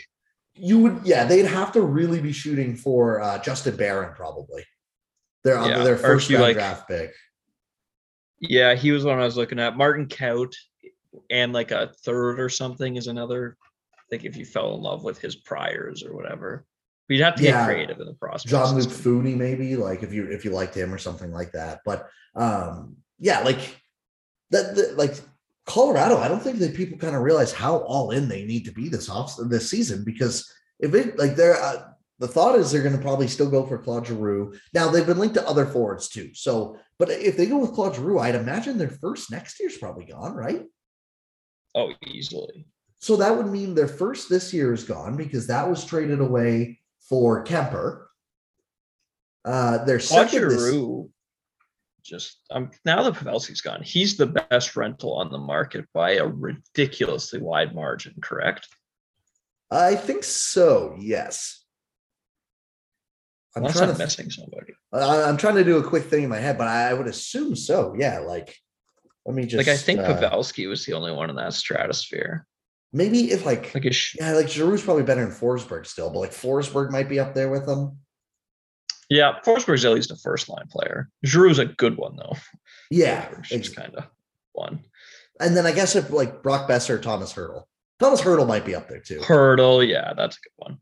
You 0.58 0.78
would, 0.80 1.00
yeah. 1.04 1.24
They'd 1.24 1.46
have 1.46 1.72
to 1.72 1.82
really 1.82 2.20
be 2.20 2.32
shooting 2.32 2.76
for 2.76 3.20
uh, 3.20 3.38
Justin 3.38 3.76
Barron, 3.76 4.14
probably. 4.14 4.64
They're 5.44 5.54
yeah. 5.54 5.84
their 5.84 5.96
first 5.96 6.30
round 6.30 6.42
like, 6.42 6.56
draft 6.56 6.88
pick. 6.88 7.12
Yeah, 8.40 8.74
he 8.74 8.90
was 8.90 9.04
one 9.04 9.18
I 9.18 9.24
was 9.24 9.36
looking 9.36 9.58
at. 9.58 9.76
Martin 9.76 10.06
Kaut 10.06 10.54
and 11.30 11.52
like 11.52 11.70
a 11.70 11.92
third 12.04 12.40
or 12.40 12.48
something 12.48 12.96
is 12.96 13.06
another. 13.06 13.56
I 13.94 14.02
think 14.10 14.24
if 14.24 14.36
you 14.36 14.44
fell 14.44 14.74
in 14.74 14.82
love 14.82 15.04
with 15.04 15.18
his 15.20 15.36
priors 15.36 16.04
or 16.04 16.14
whatever. 16.14 16.64
But 17.08 17.16
you'd 17.16 17.24
have 17.24 17.36
to 17.36 17.42
yeah. 17.42 17.52
get 17.52 17.66
creative 17.66 18.00
in 18.00 18.06
the 18.06 18.14
process. 18.14 18.50
Jean-Luc 18.50 18.88
Foudy, 18.88 19.34
maybe 19.34 19.76
like 19.76 20.02
if 20.02 20.12
you 20.12 20.28
if 20.30 20.44
you 20.44 20.50
liked 20.50 20.74
him 20.74 20.92
or 20.92 20.98
something 20.98 21.32
like 21.32 21.52
that. 21.52 21.80
But 21.84 22.08
um, 22.34 22.96
yeah, 23.18 23.40
like 23.40 23.60
that, 24.50 24.96
like 24.96 25.14
Colorado. 25.68 26.16
I 26.16 26.28
don't 26.28 26.42
think 26.42 26.58
that 26.58 26.74
people 26.74 26.98
kind 26.98 27.14
of 27.14 27.22
realize 27.22 27.52
how 27.52 27.78
all 27.78 28.10
in 28.10 28.28
they 28.28 28.44
need 28.44 28.64
to 28.64 28.72
be 28.72 28.88
this 28.88 29.08
off 29.08 29.36
this 29.48 29.70
season 29.70 30.02
because 30.04 30.50
if 30.80 30.94
it 30.94 31.18
like 31.18 31.36
they're 31.36 31.60
uh, 31.60 31.90
the 32.18 32.26
thought 32.26 32.58
is 32.58 32.72
they're 32.72 32.82
going 32.82 32.96
to 32.96 33.02
probably 33.02 33.28
still 33.28 33.50
go 33.50 33.64
for 33.64 33.78
Claude 33.78 34.06
Giroux. 34.06 34.54
Now 34.74 34.88
they've 34.88 35.06
been 35.06 35.18
linked 35.18 35.36
to 35.36 35.46
other 35.46 35.66
forwards 35.66 36.08
too. 36.08 36.30
So, 36.34 36.78
but 36.98 37.10
if 37.10 37.36
they 37.36 37.46
go 37.46 37.58
with 37.58 37.74
Claude 37.74 37.94
Giroux, 37.94 38.18
I'd 38.18 38.34
imagine 38.34 38.78
their 38.78 38.88
first 38.88 39.30
next 39.30 39.60
year's 39.60 39.78
probably 39.78 40.06
gone, 40.06 40.34
right? 40.34 40.64
Oh, 41.74 41.92
easily. 42.06 42.66
So 43.00 43.16
that 43.16 43.36
would 43.36 43.46
mean 43.46 43.74
their 43.74 43.88
first 43.88 44.28
this 44.28 44.52
year 44.52 44.72
is 44.72 44.82
gone 44.82 45.16
because 45.16 45.46
that 45.46 45.68
was 45.68 45.84
traded 45.84 46.20
away 46.20 46.80
for 47.08 47.44
Kuemper. 47.44 48.06
Uh, 49.44 49.84
their 49.84 50.00
second 50.00 50.48
this, 50.48 50.72
just 52.08 52.38
um, 52.50 52.70
now 52.84 53.02
that 53.02 53.14
Pavelski's 53.14 53.60
gone, 53.60 53.82
he's 53.82 54.16
the 54.16 54.26
best 54.26 54.76
rental 54.76 55.14
on 55.14 55.30
the 55.30 55.38
market 55.38 55.84
by 55.92 56.12
a 56.12 56.26
ridiculously 56.26 57.40
wide 57.40 57.74
margin. 57.74 58.14
Correct? 58.20 58.66
I 59.70 59.94
think 59.94 60.24
so. 60.24 60.96
Yes. 60.98 61.64
I'm 63.54 63.62
Unless 63.62 63.76
trying 63.76 63.90
I'm 63.90 63.96
to 63.96 64.02
missing 64.02 64.30
somebody. 64.30 64.72
I'm 64.92 65.36
trying 65.36 65.56
to 65.56 65.64
do 65.64 65.78
a 65.78 65.82
quick 65.82 66.04
thing 66.04 66.22
in 66.22 66.30
my 66.30 66.38
head, 66.38 66.58
but 66.58 66.68
I 66.68 66.94
would 66.94 67.06
assume 67.06 67.56
so. 67.56 67.94
Yeah, 67.98 68.20
like 68.20 68.56
let 69.26 69.34
me 69.34 69.46
just 69.46 69.66
like 69.66 69.74
I 69.74 69.76
think 69.76 70.00
uh, 70.00 70.16
Pavelski 70.16 70.68
was 70.68 70.86
the 70.86 70.94
only 70.94 71.12
one 71.12 71.28
in 71.28 71.36
that 71.36 71.54
stratosphere. 71.54 72.46
Maybe 72.92 73.30
if 73.30 73.44
like, 73.44 73.74
like 73.74 73.92
sh- 73.92 74.16
yeah, 74.18 74.32
like 74.32 74.46
Giroux's 74.46 74.82
probably 74.82 75.02
better 75.02 75.22
than 75.22 75.34
Forsberg 75.34 75.86
still, 75.86 76.10
but 76.10 76.20
like 76.20 76.30
Forsberg 76.30 76.90
might 76.90 77.08
be 77.08 77.20
up 77.20 77.34
there 77.34 77.50
with 77.50 77.66
them. 77.66 77.98
Yeah, 79.08 79.38
Forsberg's 79.44 79.84
at 79.84 79.92
least 79.92 80.10
a 80.10 80.16
first 80.16 80.48
line 80.48 80.66
player. 80.70 81.08
Giroux's 81.24 81.58
a 81.58 81.66
good 81.66 81.96
one 81.96 82.16
though. 82.16 82.34
Yeah, 82.90 83.28
it's 83.50 83.68
kind 83.68 83.94
of 83.94 84.04
one. 84.52 84.84
And 85.40 85.56
then 85.56 85.66
I 85.66 85.72
guess 85.72 85.96
if 85.96 86.10
like 86.10 86.42
Brock 86.42 86.68
Boeser, 86.68 87.00
Thomas 87.00 87.32
Hertl, 87.32 87.64
Thomas 87.98 88.20
Hertl 88.20 88.46
might 88.46 88.64
be 88.64 88.74
up 88.74 88.88
there 88.88 89.00
too. 89.00 89.20
Hertl, 89.20 89.86
yeah, 89.86 90.12
that's 90.14 90.36
a 90.36 90.40
good 90.40 90.54
one. 90.56 90.78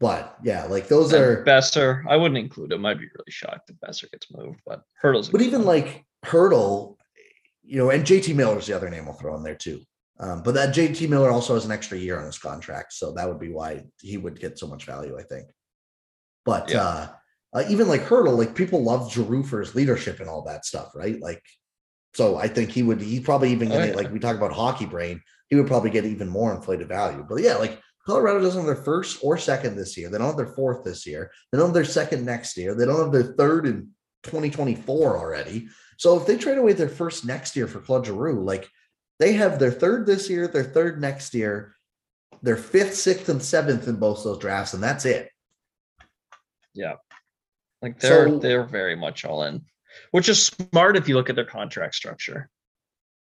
But 0.00 0.36
yeah, 0.42 0.64
like 0.64 0.88
those 0.88 1.12
and 1.12 1.22
are 1.22 1.44
Boeser. 1.44 2.04
I 2.08 2.16
wouldn't 2.16 2.38
include 2.38 2.72
him. 2.72 2.84
I'd 2.84 2.98
be 2.98 3.04
really 3.04 3.30
shocked 3.30 3.70
if 3.70 3.76
Boeser 3.76 4.10
gets 4.10 4.26
moved, 4.32 4.60
but 4.66 4.82
Hertl's. 5.02 5.28
but 5.28 5.42
even 5.42 5.64
one. 5.64 5.68
like 5.68 6.04
Hertl, 6.24 6.96
you 7.62 7.78
know, 7.78 7.90
and 7.90 8.04
JT 8.04 8.34
Miller's 8.34 8.66
the 8.66 8.76
other 8.76 8.90
name 8.90 9.06
we'll 9.06 9.14
throw 9.14 9.36
in 9.36 9.42
there 9.42 9.54
too. 9.54 9.80
Um, 10.20 10.42
but 10.42 10.54
that 10.54 10.74
JT 10.74 11.08
Miller 11.08 11.30
also 11.30 11.54
has 11.54 11.64
an 11.64 11.72
extra 11.72 11.98
year 11.98 12.18
on 12.18 12.26
his 12.26 12.38
contract, 12.38 12.92
so 12.92 13.12
that 13.12 13.28
would 13.28 13.40
be 13.40 13.50
why 13.50 13.82
he 14.00 14.16
would 14.16 14.38
get 14.38 14.58
so 14.58 14.66
much 14.66 14.84
value, 14.84 15.18
I 15.18 15.22
think. 15.22 15.48
But 16.44 16.70
yeah. 16.70 16.82
uh, 16.82 17.08
uh, 17.54 17.64
even 17.68 17.88
like 17.88 18.02
Hertl, 18.02 18.36
like 18.36 18.54
people 18.54 18.82
love 18.82 19.12
Giroux 19.12 19.44
for 19.44 19.60
his 19.60 19.74
leadership 19.74 20.20
and 20.20 20.28
all 20.28 20.42
that 20.42 20.64
stuff, 20.64 20.92
right? 20.94 21.20
Like, 21.20 21.42
so 22.14 22.36
I 22.36 22.48
think 22.48 22.70
he 22.70 22.82
would. 22.82 23.00
He 23.00 23.20
probably 23.20 23.52
even 23.52 23.70
oh, 23.72 23.82
yeah. 23.82 23.94
like 23.94 24.12
we 24.12 24.18
talk 24.18 24.36
about 24.36 24.52
hockey 24.52 24.86
brain. 24.86 25.20
He 25.48 25.56
would 25.56 25.66
probably 25.66 25.90
get 25.90 26.04
even 26.04 26.28
more 26.28 26.54
inflated 26.54 26.88
value. 26.88 27.24
But 27.28 27.42
yeah, 27.42 27.56
like 27.56 27.80
Colorado 28.06 28.40
doesn't 28.40 28.64
have 28.64 28.66
their 28.66 28.84
first 28.84 29.20
or 29.22 29.38
second 29.38 29.76
this 29.76 29.96
year. 29.96 30.08
They 30.08 30.18
don't 30.18 30.26
have 30.26 30.36
their 30.36 30.46
fourth 30.46 30.84
this 30.84 31.06
year. 31.06 31.30
They 31.50 31.58
don't 31.58 31.68
have 31.68 31.74
their 31.74 31.84
second 31.84 32.24
next 32.24 32.56
year. 32.56 32.74
They 32.74 32.86
don't 32.86 33.00
have 33.00 33.12
their 33.12 33.34
third 33.34 33.66
in 33.66 33.90
2024 34.24 35.18
already. 35.18 35.68
So 35.96 36.18
if 36.18 36.26
they 36.26 36.36
trade 36.36 36.58
away 36.58 36.72
their 36.72 36.88
first 36.88 37.24
next 37.24 37.56
year 37.56 37.66
for 37.66 37.80
Claude 37.80 38.06
Giroux, 38.06 38.42
like 38.42 38.68
they 39.18 39.32
have 39.34 39.58
their 39.58 39.70
third 39.70 40.06
this 40.06 40.28
year, 40.28 40.48
their 40.48 40.64
third 40.64 41.00
next 41.00 41.34
year, 41.34 41.74
their 42.42 42.56
fifth, 42.56 42.94
sixth, 42.94 43.28
and 43.28 43.42
seventh 43.42 43.88
in 43.88 43.96
both 43.96 44.24
those 44.24 44.38
drafts, 44.38 44.74
and 44.74 44.82
that's 44.82 45.04
it. 45.04 45.30
Yeah. 46.74 46.94
Like 47.84 48.00
they're 48.00 48.28
so, 48.30 48.38
they're 48.38 48.64
very 48.64 48.96
much 48.96 49.26
all 49.26 49.42
in, 49.42 49.60
which 50.10 50.30
is 50.30 50.46
smart 50.46 50.96
if 50.96 51.06
you 51.06 51.16
look 51.16 51.28
at 51.28 51.36
their 51.36 51.44
contract 51.44 51.94
structure. 51.94 52.48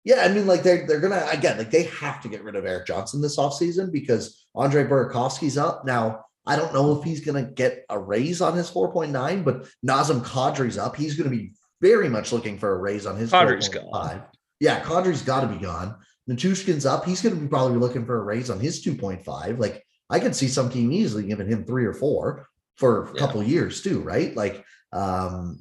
Yeah, 0.03 0.23
I 0.25 0.29
mean, 0.29 0.47
like 0.47 0.63
they're 0.63 0.87
they're 0.87 0.99
gonna 0.99 1.23
again, 1.31 1.59
like 1.59 1.69
they 1.69 1.83
have 1.83 2.19
to 2.23 2.29
get 2.29 2.43
rid 2.43 2.55
of 2.55 2.65
Erik 2.65 2.87
Johnson 2.87 3.21
this 3.21 3.37
offseason 3.37 3.91
because 3.91 4.47
Andre 4.55 4.85
Burakovsky's 4.85 5.55
up. 5.55 5.85
Now, 5.85 6.25
I 6.47 6.55
don't 6.55 6.73
know 6.73 6.97
if 6.97 7.03
he's 7.03 7.23
gonna 7.23 7.43
get 7.43 7.85
a 7.91 7.99
raise 7.99 8.41
on 8.41 8.57
his 8.57 8.71
4.9, 8.71 9.45
but 9.45 9.67
Nazem 9.87 10.25
Kadri's 10.25 10.79
up. 10.79 10.95
He's 10.95 11.15
gonna 11.15 11.29
be 11.29 11.51
very 11.79 12.09
much 12.09 12.31
looking 12.31 12.57
for 12.57 12.71
a 12.71 12.79
raise 12.79 13.05
on 13.05 13.17
his 13.17 13.31
Kadri's 13.31 13.69
gone. 13.69 14.23
yeah, 14.59 14.81
Kadri's 14.81 15.21
got 15.21 15.41
to 15.41 15.47
be 15.47 15.61
gone. 15.63 15.95
Nichushkin's 16.27 16.87
up. 16.87 17.05
He's 17.05 17.21
to 17.21 17.35
be 17.35 17.47
probably 17.47 17.77
looking 17.77 18.05
for 18.05 18.17
a 18.19 18.23
raise 18.23 18.49
on 18.49 18.59
his 18.59 18.83
2.5. 18.83 19.59
Like 19.59 19.85
I 20.09 20.19
could 20.19 20.35
see 20.35 20.47
some 20.47 20.71
team 20.71 20.91
easily 20.91 21.27
giving 21.27 21.47
him 21.47 21.65
three 21.65 21.85
or 21.85 21.93
four 21.93 22.48
for 22.79 23.03
a 23.03 23.13
Yeah. 23.13 23.19
couple 23.19 23.43
years 23.43 23.81
too, 23.81 23.99
right? 24.01 24.35
Like, 24.35 24.63
um, 24.93 25.59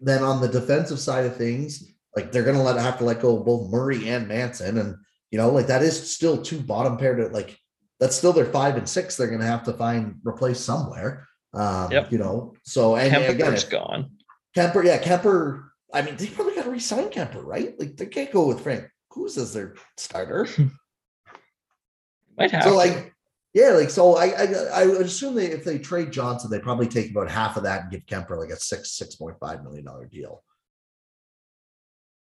then 0.00 0.22
on 0.24 0.40
the 0.40 0.48
defensive 0.48 0.98
side 0.98 1.26
of 1.26 1.36
things, 1.36 1.84
like 2.16 2.32
they're 2.32 2.42
going 2.42 2.56
to 2.56 2.62
let 2.62 2.76
have 2.78 2.98
to 2.98 3.04
let 3.04 3.20
go 3.20 3.38
of 3.38 3.44
both 3.46 3.70
Murray 3.70 4.08
and 4.08 4.26
Manson, 4.26 4.78
and 4.78 4.96
you 5.30 5.38
know, 5.38 5.50
like 5.50 5.66
that 5.68 5.82
is 5.82 6.12
still 6.12 6.42
two 6.42 6.60
bottom 6.60 6.96
pair 6.96 7.14
to 7.16 7.28
like 7.28 7.56
that's 8.00 8.16
still 8.16 8.32
their 8.32 8.46
five 8.46 8.76
and 8.76 8.88
six. 8.88 9.16
They're 9.16 9.28
going 9.28 9.40
to 9.40 9.46
have 9.46 9.62
to 9.64 9.72
find 9.74 10.16
replace 10.24 10.58
somewhere. 10.58 11.28
Um, 11.54 11.92
Yep. 11.92 12.12
you 12.12 12.18
know, 12.18 12.54
so 12.64 12.96
and 12.96 13.14
again, 13.14 13.52
Kuemper's 13.52 13.64
if 13.64 13.70
gone. 13.70 14.10
Kuemper, 14.56 14.84
yeah, 14.84 14.98
Kuemper. 15.00 15.68
I 15.94 16.02
mean, 16.02 16.16
they 16.16 16.26
probably 16.26 16.54
got 16.54 16.64
to 16.64 16.70
resign 16.70 17.10
Kuemper, 17.10 17.44
right? 17.44 17.78
Like 17.78 17.96
they 17.96 18.06
can't 18.06 18.32
go 18.32 18.46
with 18.48 18.60
Frank 18.62 18.88
Who's 19.10 19.36
as 19.36 19.52
their 19.52 19.74
starter. 19.98 20.48
Might 22.38 22.50
have 22.50 22.64
so 22.64 22.74
like, 22.74 23.11
yeah, 23.54 23.72
like 23.72 23.90
so. 23.90 24.16
I, 24.16 24.28
I 24.28 24.44
I 24.74 24.86
would 24.86 25.02
assume 25.02 25.34
they 25.34 25.46
if 25.46 25.62
they 25.62 25.78
trade 25.78 26.10
Johnson, 26.10 26.50
they 26.50 26.58
probably 26.58 26.88
take 26.88 27.10
about 27.10 27.30
half 27.30 27.56
of 27.58 27.64
that 27.64 27.82
and 27.82 27.90
give 27.90 28.06
Kuemper 28.06 28.38
like 28.38 28.48
a 28.50 28.56
six 28.56 28.92
six 28.92 29.14
point 29.14 29.38
five 29.38 29.62
million 29.62 29.84
dollar 29.84 30.06
deal. 30.06 30.42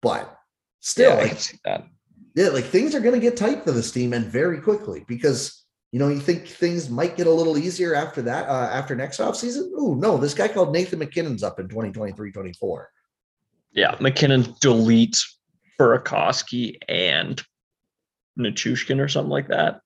But 0.03 0.37
still, 0.81 1.13
yeah, 1.13 1.17
I 1.17 1.21
like 1.23 1.31
can 1.31 1.39
see 1.39 1.59
that. 1.65 1.87
yeah, 2.35 2.49
like 2.49 2.65
things 2.65 2.95
are 2.95 3.01
going 3.01 3.15
to 3.15 3.21
get 3.21 3.39
tight 3.39 3.65
for 3.65 3.73
this 3.73 3.91
team 3.91 4.13
and 4.13 4.27
very 4.27 4.61
quickly 4.61 5.05
because 5.09 5.65
you 5.93 5.99
know 5.99 6.09
you 6.09 6.21
think 6.21 6.47
things 6.47 6.91
might 6.91 7.17
get 7.17 7.27
a 7.27 7.33
little 7.33 7.57
easier 7.57 7.95
after 7.95 8.21
that 8.21 8.47
uh, 8.47 8.69
after 8.71 8.95
next 8.95 9.19
offseason. 9.19 9.71
Oh 9.79 9.95
no, 9.95 10.19
this 10.19 10.35
guy 10.35 10.49
called 10.49 10.75
Nathan 10.75 10.99
MacKinnon's 10.99 11.43
up 11.43 11.59
in 11.59 11.69
2023 11.69 12.33
24. 12.33 12.91
Yeah, 13.73 13.97
MacKinnon 13.99 14.43
deletes 14.63 15.25
Burakovsky 15.81 16.77
and 16.87 17.43
Nichushkin 18.39 19.01
or 19.01 19.09
something 19.09 19.31
like 19.31 19.49
that. 19.49 19.81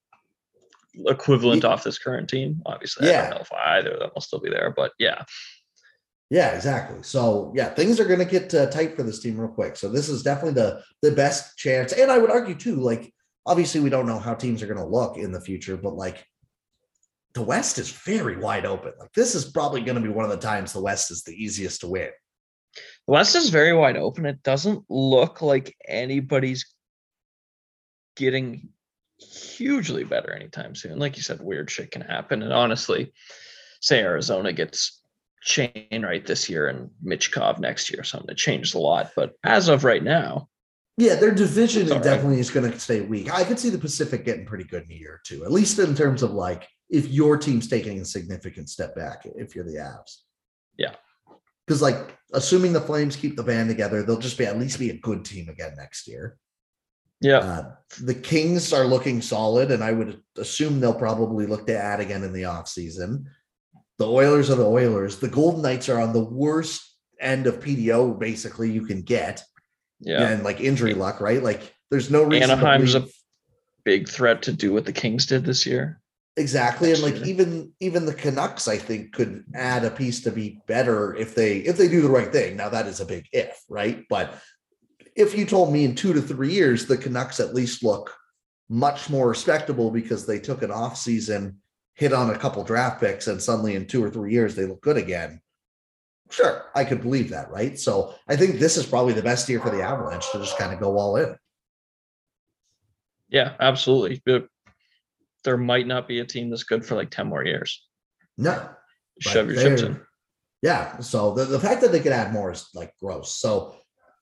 Equivalent 0.95 1.64
off 1.64 1.84
this 1.84 1.99
current 1.99 2.28
team. 2.28 2.62
Obviously, 2.66 3.09
I 3.09 3.11
Yeah. 3.11 3.20
don't 3.22 3.30
know 3.30 3.41
if 3.43 3.53
either 3.53 3.91
of 3.93 4.01
them 4.01 4.11
will 4.14 4.22
still 4.22 4.41
be 4.41 4.51
there, 4.51 4.72
but 4.74 4.93
yeah. 4.99 5.24
Yeah, 6.30 6.51
exactly. 6.55 7.03
So 7.03 7.53
yeah, 7.57 7.70
things 7.70 7.99
are 8.01 8.05
going 8.05 8.18
to 8.18 8.24
get 8.24 8.53
uh, 8.53 8.66
tight 8.66 8.97
for 8.97 9.03
this 9.03 9.20
team 9.20 9.39
real 9.39 9.51
quick. 9.51 9.76
So 9.76 9.89
this 9.89 10.09
is 10.09 10.22
definitely 10.22 10.61
the 10.61 10.82
the 11.03 11.12
best 11.12 11.57
chance, 11.57 11.93
and 11.93 12.11
I 12.11 12.18
would 12.18 12.30
argue 12.30 12.55
too. 12.55 12.76
Like 12.76 13.12
obviously, 13.47 13.80
we 13.80 13.91
don't 13.91 14.07
know 14.07 14.18
how 14.18 14.34
teams 14.34 14.62
are 14.62 14.66
going 14.66 14.78
to 14.78 14.84
look 14.86 15.16
in 15.16 15.32
the 15.32 15.41
future, 15.41 15.76
but 15.76 15.95
like 15.95 16.24
the 17.34 17.43
West 17.43 17.78
is 17.78 17.91
very 17.91 18.36
wide 18.36 18.66
open. 18.66 18.93
Like 18.99 19.12
this 19.12 19.34
is 19.34 19.45
probably 19.47 19.80
going 19.80 19.95
to 19.97 20.03
be 20.03 20.09
one 20.12 20.24
of 20.24 20.30
the 20.30 20.36
times 20.36 20.72
the 20.72 20.82
West 20.82 21.11
is 21.11 21.22
the 21.22 21.32
easiest 21.32 21.80
to 21.82 21.89
win. 21.89 22.11
The 22.74 23.12
West 23.12 23.34
is 23.34 23.49
very 23.49 23.72
wide 23.72 23.97
open. 23.97 24.26
It 24.26 24.43
doesn't 24.43 24.84
look 24.89 25.41
like 25.41 25.74
anybody's 25.86 26.66
getting 28.16 28.68
hugely 29.18 30.04
better 30.04 30.32
anytime 30.32 30.74
soon. 30.74 30.98
Like 30.98 31.16
you 31.16 31.22
said, 31.22 31.40
weird 31.40 31.70
shit 31.70 31.90
can 31.90 32.02
happen. 32.02 32.42
And 32.42 32.52
honestly, 32.52 33.12
say 33.80 34.00
Arizona 34.00 34.52
gets 34.52 35.00
Shane 35.40 36.02
Wright 36.04 36.26
this 36.26 36.48
year 36.48 36.68
and 36.68 36.90
Michkov 37.04 37.58
next 37.58 37.92
year 37.92 38.04
something, 38.04 38.30
it 38.30 38.36
changes 38.36 38.74
a 38.74 38.78
lot. 38.78 39.10
But 39.16 39.34
as 39.44 39.68
of 39.68 39.84
right 39.84 40.02
now, 40.02 40.48
Yeah, 40.96 41.14
their 41.14 41.30
division 41.32 41.88
all 41.88 41.94
right. 41.96 42.02
definitely 42.04 42.40
is 42.40 42.50
going 42.50 42.70
to 42.70 42.78
stay 42.78 43.00
weak. 43.00 43.32
I 43.32 43.44
could 43.44 43.58
see 43.58 43.70
the 43.70 43.78
Pacific 43.78 44.24
getting 44.24 44.46
pretty 44.46 44.64
good 44.64 44.84
in 44.84 44.92
a 44.92 44.98
year 44.98 45.14
or 45.14 45.20
two, 45.24 45.44
at 45.44 45.52
least 45.52 45.78
in 45.78 45.94
terms 45.94 46.22
of 46.22 46.32
like 46.32 46.68
if 46.90 47.08
your 47.08 47.36
team's 47.36 47.68
taking 47.68 48.00
a 48.00 48.04
significant 48.04 48.68
step 48.68 48.94
back, 48.96 49.26
if 49.36 49.54
you're 49.54 49.64
the 49.64 49.76
Avs. 49.76 50.16
Yeah. 50.76 50.94
Because 51.66 51.82
like 51.82 52.16
assuming 52.32 52.72
the 52.72 52.80
Flames 52.80 53.14
keep 53.14 53.36
the 53.36 53.42
band 53.42 53.68
together, 53.68 54.02
they'll 54.02 54.18
just 54.18 54.38
be 54.38 54.46
at 54.46 54.58
least 54.58 54.78
be 54.78 54.90
a 54.90 54.98
good 54.98 55.24
team 55.24 55.48
again 55.48 55.74
next 55.76 56.08
year. 56.08 56.36
Yeah, 57.20 57.38
Uh, 57.38 57.70
the 58.02 58.14
Kings 58.14 58.72
are 58.72 58.86
looking 58.86 59.22
solid, 59.22 59.70
and 59.70 59.82
I 59.82 59.92
would 59.92 60.20
assume 60.36 60.80
they'll 60.80 60.94
probably 60.94 61.46
look 61.46 61.66
to 61.66 61.76
add 61.76 62.00
again 62.00 62.22
in 62.22 62.32
the 62.32 62.42
offseason. 62.42 63.24
The 63.98 64.08
Oilers 64.08 64.50
are 64.50 64.56
the 64.56 64.68
Oilers. 64.68 65.16
The 65.18 65.28
Golden 65.28 65.62
Knights 65.62 65.88
are 65.88 66.00
on 66.00 66.12
the 66.12 66.24
worst 66.24 66.88
end 67.20 67.46
of 67.46 67.60
PDO 67.60 68.18
basically 68.18 68.70
you 68.70 68.86
can 68.86 69.02
get 69.02 69.42
yeah. 70.00 70.28
and 70.28 70.44
like 70.44 70.60
injury 70.60 70.94
luck, 70.94 71.20
right? 71.20 71.42
Like 71.42 71.74
there's 71.90 72.10
no 72.10 72.22
reason. 72.22 72.50
Anaheim's 72.50 72.94
a 72.94 73.06
big 73.84 74.08
threat 74.08 74.42
to 74.42 74.52
do 74.52 74.72
what 74.72 74.84
the 74.84 74.92
Kings 74.92 75.26
did 75.26 75.44
this 75.44 75.66
year. 75.66 76.00
exactly, 76.36 76.92
and 76.92 77.02
like 77.02 77.16
even 77.26 77.72
even 77.80 78.06
the 78.06 78.14
Canucks, 78.14 78.68
I 78.68 78.76
think, 78.76 79.12
could 79.12 79.44
add 79.54 79.84
a 79.84 79.90
piece 79.90 80.20
to 80.22 80.30
be 80.30 80.60
better 80.66 81.14
if 81.16 81.34
they 81.34 81.58
if 81.58 81.76
they 81.76 81.88
do 81.88 82.02
the 82.02 82.10
right 82.10 82.32
thing. 82.32 82.56
Now 82.56 82.68
that 82.68 82.86
is 82.86 83.00
a 83.00 83.06
big 83.06 83.26
if, 83.32 83.60
right? 83.68 84.04
But 84.08 84.34
if 85.18 85.36
you 85.36 85.44
told 85.44 85.72
me 85.72 85.84
in 85.84 85.96
two 85.96 86.12
to 86.12 86.22
three 86.22 86.52
years 86.52 86.86
the 86.86 86.96
Canucks 86.96 87.40
at 87.40 87.54
least 87.54 87.82
look 87.82 88.14
much 88.68 89.10
more 89.10 89.28
respectable 89.28 89.90
because 89.90 90.26
they 90.26 90.38
took 90.38 90.62
an 90.62 90.70
off 90.70 90.96
season, 90.96 91.58
hit 91.94 92.12
on 92.12 92.30
a 92.30 92.38
couple 92.38 92.62
draft 92.62 93.00
picks, 93.00 93.26
and 93.26 93.42
suddenly 93.42 93.74
in 93.74 93.86
two 93.86 94.02
or 94.02 94.10
three 94.10 94.32
years 94.32 94.54
they 94.54 94.64
look 94.64 94.80
good 94.80 94.96
again. 94.96 95.40
Sure, 96.30 96.66
I 96.74 96.84
could 96.84 97.02
believe 97.02 97.30
that, 97.30 97.50
right? 97.50 97.78
So 97.78 98.14
I 98.28 98.36
think 98.36 98.58
this 98.58 98.76
is 98.76 98.86
probably 98.86 99.14
the 99.14 99.22
best 99.22 99.48
year 99.48 99.60
for 99.60 99.70
the 99.70 99.82
Avalanche 99.82 100.30
to 100.30 100.38
just 100.38 100.58
kind 100.58 100.72
of 100.72 100.78
go 100.78 100.96
all 100.96 101.16
in. 101.16 101.34
Yeah, 103.28 103.54
absolutely. 103.58 104.22
But 104.24 104.46
there 105.42 105.56
might 105.56 105.86
not 105.86 106.06
be 106.06 106.20
a 106.20 106.24
team 106.24 106.50
that's 106.50 106.64
good 106.64 106.84
for 106.84 106.94
like 106.94 107.10
10 107.10 107.26
more 107.26 107.44
years. 107.44 107.82
No, 108.36 108.68
Shove 109.20 109.50
your 109.50 109.60
chips 109.60 109.82
in. 109.82 110.00
Yeah. 110.62 111.00
So 111.00 111.34
the, 111.34 111.44
the 111.44 111.60
fact 111.60 111.80
that 111.80 111.92
they 111.92 112.00
could 112.00 112.12
add 112.12 112.32
more 112.32 112.52
is 112.52 112.68
like 112.74 112.92
gross. 113.00 113.36
So 113.36 113.74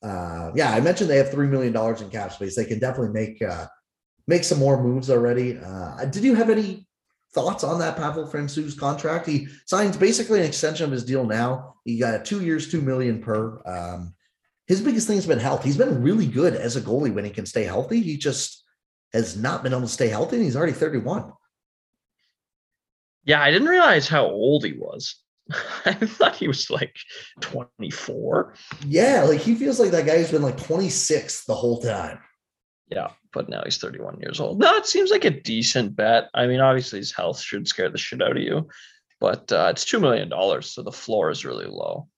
uh 0.06 0.52
yeah, 0.54 0.72
I 0.72 0.80
mentioned 0.80 1.10
they 1.10 1.16
have 1.16 1.30
three 1.30 1.48
million 1.48 1.72
dollars 1.72 2.00
in 2.00 2.10
cap 2.10 2.32
space. 2.32 2.54
They 2.54 2.64
can 2.64 2.78
definitely 2.78 3.12
make 3.12 3.42
uh 3.42 3.66
make 4.26 4.44
some 4.44 4.58
more 4.58 4.82
moves 4.82 5.10
already. 5.10 5.58
Uh 5.58 6.04
did 6.06 6.24
you 6.24 6.34
have 6.34 6.50
any 6.50 6.86
thoughts 7.34 7.64
on 7.64 7.78
that 7.80 7.96
Pavel 7.96 8.26
Francouz 8.26 8.78
contract? 8.78 9.26
He 9.26 9.48
signs 9.66 9.96
basically 9.96 10.40
an 10.40 10.46
extension 10.46 10.86
of 10.86 10.92
his 10.92 11.04
deal 11.04 11.24
now. 11.26 11.74
He 11.84 11.98
got 11.98 12.24
two 12.24 12.44
years, 12.44 12.70
two 12.70 12.80
million 12.80 13.20
per. 13.20 13.60
Um 13.66 14.14
his 14.66 14.80
biggest 14.80 15.06
thing 15.06 15.16
has 15.16 15.26
been 15.26 15.38
health. 15.38 15.62
He's 15.62 15.76
been 15.76 16.02
really 16.02 16.26
good 16.26 16.54
as 16.54 16.76
a 16.76 16.80
goalie 16.80 17.14
when 17.14 17.24
he 17.24 17.30
can 17.30 17.46
stay 17.46 17.64
healthy. 17.64 18.00
He 18.00 18.16
just 18.16 18.64
has 19.12 19.36
not 19.36 19.62
been 19.62 19.72
able 19.72 19.82
to 19.82 19.88
stay 19.88 20.08
healthy, 20.08 20.36
and 20.36 20.44
he's 20.44 20.56
already 20.56 20.72
31. 20.72 21.32
Yeah, 23.24 23.40
I 23.42 23.50
didn't 23.50 23.68
realize 23.68 24.08
how 24.08 24.26
old 24.26 24.64
he 24.64 24.72
was. 24.72 25.16
I 25.84 25.92
thought 25.92 26.36
he 26.36 26.48
was 26.48 26.70
like 26.70 26.96
24. 27.40 28.54
Yeah, 28.86 29.24
like 29.24 29.40
he 29.40 29.54
feels 29.54 29.78
like 29.78 29.90
that 29.92 30.06
guy 30.06 30.18
who's 30.18 30.30
been 30.30 30.42
like 30.42 30.62
26 30.62 31.44
the 31.44 31.54
whole 31.54 31.80
time. 31.80 32.18
Yeah, 32.88 33.10
but 33.32 33.48
now 33.48 33.62
he's 33.64 33.78
31 33.78 34.20
years 34.20 34.40
old. 34.40 34.60
No, 34.60 34.74
it 34.76 34.86
seems 34.86 35.10
like 35.10 35.24
a 35.24 35.30
decent 35.30 35.96
bet. 35.96 36.28
I 36.34 36.46
mean, 36.46 36.60
obviously 36.60 37.00
his 37.00 37.12
health 37.12 37.40
should 37.40 37.66
scare 37.66 37.90
the 37.90 37.98
shit 37.98 38.22
out 38.22 38.36
of 38.36 38.42
you, 38.42 38.68
but 39.20 39.50
uh, 39.50 39.68
it's 39.70 39.84
$2 39.84 40.00
million. 40.00 40.30
So 40.62 40.82
the 40.82 40.92
floor 40.92 41.30
is 41.30 41.44
really 41.44 41.66
low. 41.66 42.08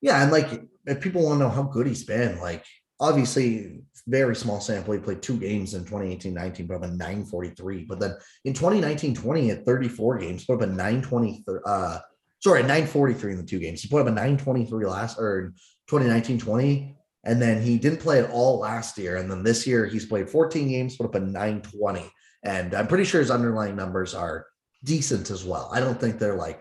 Yeah, 0.00 0.22
and 0.22 0.32
like 0.32 0.62
if 0.86 1.00
people 1.00 1.24
want 1.24 1.38
to 1.38 1.44
know 1.44 1.50
how 1.50 1.62
good 1.62 1.86
he's 1.86 2.04
been, 2.04 2.40
like 2.40 2.64
obviously 3.00 3.82
very 4.06 4.34
small 4.34 4.60
sample. 4.60 4.94
He 4.94 5.00
played 5.00 5.22
two 5.22 5.36
games 5.36 5.74
in 5.74 5.84
2018-19, 5.84 6.68
put 6.68 6.76
up 6.76 6.82
a 6.82 6.88
943. 6.88 7.84
But 7.84 8.00
then 8.00 8.14
in 8.44 8.52
2019-20 8.52 9.50
at 9.50 9.64
34 9.64 10.18
games, 10.18 10.44
put 10.44 10.54
up 10.54 10.62
a 10.62 10.66
920. 10.66 11.44
Uh, 11.64 11.98
sorry, 12.42 12.62
943 12.62 13.32
in 13.32 13.38
the 13.38 13.44
two 13.44 13.58
games. 13.58 13.82
He 13.82 13.88
put 13.88 14.00
up 14.00 14.08
a 14.08 14.10
923 14.10 14.84
last 14.84 15.18
or 15.18 15.54
2019-20. 15.90 16.96
And 17.24 17.40
then 17.40 17.62
he 17.62 17.78
didn't 17.78 18.00
play 18.00 18.18
at 18.18 18.30
all 18.30 18.58
last 18.58 18.98
year. 18.98 19.16
And 19.16 19.30
then 19.30 19.44
this 19.44 19.64
year 19.64 19.86
he's 19.86 20.06
played 20.06 20.28
14 20.28 20.68
games, 20.68 20.96
put 20.96 21.06
up 21.06 21.14
a 21.14 21.20
920. 21.20 22.10
And 22.42 22.74
I'm 22.74 22.88
pretty 22.88 23.04
sure 23.04 23.20
his 23.20 23.30
underlying 23.30 23.76
numbers 23.76 24.12
are 24.12 24.46
decent 24.82 25.30
as 25.30 25.44
well. 25.44 25.70
I 25.72 25.78
don't 25.78 26.00
think 26.00 26.18
they're 26.18 26.34
like 26.34 26.60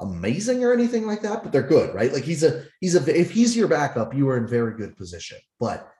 amazing 0.00 0.62
or 0.64 0.74
anything 0.74 1.06
like 1.06 1.22
that, 1.22 1.42
but 1.42 1.50
they're 1.52 1.62
good, 1.62 1.94
right? 1.94 2.12
Like 2.12 2.24
he's 2.24 2.42
a 2.42 2.64
he's 2.80 2.94
a 2.94 3.18
if 3.18 3.30
he's 3.30 3.56
your 3.56 3.68
backup, 3.68 4.14
you 4.14 4.28
are 4.28 4.36
in 4.36 4.46
very 4.46 4.76
good 4.76 4.98
position. 4.98 5.38
But 5.58 5.90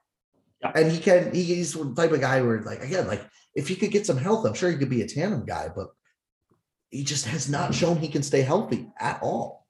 Yeah. 0.60 0.72
and 0.74 0.92
he 0.92 0.98
can 0.98 1.34
he, 1.34 1.42
he's 1.42 1.72
the 1.72 1.94
type 1.94 2.12
of 2.12 2.20
guy 2.20 2.42
where 2.42 2.60
like 2.60 2.82
again, 2.82 3.06
like 3.06 3.24
if 3.54 3.66
he 3.68 3.76
could 3.76 3.90
get 3.90 4.04
some 4.04 4.18
health, 4.18 4.44
I'm 4.44 4.52
sure 4.52 4.70
he 4.70 4.76
could 4.76 4.90
be 4.90 5.00
a 5.00 5.08
tandem 5.08 5.46
guy, 5.46 5.70
but 5.74 5.88
he 6.90 7.04
just 7.04 7.26
has 7.26 7.48
not 7.48 7.74
shown 7.74 7.96
he 7.96 8.08
can 8.08 8.22
stay 8.22 8.42
healthy 8.42 8.88
at 8.98 9.22
all. 9.22 9.66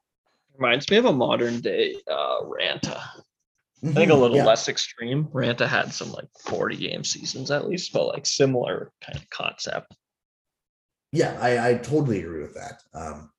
Reminds 0.57 0.91
me 0.91 0.97
of 0.97 1.05
a 1.05 1.13
modern 1.13 1.61
day 1.61 1.95
uh, 2.11 2.43
Raanta. 2.43 3.01
I 3.83 3.93
think 3.93 4.11
a 4.11 4.15
little 4.15 4.37
Yeah. 4.37 4.45
less 4.47 4.69
extreme. 4.69 5.25
Raanta 5.27 5.67
had 5.67 5.93
some 5.93 6.13
like 6.13 6.29
40 6.41 6.77
game 6.77 7.05
seasons 7.05 7.51
at 7.51 7.67
least, 7.69 7.93
but 7.93 8.09
like 8.09 8.27
similar 8.27 8.93
kind 9.01 9.17
of 9.17 9.29
concept. 9.31 9.95
Yeah, 11.13 11.39
I, 11.41 11.71
I 11.71 11.75
totally 11.75 12.21
agree 12.21 12.43
with 12.43 12.55
that. 12.55 12.83
Um, 12.95 13.31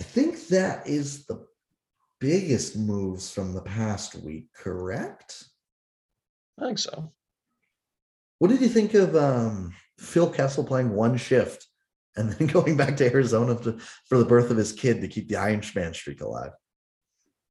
I 0.00 0.04
think 0.04 0.48
that 0.48 0.86
is 0.86 1.26
the 1.26 1.46
biggest 2.20 2.76
moves 2.76 3.30
from 3.30 3.54
the 3.54 3.62
past 3.62 4.16
week, 4.16 4.48
correct? 4.52 5.44
I 6.60 6.66
think 6.66 6.78
so. 6.80 7.12
What 8.40 8.48
did 8.48 8.60
you 8.60 8.68
think 8.68 8.94
of 8.94 9.14
um, 9.16 9.72
Phil 9.98 10.28
Kessel 10.28 10.64
playing 10.64 10.90
one 10.90 11.16
shift 11.16 11.67
and 12.18 12.32
then 12.32 12.46
going 12.48 12.76
back 12.76 12.96
to 12.96 13.10
Arizona 13.10 13.56
to, 13.62 13.78
for 14.08 14.18
the 14.18 14.24
birth 14.24 14.50
of 14.50 14.56
his 14.56 14.72
kid 14.72 15.00
to 15.00 15.08
keep 15.08 15.28
the 15.28 15.36
Iron 15.36 15.62
Man 15.74 15.94
streak 15.94 16.20
alive? 16.20 16.50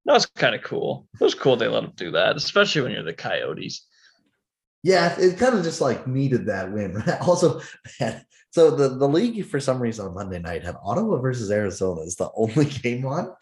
That 0.06 0.14
was 0.14 0.26
kind 0.26 0.56
of 0.56 0.64
cool. 0.64 1.08
It 1.20 1.24
was 1.24 1.36
cool 1.36 1.56
they 1.56 1.68
let 1.68 1.84
him 1.84 1.94
do 1.96 2.12
that, 2.12 2.38
especially 2.38 2.82
when 2.82 2.92
you're 2.92 3.04
the 3.04 3.14
Coyotes. 3.14 3.86
Yeah, 4.84 5.16
it 5.20 5.38
kind 5.38 5.56
of 5.56 5.64
just 5.64 5.82
like 5.82 6.08
needed 6.08 6.46
that 6.46 6.72
win. 6.72 7.04
also, 7.22 7.62
so 8.52 8.72
the, 8.72 8.90
the 8.90 9.08
league 9.08 9.46
for 9.46 9.60
some 9.60 9.82
reason 9.82 10.06
on 10.06 10.14
Monday 10.14 10.40
night 10.40 10.64
had 10.64 10.78
Ottawa 10.82 11.18
versus 11.20 11.52
Arizona 11.52 12.02
is 12.02 12.16
the 12.16 12.30
only 12.36 12.66
game 12.66 13.06
on. 13.06 13.34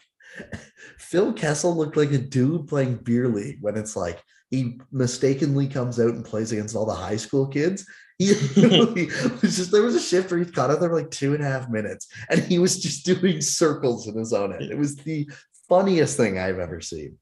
Phil 0.98 1.32
Kessel 1.32 1.76
looked 1.76 1.96
like 1.96 2.12
a 2.12 2.18
dude 2.18 2.66
playing 2.68 2.96
beer 2.96 3.28
league 3.28 3.58
when 3.60 3.76
it's 3.76 3.96
like 3.96 4.22
he 4.50 4.78
mistakenly 4.92 5.66
comes 5.66 5.98
out 5.98 6.10
and 6.14 6.24
plays 6.24 6.52
against 6.52 6.76
all 6.76 6.86
the 6.86 6.94
high 6.94 7.16
school 7.16 7.46
kids. 7.46 7.86
He 8.18 8.28
was 8.30 9.56
just 9.56 9.72
there 9.72 9.82
was 9.82 9.94
a 9.94 10.00
shift 10.00 10.30
where 10.30 10.40
he 10.40 10.46
caught 10.46 10.70
out 10.70 10.80
there 10.80 10.88
for 10.88 10.96
like 10.96 11.10
two 11.10 11.34
and 11.34 11.42
a 11.42 11.46
half 11.46 11.68
minutes 11.68 12.08
and 12.30 12.40
he 12.40 12.58
was 12.58 12.78
just 12.80 13.04
doing 13.20 13.40
circles 13.40 14.06
in 14.06 14.16
his 14.16 14.32
own 14.32 14.52
head. 14.52 14.62
It 14.62 14.78
was 14.78 14.96
the 14.96 15.28
funniest 15.68 16.16
thing 16.16 16.38
I've 16.38 16.58
ever 16.58 16.80
seen. 16.80 17.18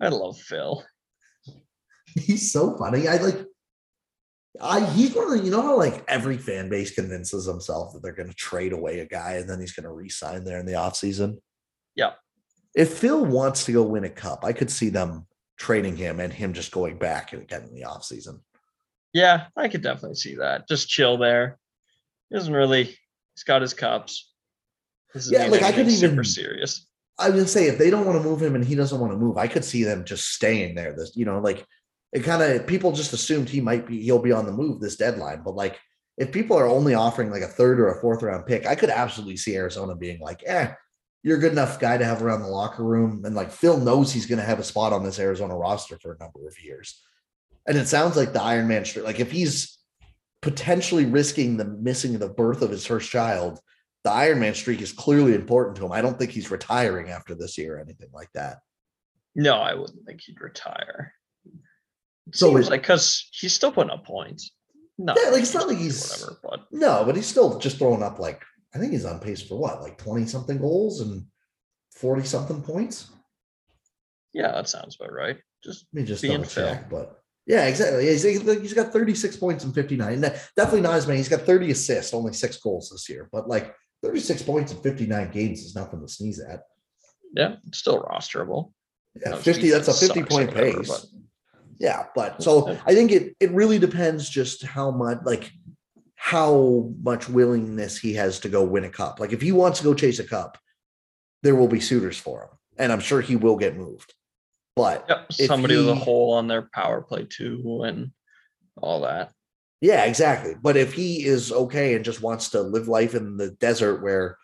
I 0.00 0.08
love 0.08 0.38
Phil. 0.38 0.84
He's 2.14 2.52
so 2.52 2.76
funny. 2.76 3.08
I 3.08 3.16
like 3.16 3.46
I 4.60 4.84
he's 4.90 5.14
one 5.14 5.32
of 5.32 5.38
the 5.38 5.44
you 5.44 5.50
know 5.50 5.62
how 5.62 5.76
like 5.76 6.04
every 6.08 6.38
fan 6.38 6.68
base 6.68 6.94
convinces 6.94 7.46
themselves 7.46 7.94
that 7.94 8.02
they're 8.02 8.12
gonna 8.12 8.32
trade 8.32 8.72
away 8.72 9.00
a 9.00 9.06
guy 9.06 9.34
and 9.34 9.48
then 9.48 9.60
he's 9.60 9.72
gonna 9.72 9.92
resign 9.92 10.44
there 10.44 10.58
in 10.58 10.66
the 10.66 10.72
offseason. 10.72 11.38
Yeah. 11.94 12.12
If 12.74 12.98
Phil 12.98 13.24
wants 13.24 13.64
to 13.64 13.72
go 13.72 13.82
win 13.82 14.04
a 14.04 14.10
cup, 14.10 14.44
I 14.44 14.52
could 14.52 14.70
see 14.70 14.90
them 14.90 15.26
trading 15.56 15.96
him 15.96 16.20
and 16.20 16.32
him 16.32 16.52
just 16.52 16.72
going 16.72 16.98
back 16.98 17.32
and 17.32 17.42
again 17.42 17.64
in 17.64 17.74
the 17.74 17.86
offseason. 17.86 18.40
Yeah, 19.12 19.46
I 19.56 19.68
could 19.68 19.82
definitely 19.82 20.16
see 20.16 20.36
that. 20.36 20.68
Just 20.68 20.88
chill 20.88 21.16
there. 21.16 21.58
He 22.28 22.36
doesn't 22.36 22.52
really 22.52 22.84
he's 22.84 23.44
got 23.44 23.62
his 23.62 23.74
cups. 23.74 24.32
Yeah, 25.28 25.46
like 25.46 25.62
I 25.62 25.72
could 25.72 25.88
even 25.88 26.10
super 26.10 26.24
serious. 26.24 26.86
I 27.18 27.30
would 27.30 27.48
say 27.48 27.68
if 27.68 27.78
they 27.78 27.88
don't 27.88 28.04
want 28.04 28.18
to 28.18 28.28
move 28.28 28.42
him 28.42 28.54
and 28.54 28.64
he 28.64 28.74
doesn't 28.74 29.00
want 29.00 29.12
to 29.12 29.18
move, 29.18 29.38
I 29.38 29.48
could 29.48 29.64
see 29.64 29.84
them 29.84 30.04
just 30.04 30.26
staying 30.32 30.74
there. 30.74 30.94
This, 30.94 31.16
you 31.16 31.24
know, 31.24 31.38
like 31.38 31.64
it 32.12 32.20
kind 32.20 32.42
of 32.42 32.66
people 32.66 32.92
just 32.92 33.14
assumed 33.14 33.48
he 33.48 33.60
might 33.60 33.86
be 33.86 34.02
he'll 34.02 34.18
be 34.18 34.32
on 34.32 34.44
the 34.44 34.52
move 34.52 34.80
this 34.80 34.96
deadline, 34.96 35.42
but 35.42 35.54
like 35.54 35.78
if 36.18 36.32
people 36.32 36.56
are 36.56 36.66
only 36.66 36.94
offering 36.94 37.30
like 37.30 37.42
a 37.42 37.48
third 37.48 37.78
or 37.78 37.88
a 37.88 38.00
fourth 38.00 38.22
round 38.22 38.46
pick, 38.46 38.66
I 38.66 38.74
could 38.74 38.90
absolutely 38.90 39.36
see 39.36 39.56
Arizona 39.56 39.94
being 39.94 40.20
like, 40.20 40.42
eh, 40.46 40.72
you're 41.22 41.38
a 41.38 41.40
good 41.40 41.52
enough 41.52 41.80
guy 41.80 41.98
to 41.98 42.04
have 42.04 42.22
around 42.22 42.42
the 42.42 42.48
locker 42.48 42.84
room. 42.84 43.24
And 43.24 43.34
like 43.34 43.50
Phil 43.50 43.78
knows 43.78 44.12
he's 44.12 44.26
going 44.26 44.38
to 44.38 44.44
have 44.44 44.58
a 44.60 44.64
spot 44.64 44.92
on 44.92 45.02
this 45.04 45.18
Arizona 45.18 45.56
roster 45.56 45.98
for 45.98 46.12
a 46.12 46.18
number 46.18 46.46
of 46.46 46.62
years. 46.62 47.02
And 47.66 47.76
it 47.76 47.88
sounds 47.88 48.16
like 48.16 48.32
the 48.32 48.42
Iron 48.42 48.68
Man, 48.68 48.84
streak, 48.84 49.04
like 49.04 49.18
if 49.20 49.30
he's 49.32 49.76
potentially 50.40 51.04
risking 51.04 51.56
the 51.56 51.64
missing 51.64 52.18
the 52.18 52.28
birth 52.28 52.62
of 52.62 52.70
his 52.70 52.86
first 52.86 53.10
child, 53.10 53.58
the 54.04 54.12
Iron 54.12 54.38
Man 54.38 54.54
streak 54.54 54.80
is 54.80 54.92
clearly 54.92 55.34
important 55.34 55.76
to 55.78 55.84
him. 55.84 55.90
I 55.92 56.00
don't 56.00 56.16
think 56.16 56.30
he's 56.30 56.50
retiring 56.50 57.10
after 57.10 57.34
this 57.34 57.58
year 57.58 57.76
or 57.76 57.80
anything 57.80 58.10
like 58.12 58.30
that. 58.34 58.58
No, 59.34 59.54
I 59.56 59.74
wouldn't 59.74 60.06
think 60.06 60.20
he'd 60.20 60.40
retire. 60.40 61.12
It 62.28 62.36
So 62.36 62.48
seems 62.54 62.70
like 62.70 62.82
because 62.82 63.28
he's 63.32 63.52
still 63.52 63.72
putting 63.72 63.90
up 63.90 64.04
points. 64.06 64.52
No, 64.96 65.14
Yeah, 65.20 65.30
like, 65.30 65.42
it's 65.42 65.52
not 65.54 65.66
like 65.68 65.78
he's- 65.78 66.20
whatever, 66.22 66.38
but 66.42 66.60
No, 66.70 67.04
but 67.04 67.16
he's 67.16 67.26
still 67.26 67.58
just 67.58 67.78
throwing 67.78 68.02
up 68.02 68.18
like 68.20 68.42
I 68.76 68.78
think 68.78 68.92
he's 68.92 69.06
on 69.06 69.20
pace 69.20 69.40
for 69.40 69.56
what, 69.58 69.80
like 69.80 69.96
20 69.96 70.26
something 70.26 70.58
goals 70.58 71.00
and 71.00 71.24
40 71.94 72.24
something 72.24 72.62
points. 72.62 73.10
yeah, 74.34 74.52
that 74.52 74.68
sounds 74.68 74.96
about 75.00 75.12
right. 75.14 75.38
Just 75.64 75.86
Let 75.94 76.02
me 76.02 76.06
just 76.06 76.20
Being 76.22 76.34
double 76.34 76.46
check, 76.46 76.90
but 76.90 77.18
yeah, 77.46 77.64
exactly. 77.66 78.06
He's, 78.06 78.22
he's 78.22 78.74
got 78.74 78.92
36 78.92 79.36
points 79.38 79.64
and 79.64 79.74
59. 79.74 80.20
Ne- 80.20 80.28
Definitely 80.56 80.82
not 80.82 80.94
as 80.94 81.06
many. 81.06 81.18
He's 81.18 81.28
got 81.28 81.42
30 81.42 81.70
assists, 81.70 82.12
only 82.12 82.34
six 82.34 82.58
goals 82.58 82.90
this 82.90 83.08
year, 83.08 83.28
but 83.32 83.48
like 83.48 83.74
36 84.02 84.42
points 84.42 84.72
in 84.72 84.78
59 84.78 85.30
games 85.30 85.60
is 85.62 85.74
nothing 85.74 86.00
to 86.02 86.08
sneeze 86.08 86.38
at. 86.40 86.60
yeah, 87.34 87.56
it's 87.66 87.78
still 87.78 88.02
rosterable. 88.02 88.72
Yeah, 89.22 89.30
No, 89.30 89.36
50, 89.38 89.70
that's 89.70 89.88
a 89.88 89.94
50 89.94 90.22
point 90.24 90.48
whatever, 90.54 90.78
pace. 90.78 90.88
but- 90.88 91.06
Yeah, 91.78 92.04
but 92.14 92.42
so 92.42 92.76
I 92.86 92.94
think 92.94 93.10
it 93.12 93.34
it 93.40 93.50
really 93.52 93.78
depends 93.78 94.28
just 94.28 94.62
how 94.64 94.90
much 94.90 95.18
like 95.24 95.50
how 96.26 96.90
much 97.04 97.28
willingness 97.28 97.96
he 97.96 98.12
has 98.14 98.40
to 98.40 98.48
go 98.48 98.64
win 98.64 98.82
a 98.82 98.90
cup. 98.90 99.20
Like 99.20 99.32
if 99.32 99.40
he 99.40 99.52
wants 99.52 99.78
to 99.78 99.84
go 99.84 99.94
chase 99.94 100.18
a 100.18 100.24
cup, 100.24 100.58
there 101.44 101.54
will 101.54 101.68
be 101.68 101.78
suitors 101.78 102.18
for 102.18 102.42
him, 102.42 102.48
and 102.78 102.90
I'm 102.90 102.98
sure 102.98 103.20
he 103.20 103.36
will 103.36 103.56
get 103.56 103.76
moved. 103.76 104.12
But 104.74 105.06
Yep, 105.08 105.32
somebody 105.34 105.76
with 105.76 105.88
a 105.88 105.94
hole 105.94 106.32
on 106.32 106.48
their 106.48 106.62
power 106.62 107.00
play 107.00 107.26
too, 107.30 107.82
and 107.84 108.10
all 108.76 109.02
that. 109.02 109.30
yeah, 109.80 110.02
exactly. 110.04 110.56
But 110.60 110.76
if 110.76 110.94
he 110.94 111.24
is 111.24 111.52
okay 111.52 111.94
and 111.94 112.04
just 112.04 112.20
wants 112.22 112.48
to 112.50 112.60
live 112.60 112.88
life 112.88 113.14
in 113.14 113.36
the 113.36 113.50
desert 113.52 114.02
where 114.02 114.36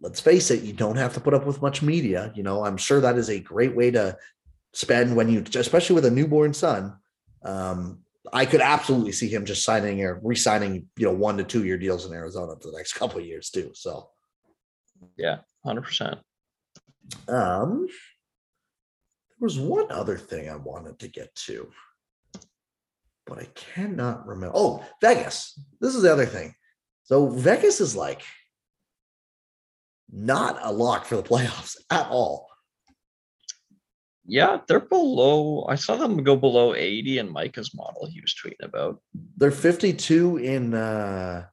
let's 0.00 0.20
face 0.20 0.50
it, 0.50 0.62
you 0.62 0.72
don't 0.72 0.96
have 0.96 1.12
to 1.14 1.20
put 1.20 1.34
up 1.34 1.44
with 1.44 1.60
much 1.60 1.82
media, 1.82 2.32
you 2.34 2.42
know, 2.42 2.64
I'm 2.64 2.78
sure 2.78 3.02
that 3.02 3.18
is 3.18 3.28
a 3.28 3.40
great 3.40 3.76
way 3.76 3.90
to 3.90 4.16
spend 4.72 5.16
when 5.16 5.28
you 5.28 5.44
especially 5.54 5.96
with 5.96 6.06
a 6.06 6.10
newborn 6.10 6.54
son. 6.54 6.96
Um, 7.44 8.01
I 8.32 8.46
could 8.46 8.60
absolutely 8.62 9.12
see 9.12 9.28
him 9.28 9.44
just 9.44 9.62
signing 9.64 10.02
or 10.02 10.18
re-signing, 10.22 10.86
you 10.96 11.06
know, 11.06 11.12
one 11.12 11.36
to 11.36 11.44
two 11.44 11.64
year 11.64 11.76
deals 11.76 12.06
in 12.06 12.14
Arizona 12.14 12.54
for 12.60 12.70
the 12.70 12.76
next 12.76 12.92
couple 12.98 13.18
of 13.20 13.26
years 13.26 13.50
too. 13.50 13.72
So 13.74 14.08
Yeah, 15.16 15.38
hundred 15.64 15.82
percent. 15.82 16.18
um 17.28 17.86
there 17.86 19.46
was 19.46 19.58
one 19.58 19.90
other 19.90 20.16
thing 20.16 20.48
I 20.48 20.56
wanted 20.56 21.00
to 21.00 21.08
get 21.08 21.34
to, 21.46 21.68
but 23.26 23.38
I 23.40 23.46
cannot 23.54 24.26
remember. 24.26 24.56
Oh, 24.56 24.84
Vegas. 25.00 25.58
This 25.80 25.94
is 25.96 26.02
the 26.02 26.12
other 26.12 26.26
thing. 26.26 26.54
So 27.02 27.28
Vegas 27.28 27.80
is 27.80 27.96
like 27.96 28.22
not 30.12 30.58
a 30.62 30.72
lock 30.72 31.06
for 31.06 31.16
the 31.16 31.22
playoffs 31.32 31.76
at 31.90 32.06
all. 32.08 32.46
Yeah, 34.24 34.58
they're 34.68 34.80
below. 34.80 35.66
I 35.68 35.74
saw 35.74 35.96
them 35.96 36.22
go 36.22 36.36
below 36.36 36.74
eighty 36.74 37.18
in 37.18 37.32
Micah's 37.32 37.74
model. 37.74 38.06
He 38.10 38.20
was 38.20 38.34
tweeting 38.34 38.64
about. 38.64 39.00
They're 39.36 39.50
52 39.50 40.36
in 40.38 40.74
uh 40.74 41.46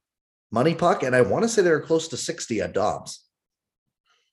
money 0.52 0.76
puck, 0.76 1.04
and 1.04 1.16
I 1.16 1.22
want 1.22 1.44
to 1.44 1.50
say 1.50 1.62
they're 1.62 1.82
close 1.82 2.08
to 2.10 2.18
60 2.18 2.62
at 2.62 2.74
Dobbs. 2.74 3.26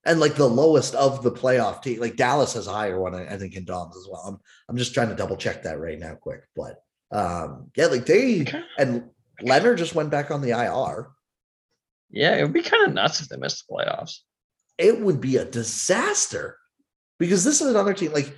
And 0.05 0.21
like 0.21 0.35
the 0.35 0.49
lowest 0.49 0.95
of 0.95 1.23
the 1.23 1.33
playoff 1.33 1.83
team, 1.83 1.99
like 2.01 2.17
Dallas 2.17 2.53
has 2.55 2.67
a 2.69 2.73
higher 2.73 3.01
one, 3.01 3.15
I, 3.15 3.35
I 3.35 3.39
think, 3.39 3.57
in 3.57 3.65
Dobbs 3.65 3.97
as 3.97 4.07
well. 4.11 4.23
I'm 4.27 4.39
I'm 4.69 4.77
just 4.77 4.93
trying 4.95 5.09
to 5.09 5.17
double 5.17 5.37
check 5.37 5.63
that 5.63 5.81
right 5.81 5.99
now, 5.99 6.15
quick. 6.15 6.43
But 6.55 6.77
um, 7.11 7.71
yeah, 7.77 7.87
like 7.87 8.07
they 8.07 8.43
Okay. 8.43 8.63
and 8.79 9.11
Lehner 9.43 9.77
just 9.77 9.95
went 9.95 10.11
back 10.11 10.31
on 10.31 10.43
the 10.43 10.51
IR. 10.51 11.09
Yeah, 12.11 12.37
it 12.37 12.43
would 12.43 12.53
be 12.53 12.63
kind 12.63 12.87
of 12.87 12.93
nuts 12.95 13.21
if 13.21 13.29
they 13.29 13.37
missed 13.37 13.65
the 13.67 13.75
playoffs. 13.75 14.19
It 14.79 15.01
would 15.01 15.21
be 15.21 15.39
a 15.39 15.45
disaster 15.45 16.57
because 17.19 17.45
this 17.45 17.61
is 17.61 17.69
another 17.69 17.95
team 17.95 18.13
like 18.13 18.35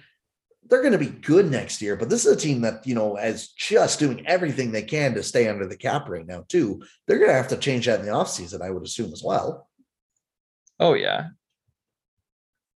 they're 0.69 0.83
going 0.83 0.93
to 0.93 0.99
be 0.99 1.07
good 1.07 1.51
next 1.51 1.81
year, 1.81 1.97
but 1.97 2.11
this 2.11 2.27
is 2.27 2.33
a 2.33 2.37
team 2.37 2.61
that 2.61 2.87
you 2.87 2.95
know 2.95 3.17
is 3.17 3.49
just 3.49 3.99
doing 3.99 4.27
everything 4.27 4.71
they 4.71 4.83
can 4.83 5.15
to 5.15 5.23
stay 5.23 5.49
under 5.49 5.67
the 5.67 5.77
cap 5.77 6.09
right 6.09 6.27
now 6.27 6.45
too. 6.49 6.83
They're 7.07 7.19
going 7.19 7.31
to 7.31 7.37
have 7.37 7.49
to 7.49 7.57
change 7.57 7.87
that 7.87 8.01
in 8.01 8.07
the 8.07 8.13
offseason, 8.13 8.61
I 8.63 8.71
would 8.71 8.85
assume 8.85 9.13
as 9.13 9.23
well. 9.23 9.69
Oh 10.79 10.95
yeah, 10.95 11.29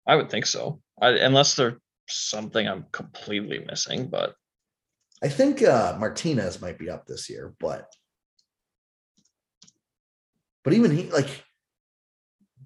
I 0.07 0.17
would 0.17 0.31
think 0.31 0.47
so. 0.47 0.81
I, 1.01 1.11
unless 1.11 1.55
there's 1.55 1.75
something 2.09 2.67
I'm 2.67 2.87
completely 2.93 3.65
missing, 3.67 4.09
but 4.09 4.35
I 5.23 5.29
think 5.29 5.63
uh 5.63 5.97
Martinez 5.99 6.61
might 6.63 6.79
be 6.79 6.89
up 6.89 7.07
this 7.07 7.29
year, 7.29 7.55
but 7.61 7.93
but 10.65 10.73
even 10.73 10.97
he 10.97 11.11
like 11.11 11.45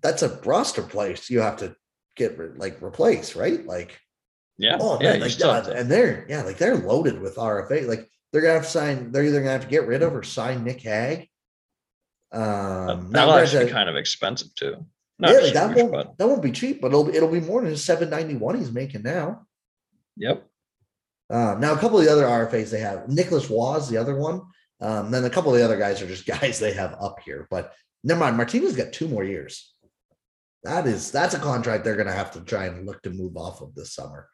that's 0.03 0.23
a 0.23 0.41
roster 0.45 0.83
place 0.83 1.31
you 1.31 1.41
have 1.41 1.57
to 1.57 1.75
get 2.17 2.39
re- 2.39 2.51
like 2.57 2.81
replaced, 2.83 3.37
right? 3.37 3.65
Like 3.65 4.01
yeah, 4.59 4.79
oh 4.81 4.99
yeah, 5.01 5.11
man, 5.11 5.17
you 5.17 5.27
like 5.27 5.39
God, 5.39 5.69
and 5.69 5.91
they're 5.91 6.27
yeah, 6.29 6.43
like 6.43 6.59
they're 6.59 6.77
loaded 6.77 7.21
with 7.21 7.37
RFA. 7.37 7.87
Like 7.87 8.11
they're 8.33 8.43
gonna 8.43 8.55
have 8.55 8.65
to 8.65 8.71
sign, 8.71 9.13
they're 9.13 9.25
either 9.25 9.41
gonna 9.41 9.53
have 9.53 9.65
to 9.65 9.69
get 9.69 9.87
rid 9.87 10.03
of 10.03 10.15
or 10.15 10.23
sign 10.23 10.65
Nick 10.65 10.81
Hague. 10.81 11.29
Um 12.33 13.11
that'll 13.13 13.35
actually 13.35 13.67
be 13.67 13.71
kind 13.71 13.89
of 13.89 13.97
expensive 13.97 14.55
too. 14.55 14.85
yeah, 15.21 15.31
like 15.31 15.53
that 15.55 15.77
won't 15.77 15.93
but 15.93 16.19
that 16.19 16.27
won't 16.27 16.43
be 16.43 16.53
cheap, 16.53 16.81
but 16.81 16.89
it'll 16.89 17.09
it'll 17.15 17.31
be 17.31 17.41
more 17.41 17.61
than 17.61 17.71
his 17.71 17.85
791 17.85 18.59
he's 18.59 18.73
making 18.73 19.03
now. 19.03 19.47
yep. 20.17 20.47
Um, 21.31 21.61
now, 21.61 21.73
a 21.73 21.79
couple 21.79 21.99
of 21.99 22.05
the 22.05 22.13
other 22.13 22.27
RFAs 22.27 22.71
they 22.71 22.81
have, 22.81 23.09
Nicholas 23.09 23.49
Waz, 23.49 23.89
the 23.89 23.97
other 23.97 24.17
one. 24.17 24.43
Um, 24.81 25.11
then 25.11 25.25
a 25.25 25.31
couple 25.31 25.53
of 25.53 25.59
the 25.59 25.65
other 25.65 25.79
guys 25.79 26.03
are 26.03 26.07
just 26.07 26.27
guys 26.41 26.59
they 26.59 26.73
have 26.73 26.95
up 27.01 27.19
here. 27.25 27.47
But 27.51 27.73
never 28.03 28.21
mind, 28.21 28.37
Martinez 28.37 28.77
got 28.77 28.93
two 28.93 29.09
more 29.09 29.25
years. 29.25 29.74
That 30.65 30.87
is 30.87 31.13
that's 31.13 31.35
a 31.35 31.39
contract 31.39 31.85
they're 31.85 31.95
going 31.97 32.07
to 32.09 32.13
have 32.13 32.33
to 32.33 32.41
try 32.41 32.67
and 32.67 32.87
look 32.87 33.03
to 33.03 33.11
move 33.11 33.37
off 33.37 33.61
of 33.61 33.75
this 33.75 33.95
summer. 33.95 34.29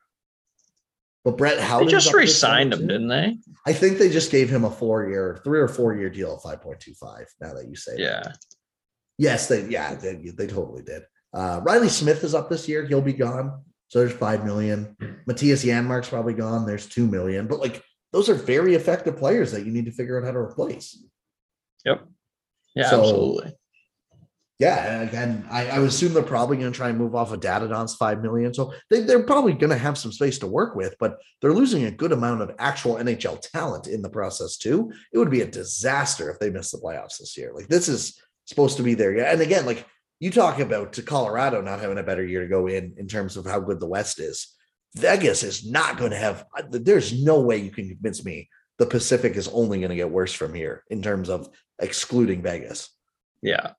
But 1.25 1.37
Brett 1.37 1.59
They 1.59 1.87
just 1.87 2.15
re-signed 2.15 2.73
him, 2.73 2.87
didn't 2.87 3.09
they? 3.09 3.37
I 3.67 3.75
think 3.75 3.99
they 3.99 4.09
just 4.09 4.31
gave 4.31 4.49
him 4.49 4.65
a 4.65 4.71
four-year, 4.71 5.41
three 5.45 5.61
or 5.61 5.69
four-year 5.69 6.09
deal 6.09 6.33
at 6.35 6.43
five 6.43 6.63
point 6.63 6.81
two 6.81 6.95
five. 6.95 7.27
Now 7.41 7.53
that 7.53 7.69
you 7.69 7.77
say, 7.77 7.93
that. 7.97 8.01
Yeah. 8.01 8.33
yes, 9.19 9.47
they 9.49 9.67
yeah 9.67 9.95
they, 9.97 10.15
they 10.15 10.47
totally 10.47 10.83
did. 10.83 11.03
Uh, 11.35 11.61
Reilly 11.63 11.89
Smith 11.91 12.25
is 12.25 12.35
up 12.35 12.49
this 12.49 12.67
year; 12.69 12.87
he'll 12.87 13.03
be 13.03 13.13
gone. 13.13 13.63
So 13.89 13.99
there's 13.99 14.13
five 14.13 14.45
million. 14.45 14.97
Mattias 15.29 15.67
Janmark's 15.67 16.09
probably 16.09 16.35
gone. 16.35 16.65
There's 16.65 16.87
two 16.87 17.07
million. 17.07 17.49
But 17.49 17.59
like 17.61 17.83
those 18.13 18.29
are 18.29 18.35
very 18.35 18.75
effective 18.75 19.17
players 19.19 19.53
that 19.53 19.67
you 19.67 19.73
need 19.73 19.85
to 19.87 19.93
figure 19.93 20.19
out 20.19 20.25
how 20.25 20.33
to 20.33 20.39
replace. 20.39 21.05
Yep. 21.85 22.07
Yeah, 22.75 22.89
So- 22.89 23.01
absolutely. 23.01 23.57
Yeah, 24.61 24.93
and 24.93 25.09
again, 25.09 25.47
I, 25.51 25.69
I 25.71 25.79
would 25.79 25.89
assume 25.89 26.13
they're 26.13 26.23
probably 26.23 26.59
going 26.59 26.71
to 26.71 26.77
try 26.77 26.91
and 26.91 26.99
move 26.99 27.15
off 27.15 27.33
of 27.33 27.41
Dadonov's 27.41 27.95
five 27.95 28.21
million. 28.21 28.53
So 28.53 28.75
they, 28.91 29.01
they're 29.01 29.23
probably 29.23 29.55
going 29.55 29.71
to 29.71 29.79
have 29.79 29.97
some 29.97 30.13
space 30.13 30.39
to 30.41 30.47
work 30.47 30.77
with, 30.77 30.95
but 31.01 31.17
they're 31.41 31.55
losing 31.55 31.85
a 31.85 31.91
good 31.91 32.13
amount 32.13 32.43
of 32.43 32.55
actual 32.59 32.97
NHL 32.97 33.41
talent 33.41 33.87
in 33.87 34.03
the 34.03 34.11
process 34.11 34.59
too. 34.59 34.93
It 35.15 35.19
would 35.19 35.31
be 35.31 35.41
a 35.41 35.51
disaster 35.51 36.31
if 36.31 36.39
they 36.39 36.51
miss 36.51 36.73
the 36.73 36.79
playoffs 36.79 37.17
this 37.19 37.39
year. 37.39 37.53
Like 37.55 37.69
this 37.69 37.89
is 37.89 38.21
supposed 38.45 38.77
to 38.77 38.83
be 38.83 38.93
there. 38.93 39.17
Yeah, 39.17 39.33
and 39.33 39.41
again, 39.41 39.65
like 39.65 39.87
you 40.19 40.31
talk 40.31 40.59
about 40.59 40.93
to 40.93 41.03
Colorado 41.03 41.63
not 41.63 41.81
having 41.81 41.97
a 41.97 42.03
better 42.03 42.25
year 42.25 42.43
to 42.43 42.49
go 42.49 42.67
in 42.67 42.93
in 42.99 43.09
terms 43.09 43.39
of 43.39 43.47
how 43.47 43.61
good 43.61 43.81
the 43.81 43.89
West 43.89 44.21
is. 44.21 44.55
Vegas 44.95 45.43
is 45.43 45.71
not 45.71 45.97
going 45.97 46.11
to 46.11 46.19
have. 46.19 46.45
There's 46.69 47.19
no 47.19 47.41
way 47.41 47.57
you 47.57 47.71
can 47.71 47.89
convince 47.89 48.27
me 48.27 48.51
the 48.77 48.85
Pacific 48.85 49.37
is 49.37 49.49
only 49.49 49.79
going 49.79 49.89
to 49.89 49.97
get 49.97 50.11
worse 50.11 50.35
from 50.35 50.53
here 50.53 50.85
in 50.91 51.01
terms 51.01 51.31
of 51.31 51.49
excluding 51.79 52.43
Vegas. 52.43 52.91
Yeah, 53.41 53.73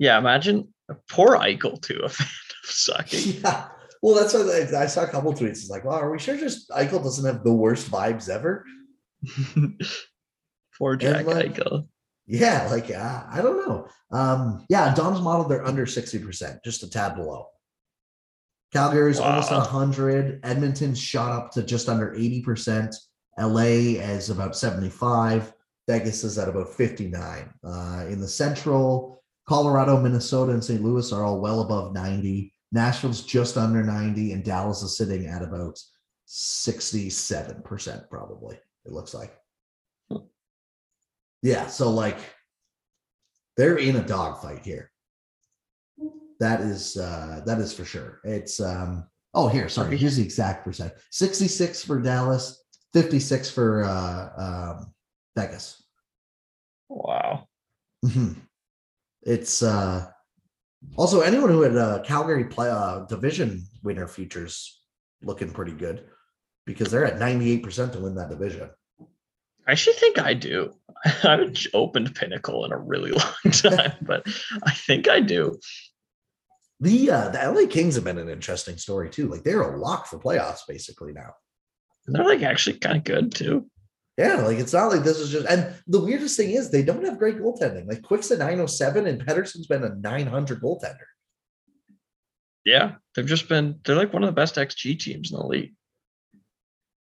yeah, 0.00 0.18
imagine 0.18 0.72
a 0.88 0.96
poor 1.10 1.36
Eichel 1.36 1.80
too, 1.80 2.00
a 2.02 2.08
fan 2.08 2.26
of 2.64 2.70
sucking. 2.70 3.34
Yeah. 3.44 3.68
Well, 4.02 4.14
that's 4.14 4.32
what 4.32 4.48
I, 4.48 4.84
I 4.84 4.86
saw 4.86 5.04
a 5.04 5.08
couple 5.08 5.30
tweets. 5.34 5.50
It's 5.50 5.68
like, 5.68 5.84
wow, 5.84 6.00
are 6.00 6.10
we 6.10 6.18
sure 6.18 6.38
just 6.38 6.70
Eichel 6.70 7.04
doesn't 7.04 7.26
have 7.26 7.44
the 7.44 7.52
worst 7.52 7.90
vibes 7.90 8.30
ever? 8.30 8.64
poor 10.78 10.96
Jack 10.96 11.26
like, 11.26 11.52
Eichel. 11.52 11.86
Yeah, 12.26 12.66
like 12.70 12.90
uh, 12.90 13.24
I 13.30 13.42
don't 13.42 13.58
know. 13.68 13.88
Um, 14.10 14.64
yeah, 14.70 14.94
Dom's 14.94 15.20
model 15.20 15.46
they're 15.46 15.66
under 15.66 15.84
60%, 15.84 16.64
just 16.64 16.82
a 16.82 16.88
tad 16.88 17.14
below. 17.14 17.48
Calgary's 18.72 19.20
wow. 19.20 19.32
almost 19.32 19.52
at 19.52 19.58
100. 19.58 20.40
Edmonton's 20.44 20.98
shot 20.98 21.32
up 21.32 21.50
to 21.52 21.62
just 21.62 21.90
under 21.90 22.14
80%. 22.14 22.96
LA 23.38 23.98
is 24.00 24.30
about 24.30 24.56
75. 24.56 25.52
Vegas 25.86 26.24
is 26.24 26.38
at 26.38 26.48
about 26.48 26.72
59. 26.72 27.50
Uh, 27.62 28.04
in 28.08 28.18
the 28.20 28.28
Central, 28.28 29.19
Colorado, 29.50 30.00
Minnesota, 30.00 30.52
and 30.52 30.62
St. 30.62 30.80
Louis 30.80 31.10
are 31.10 31.24
all 31.24 31.40
well 31.40 31.60
above 31.60 31.92
90. 31.92 32.54
Nashville's 32.70 33.22
just 33.22 33.56
under 33.56 33.82
90, 33.82 34.32
and 34.32 34.44
Dallas 34.44 34.80
is 34.82 34.96
sitting 34.96 35.26
at 35.26 35.42
about 35.42 35.76
67%, 36.28 38.08
probably, 38.08 38.54
it 38.84 38.92
looks 38.92 39.12
like. 39.12 39.36
Yeah, 41.42 41.66
so 41.66 41.90
like 41.90 42.18
they're 43.56 43.78
in 43.78 43.96
a 43.96 44.06
dogfight 44.06 44.64
here. 44.64 44.92
That 46.38 46.60
is 46.60 46.96
uh 46.96 47.40
that 47.44 47.58
is 47.58 47.72
for 47.72 47.84
sure. 47.84 48.20
It's 48.22 48.60
um 48.60 49.08
oh 49.34 49.48
here, 49.48 49.68
sorry, 49.68 49.96
here's 49.96 50.14
the 50.14 50.22
exact 50.22 50.64
percent. 50.64 50.92
66 51.10 51.84
for 51.84 52.00
Dallas, 52.00 52.62
56 52.92 53.50
for 53.50 53.82
uh 53.82 54.28
um 54.36 54.94
Vegas. 55.34 55.82
Wow. 56.88 57.48
Mm-hmm. 58.04 58.34
It's 59.22 59.62
uh 59.62 60.06
also 60.96 61.20
anyone 61.20 61.50
who 61.50 61.62
had 61.62 61.76
uh, 61.76 62.02
Calgary 62.02 62.44
play 62.44 62.70
uh, 62.70 63.00
division 63.00 63.66
winner 63.82 64.06
futures 64.06 64.82
looking 65.22 65.50
pretty 65.50 65.72
good 65.72 66.06
because 66.66 66.90
they're 66.90 67.04
at 67.04 67.18
98% 67.18 67.92
to 67.92 68.00
win 68.00 68.14
that 68.14 68.30
division. 68.30 68.70
I 69.66 69.72
actually 69.72 69.96
think 69.96 70.18
I 70.18 70.34
do. 70.34 70.72
I 71.04 71.10
haven't 71.10 71.66
opened 71.74 72.14
Pinnacle 72.14 72.64
in 72.64 72.72
a 72.72 72.78
really 72.78 73.10
long 73.44 73.52
time, 73.52 73.92
but 74.02 74.26
I 74.62 74.72
think 74.72 75.08
I 75.08 75.20
do. 75.20 75.58
The 76.80 77.10
uh, 77.10 77.28
the 77.28 77.52
LA 77.52 77.66
Kings 77.68 77.94
have 77.96 78.04
been 78.04 78.18
an 78.18 78.30
interesting 78.30 78.78
story 78.78 79.10
too. 79.10 79.28
Like 79.28 79.42
they're 79.42 79.60
a 79.60 79.78
lock 79.78 80.06
for 80.06 80.18
playoffs 80.18 80.60
basically 80.66 81.12
now. 81.12 81.34
And 82.06 82.16
they're 82.16 82.24
like 82.24 82.42
actually 82.42 82.78
kind 82.78 82.96
of 82.96 83.04
good 83.04 83.34
too. 83.34 83.66
Yeah, 84.20 84.42
like 84.42 84.58
it's 84.58 84.74
not 84.74 84.92
like 84.92 85.02
this 85.02 85.18
is 85.18 85.30
just. 85.30 85.46
And 85.46 85.74
the 85.86 85.98
weirdest 85.98 86.36
thing 86.36 86.50
is 86.50 86.70
they 86.70 86.82
don't 86.82 87.06
have 87.06 87.18
great 87.18 87.38
goaltending. 87.38 87.88
Like 87.88 88.02
Quick's 88.02 88.30
a 88.30 88.36
907 88.36 89.06
and 89.06 89.26
Petersen's 89.26 89.66
been 89.66 89.82
a 89.82 89.94
900 89.94 90.60
goaltender. 90.60 91.08
Yeah, 92.66 92.96
they've 93.14 93.24
just 93.24 93.48
been. 93.48 93.80
They're 93.82 93.96
like 93.96 94.12
one 94.12 94.22
of 94.22 94.26
the 94.26 94.32
best 94.32 94.56
XG 94.56 94.98
teams 94.98 95.32
in 95.32 95.38
the 95.38 95.46
league. 95.46 95.72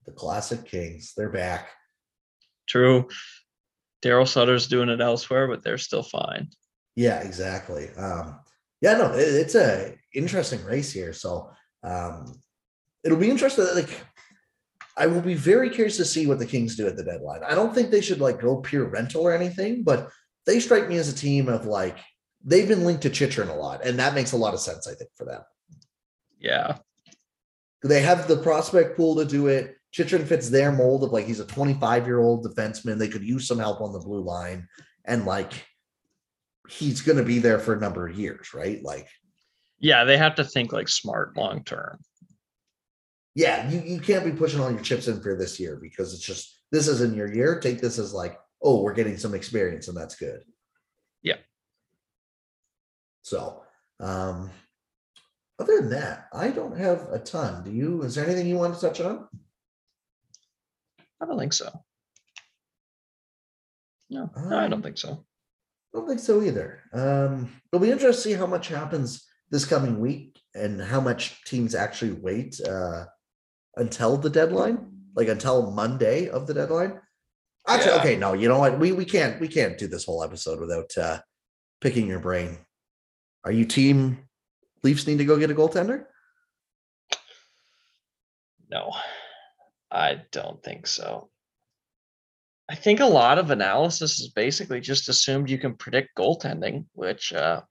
The 0.05 0.13
classic 0.13 0.63
Kings, 0.63 1.11
they're 1.17 1.29
back. 1.29 1.67
True. 2.69 3.09
Daryl 4.01 4.25
Sutter's 4.25 4.67
doing 4.67 4.87
it 4.87 5.01
elsewhere, 5.01 5.49
but 5.49 5.61
they're 5.61 5.77
still 5.77 6.03
fine. 6.03 6.47
Yeah, 6.95 7.19
exactly. 7.19 7.89
Um, 7.97 8.39
yeah, 8.79 8.93
no, 8.93 9.11
it, 9.11 9.27
it's 9.27 9.55
a 9.55 9.93
interesting 10.15 10.63
race 10.63 10.93
here. 10.93 11.11
So 11.11 11.51
um, 11.83 12.41
it'll 13.03 13.17
be 13.17 13.29
interesting. 13.29 13.65
Like 13.75 14.05
I 14.99 15.07
will 15.07 15.21
be 15.21 15.33
very 15.33 15.69
curious 15.69 15.95
to 15.97 16.05
see 16.05 16.27
what 16.27 16.39
the 16.39 16.45
Kings 16.45 16.75
do 16.75 16.85
at 16.85 16.97
the 16.97 17.05
deadline. 17.05 17.41
I 17.43 17.55
don't 17.55 17.73
think 17.73 17.89
they 17.89 18.01
should 18.01 18.19
like 18.19 18.41
go 18.41 18.57
pure 18.57 18.83
rental 18.83 19.21
or 19.21 19.33
anything, 19.33 19.83
but 19.83 20.09
they 20.45 20.59
strike 20.59 20.89
me 20.89 20.97
as 20.97 21.07
a 21.07 21.15
team 21.15 21.47
of 21.47 21.65
like 21.65 21.97
they've 22.43 22.67
been 22.67 22.83
linked 22.83 23.03
to 23.03 23.09
Chychrun 23.09 23.47
a 23.47 23.55
lot, 23.55 23.85
and 23.85 23.97
that 23.97 24.13
makes 24.13 24.33
a 24.33 24.37
lot 24.37 24.53
of 24.53 24.59
sense, 24.59 24.87
I 24.87 24.93
think, 24.93 25.09
for 25.15 25.23
them. 25.23 25.41
Yeah. 26.37 26.77
They 27.81 28.01
have 28.01 28.27
the 28.27 28.37
prospect 28.37 28.97
pool 28.97 29.15
to 29.15 29.25
do 29.25 29.47
it. 29.47 29.77
Chychrun 29.91 30.25
fits 30.25 30.49
their 30.49 30.71
mold 30.71 31.05
of 31.05 31.11
like 31.11 31.25
he's 31.25 31.39
a 31.39 31.45
25 31.45 32.05
year 32.05 32.19
old 32.19 32.45
defenseman. 32.45 32.97
They 32.97 33.07
could 33.07 33.23
use 33.23 33.47
some 33.47 33.57
help 33.57 33.79
on 33.79 33.93
the 33.93 33.99
blue 33.99 34.21
line, 34.21 34.67
and 35.05 35.25
like 35.25 35.53
he's 36.67 36.99
going 37.01 37.17
to 37.17 37.23
be 37.23 37.39
there 37.39 37.57
for 37.57 37.73
a 37.73 37.79
number 37.79 38.05
of 38.05 38.19
years, 38.19 38.53
right? 38.53 38.83
Like, 38.83 39.07
yeah, 39.79 40.03
they 40.03 40.17
have 40.17 40.35
to 40.35 40.43
think 40.43 40.73
like 40.73 40.89
smart 40.89 41.37
long 41.37 41.63
term 41.63 41.99
yeah, 43.35 43.69
you, 43.69 43.81
you 43.81 43.99
can't 43.99 44.25
be 44.25 44.31
pushing 44.31 44.59
all 44.59 44.71
your 44.71 44.81
chips 44.81 45.07
in 45.07 45.21
for 45.21 45.35
this 45.35 45.59
year 45.59 45.77
because 45.81 46.13
it's 46.13 46.25
just 46.25 46.59
this 46.71 46.87
isn't 46.87 47.15
your 47.15 47.33
year. 47.33 47.59
Take 47.59 47.81
this 47.81 47.99
as 47.99 48.13
like, 48.13 48.37
oh, 48.61 48.81
we're 48.81 48.93
getting 48.93 49.17
some 49.17 49.33
experience 49.33 49.87
and 49.87 49.97
that's 49.97 50.15
good. 50.15 50.43
Yeah. 51.21 51.37
So 53.21 53.63
um 53.99 54.49
other 55.59 55.81
than 55.81 55.89
that, 55.89 56.29
I 56.33 56.49
don't 56.49 56.77
have 56.77 57.07
a 57.11 57.19
ton. 57.19 57.63
Do 57.65 57.71
you? 57.71 58.03
Is 58.03 58.15
there 58.15 58.25
anything 58.25 58.47
you 58.47 58.55
want 58.55 58.75
to 58.75 58.81
touch 58.81 59.01
on? 59.01 59.27
I 61.21 61.25
don't 61.25 61.37
think 61.37 61.51
so. 61.51 61.69
No, 64.09 64.29
no 64.37 64.57
I 64.57 64.63
don't 64.63 64.73
um, 64.73 64.81
think 64.81 64.97
so. 64.97 65.25
I 65.93 65.97
don't 65.97 66.07
think 66.07 66.21
so 66.21 66.41
either. 66.41 66.81
Um, 66.93 67.51
it'll 67.71 67.83
be 67.83 67.91
interesting 67.91 68.31
to 68.31 68.35
see 68.35 68.39
how 68.39 68.47
much 68.47 68.69
happens 68.69 69.25
this 69.51 69.65
coming 69.65 69.99
week 69.99 70.39
and 70.55 70.81
how 70.81 71.01
much 71.01 71.43
teams 71.43 71.75
actually 71.75 72.11
wait. 72.11 72.59
Uh, 72.61 73.05
until 73.75 74.17
the 74.17 74.29
deadline, 74.29 74.91
like 75.15 75.27
until 75.27 75.71
Monday 75.71 76.29
of 76.29 76.47
the 76.47 76.53
deadline. 76.53 76.99
Actually, 77.67 77.91
yeah. 77.91 77.99
okay, 77.99 78.15
no, 78.15 78.33
you 78.33 78.47
know 78.47 78.59
what? 78.59 78.79
We 78.79 78.91
we 78.91 79.05
can't 79.05 79.39
we 79.39 79.47
can't 79.47 79.77
do 79.77 79.87
this 79.87 80.05
whole 80.05 80.23
episode 80.23 80.59
without 80.59 80.97
uh 80.97 81.19
picking 81.81 82.07
your 82.07 82.19
brain. 82.19 82.57
Are 83.45 83.51
you 83.51 83.65
team 83.65 84.19
Leafs 84.83 85.07
need 85.07 85.17
to 85.17 85.25
go 85.25 85.37
get 85.37 85.51
a 85.51 85.55
goaltender? 85.55 86.05
No, 88.69 88.93
I 89.91 90.21
don't 90.31 90.61
think 90.63 90.87
so. 90.87 91.29
I 92.69 92.75
think 92.75 92.99
a 92.99 93.05
lot 93.05 93.39
of 93.39 93.49
analysis 93.49 94.19
is 94.19 94.29
basically 94.29 94.79
just 94.79 95.09
assumed 95.09 95.49
you 95.49 95.57
can 95.57 95.73
predict 95.73 96.15
goaltending, 96.15 96.85
which 96.93 97.33
uh, 97.33 97.61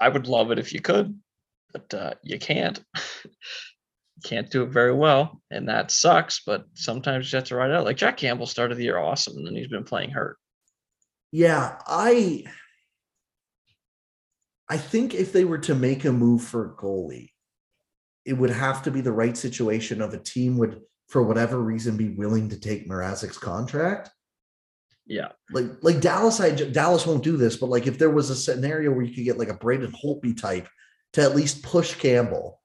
I 0.00 0.08
would 0.08 0.26
love 0.26 0.50
it 0.50 0.58
if 0.58 0.72
you 0.72 0.80
could, 0.80 1.18
but 1.72 1.92
uh, 1.92 2.14
you 2.22 2.38
can't. 2.38 2.82
can't 4.24 4.50
do 4.50 4.62
it 4.62 4.70
very 4.70 4.92
well, 4.92 5.40
and 5.50 5.68
that 5.68 5.90
sucks. 5.90 6.40
But 6.44 6.64
sometimes 6.74 7.32
you 7.32 7.36
have 7.36 7.48
to 7.48 7.56
ride 7.56 7.70
out. 7.70 7.84
Like 7.84 7.96
Jack 7.96 8.16
Campbell 8.16 8.46
started 8.46 8.76
the 8.76 8.84
year 8.84 8.98
awesome, 8.98 9.36
and 9.36 9.46
then 9.46 9.54
he's 9.54 9.68
been 9.68 9.84
playing 9.84 10.10
hurt. 10.10 10.36
Yeah, 11.30 11.78
I 11.86 12.44
I 14.68 14.76
think 14.76 15.14
if 15.14 15.32
they 15.32 15.44
were 15.44 15.58
to 15.58 15.74
make 15.74 16.04
a 16.04 16.12
move 16.12 16.42
for 16.42 16.66
a 16.66 16.76
goalie, 16.76 17.30
it 18.24 18.34
would 18.34 18.50
have 18.50 18.82
to 18.82 18.90
be 18.90 19.00
the 19.00 19.12
right 19.12 19.36
situation 19.36 20.02
of 20.02 20.12
a 20.12 20.18
team 20.18 20.58
would, 20.58 20.82
for 21.08 21.22
whatever 21.22 21.58
reason, 21.58 21.96
be 21.96 22.10
willing 22.10 22.48
to 22.50 22.60
take 22.60 22.88
Mrazek's 22.88 23.38
contract. 23.38 24.10
Yeah, 25.06 25.28
like 25.50 25.66
like 25.80 26.00
Dallas, 26.00 26.40
I 26.40 26.50
Dallas 26.50 27.06
won't 27.06 27.24
do 27.24 27.38
this, 27.38 27.56
but 27.56 27.70
like 27.70 27.86
if 27.86 27.98
there 27.98 28.10
was 28.10 28.28
a 28.28 28.36
scenario 28.36 28.92
where 28.92 29.04
you 29.04 29.14
could 29.14 29.24
get 29.24 29.38
like 29.38 29.48
a 29.48 29.54
Braden 29.54 29.92
Holtby 29.92 30.38
type 30.38 30.68
to 31.14 31.22
at 31.22 31.34
least 31.34 31.62
push 31.62 31.94
Campbell 31.94 32.57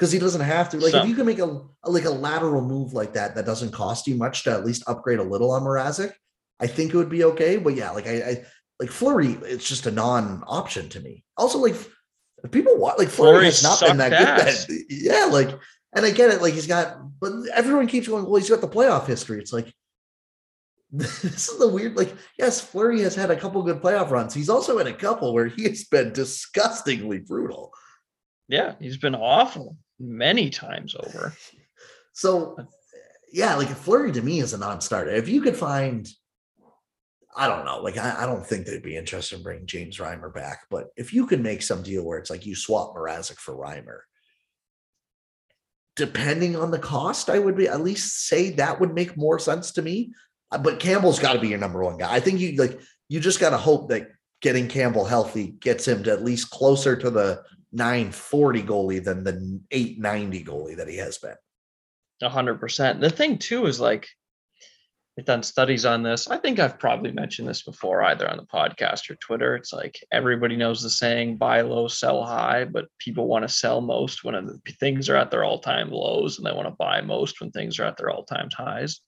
because 0.00 0.12
he 0.12 0.18
doesn't 0.18 0.40
have 0.40 0.70
to. 0.70 0.78
Like 0.78 0.92
so, 0.92 1.02
if 1.02 1.08
you 1.08 1.14
can 1.14 1.26
make 1.26 1.40
a, 1.40 1.60
a, 1.84 1.90
like 1.90 2.06
a 2.06 2.10
lateral 2.10 2.62
move 2.62 2.94
like 2.94 3.12
that 3.12 3.34
that 3.34 3.44
doesn't 3.44 3.72
cost 3.72 4.06
you 4.06 4.14
much 4.14 4.44
to 4.44 4.50
at 4.50 4.64
least 4.64 4.82
upgrade 4.86 5.18
a 5.18 5.22
little 5.22 5.50
on 5.50 5.62
Mrazek, 5.62 6.14
I 6.58 6.68
think 6.68 6.94
it 6.94 6.96
would 6.96 7.10
be 7.10 7.24
okay. 7.24 7.58
But 7.58 7.74
yeah, 7.74 7.90
like 7.90 8.06
I, 8.06 8.14
I 8.22 8.44
like 8.80 8.90
Fleury, 8.90 9.32
it's 9.42 9.68
just 9.68 9.84
a 9.84 9.90
non-option 9.90 10.88
to 10.88 11.00
me. 11.00 11.22
Also, 11.36 11.58
like 11.58 11.76
people 12.50 12.78
want 12.78 12.98
like 12.98 13.08
Fleury 13.08 13.44
has 13.44 13.62
not 13.62 13.78
been 13.78 13.98
that 13.98 14.14
ass. 14.14 14.64
good. 14.64 14.78
That, 14.78 14.84
yeah, 14.88 15.26
like 15.26 15.50
and 15.94 16.06
I 16.06 16.10
get 16.12 16.30
it. 16.30 16.40
Like 16.40 16.54
he's 16.54 16.66
got, 16.66 16.96
but 17.20 17.32
everyone 17.52 17.86
keeps 17.86 18.08
going. 18.08 18.24
Well, 18.24 18.40
he's 18.40 18.48
got 18.48 18.62
the 18.62 18.68
playoff 18.68 19.06
history. 19.06 19.38
It's 19.38 19.52
like 19.52 19.70
this 20.92 21.24
is 21.24 21.58
the 21.58 21.68
weird. 21.68 21.94
Like 21.94 22.14
yes, 22.38 22.58
Fleury 22.58 23.02
has 23.02 23.14
had 23.14 23.30
a 23.30 23.36
couple 23.36 23.62
good 23.64 23.82
playoff 23.82 24.08
runs. 24.08 24.32
He's 24.32 24.48
also 24.48 24.78
had 24.78 24.86
a 24.86 24.94
couple 24.94 25.34
where 25.34 25.48
he 25.48 25.64
has 25.64 25.84
been 25.84 26.14
disgustingly 26.14 27.18
brutal. 27.18 27.74
Yeah, 28.48 28.76
he's 28.80 28.96
been 28.96 29.14
awful 29.14 29.76
many 30.00 30.50
times 30.50 30.96
over. 30.98 31.34
So, 32.12 32.56
yeah, 33.32 33.54
like 33.54 33.70
a 33.70 33.74
Fleury 33.74 34.12
to 34.12 34.20
me 34.20 34.40
is 34.40 34.52
a 34.52 34.58
non-starter. 34.58 35.10
If 35.12 35.28
you 35.28 35.40
could 35.40 35.56
find, 35.56 36.06
I 37.34 37.46
don't 37.46 37.64
know. 37.64 37.78
Like, 37.78 37.96
I, 37.96 38.24
I, 38.24 38.26
don't 38.26 38.44
think 38.44 38.66
they'd 38.66 38.82
be 38.82 38.96
interested 38.96 39.36
in 39.36 39.42
bringing 39.42 39.64
James 39.64 39.96
Reimer 39.96 40.34
back. 40.34 40.66
But 40.70 40.88
if 40.96 41.14
you 41.14 41.26
could 41.26 41.40
make 41.40 41.62
some 41.62 41.82
deal 41.82 42.04
where 42.04 42.18
it's 42.18 42.28
like 42.28 42.44
you 42.44 42.56
swap 42.56 42.94
Mrazek 42.94 43.36
for 43.36 43.54
Reimer, 43.54 44.00
depending 45.96 46.56
on 46.56 46.70
the 46.70 46.78
cost, 46.78 47.30
I 47.30 47.38
would 47.38 47.56
be 47.56 47.68
at 47.68 47.80
least 47.80 48.26
say 48.26 48.50
that 48.50 48.80
would 48.80 48.92
make 48.92 49.16
more 49.16 49.38
sense 49.38 49.70
to 49.72 49.82
me. 49.82 50.12
Uh, 50.50 50.58
but 50.58 50.80
Campbell's 50.80 51.18
got 51.20 51.34
to 51.34 51.40
be 51.40 51.48
your 51.48 51.58
number 51.58 51.82
one 51.82 51.96
guy. 51.96 52.12
I 52.12 52.20
think 52.20 52.40
you 52.40 52.56
like 52.56 52.80
you 53.08 53.20
just 53.20 53.40
got 53.40 53.50
to 53.50 53.56
hope 53.56 53.90
that 53.90 54.08
getting 54.40 54.68
Campbell 54.68 55.04
healthy 55.04 55.48
gets 55.60 55.86
him 55.86 56.02
to 56.04 56.10
at 56.10 56.24
least 56.24 56.50
closer 56.50 56.96
to 56.96 57.10
the 57.10 57.42
940 57.72 58.62
goalie 58.62 59.04
than 59.04 59.24
the 59.24 59.60
890 59.70 60.44
goalie 60.44 60.76
that 60.76 60.88
he 60.88 60.96
has 60.96 61.18
been. 61.18 61.36
100%. 62.22 63.00
The 63.00 63.10
thing 63.10 63.38
too 63.38 63.66
is 63.66 63.80
like 63.80 64.08
they've 65.16 65.24
done 65.24 65.42
studies 65.42 65.86
on 65.86 66.02
this. 66.02 66.28
I 66.28 66.36
think 66.36 66.58
I've 66.58 66.78
probably 66.78 67.12
mentioned 67.12 67.48
this 67.48 67.62
before, 67.62 68.02
either 68.02 68.28
on 68.28 68.36
the 68.36 68.44
podcast 68.44 69.08
or 69.08 69.14
Twitter. 69.16 69.56
It's 69.56 69.72
like 69.72 69.98
everybody 70.12 70.56
knows 70.56 70.82
the 70.82 70.90
saying 70.90 71.36
buy 71.36 71.62
low, 71.62 71.88
sell 71.88 72.24
high, 72.24 72.64
but 72.64 72.88
people 72.98 73.26
want 73.26 73.42
to 73.44 73.48
sell 73.48 73.80
most 73.80 74.24
when 74.24 74.60
things 74.78 75.08
are 75.08 75.16
at 75.16 75.30
their 75.30 75.44
all 75.44 75.60
time 75.60 75.90
lows 75.90 76.38
and 76.38 76.46
they 76.46 76.52
want 76.52 76.68
to 76.68 76.74
buy 76.78 77.00
most 77.00 77.40
when 77.40 77.50
things 77.50 77.78
are 77.78 77.84
at 77.84 77.96
their 77.96 78.10
all 78.10 78.24
time 78.24 78.48
highs. 78.54 79.00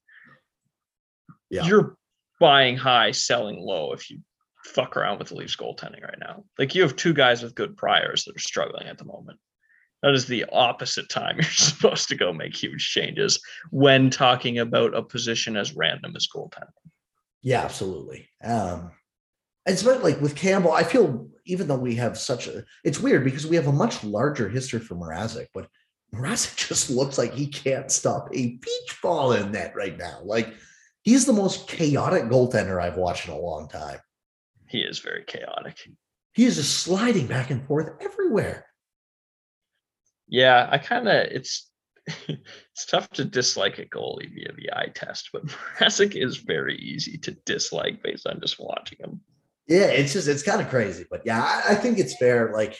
Yeah. 1.51 1.67
You're 1.67 1.97
buying 2.41 2.77
high, 2.77 3.11
selling 3.11 3.59
low 3.61 3.93
if 3.93 4.09
you 4.09 4.21
fuck 4.65 4.97
around 4.97 5.19
with 5.19 5.29
the 5.29 5.35
Leafs 5.35 5.57
goaltending 5.57 6.03
right 6.03 6.19
now. 6.19 6.45
Like 6.59 6.75
you 6.75 6.83
have 6.83 6.97
two 6.97 7.13
guys 7.13 7.43
with 7.43 7.55
good 7.55 7.77
priors 7.77 8.25
that 8.25 8.37
are 8.37 8.41
struggling 8.41 8.87
at 8.87 8.99
the 8.99 9.05
moment. 9.05 9.39
That 10.03 10.15
is 10.15 10.27
the 10.27 10.45
opposite 10.53 11.09
time 11.09 11.37
you're 11.41 11.45
supposed 11.45 12.09
to 12.09 12.17
go 12.17 12.33
make 12.33 12.57
huge 12.57 12.91
changes 12.91 13.41
when 13.71 14.11
talking 14.11 14.59
about 14.59 14.95
a 14.95 15.03
position 15.03 15.57
as 15.57 15.75
random 15.75 16.15
as 16.17 16.29
goaltending. 16.35 16.69
Yeah, 17.43 17.63
absolutely. 17.63 18.29
Um, 18.43 18.93
it's 19.67 19.85
like 19.85 20.21
with 20.21 20.37
Campbell, 20.37 20.73
I 20.73 20.83
feel 20.83 21.29
even 21.45 21.67
though 21.67 21.79
we 21.79 21.97
have 21.97 22.17
such 22.19 22.47
a, 22.47 22.65
it's 22.85 23.01
weird 23.01 23.25
because 23.25 23.47
we 23.47 23.57
have 23.57 23.67
a 23.67 23.73
much 23.73 24.03
larger 24.05 24.49
history 24.49 24.81
for 24.81 24.95
Mrazek, 24.95 25.47
but 25.53 25.69
Mrazek 26.15 26.57
just 26.69 26.91
looks 26.91 27.19
like 27.19 27.33
he 27.33 27.47
can't 27.47 27.91
stop 27.91 28.29
a 28.33 28.57
beach 28.57 28.99
ball 29.03 29.33
in 29.33 29.53
net 29.53 29.75
right 29.75 29.97
now. 29.97 30.21
Like 30.25 30.55
he's 31.03 31.27
the 31.27 31.33
most 31.33 31.69
chaotic 31.69 32.25
goaltender 32.25 32.81
I've 32.81 32.97
watched 32.97 33.27
in 33.27 33.35
a 33.35 33.39
long 33.39 33.69
time. 33.69 33.99
He 34.73 34.81
is 34.81 35.01
very 35.01 35.23
chaotic. 35.25 35.77
He 36.33 36.47
is 36.47 36.57
just 36.57 36.79
sliding 36.79 37.27
back 37.27 37.51
and 37.51 37.65
forth 37.67 37.91
everywhere. 38.01 38.65
Yeah, 40.27 40.67
I 40.71 40.79
kind 40.79 41.07
of 41.09 41.27
it's 41.31 41.71
it's 42.07 42.87
tough 42.87 43.11
to 43.11 43.25
dislike 43.27 43.79
a 43.79 43.85
goalie 43.85 44.33
via 44.35 44.53
the 44.57 44.73
eye 44.73 44.91
test, 44.95 45.29
but 45.31 45.45
Mrazek 45.79 46.17
is 46.17 46.39
very 46.39 46.77
easy 46.79 47.19
to 47.19 47.33
dislike 47.45 48.03
based 48.03 48.27
on 48.27 48.41
just 48.41 48.59
watching 48.59 48.99
him. 48.99 49.21
Yeah, 49.69 49.89
it's 49.89 50.15
just 50.15 50.27
it's 50.27 50.43
kind 50.43 50.63
of 50.63 50.71
crazy, 50.71 51.05
but 51.11 51.21
yeah, 51.27 51.43
I, 51.43 51.73
I 51.73 51.75
think 51.75 51.99
it's 51.99 52.17
fair. 52.17 52.51
Like, 52.53 52.75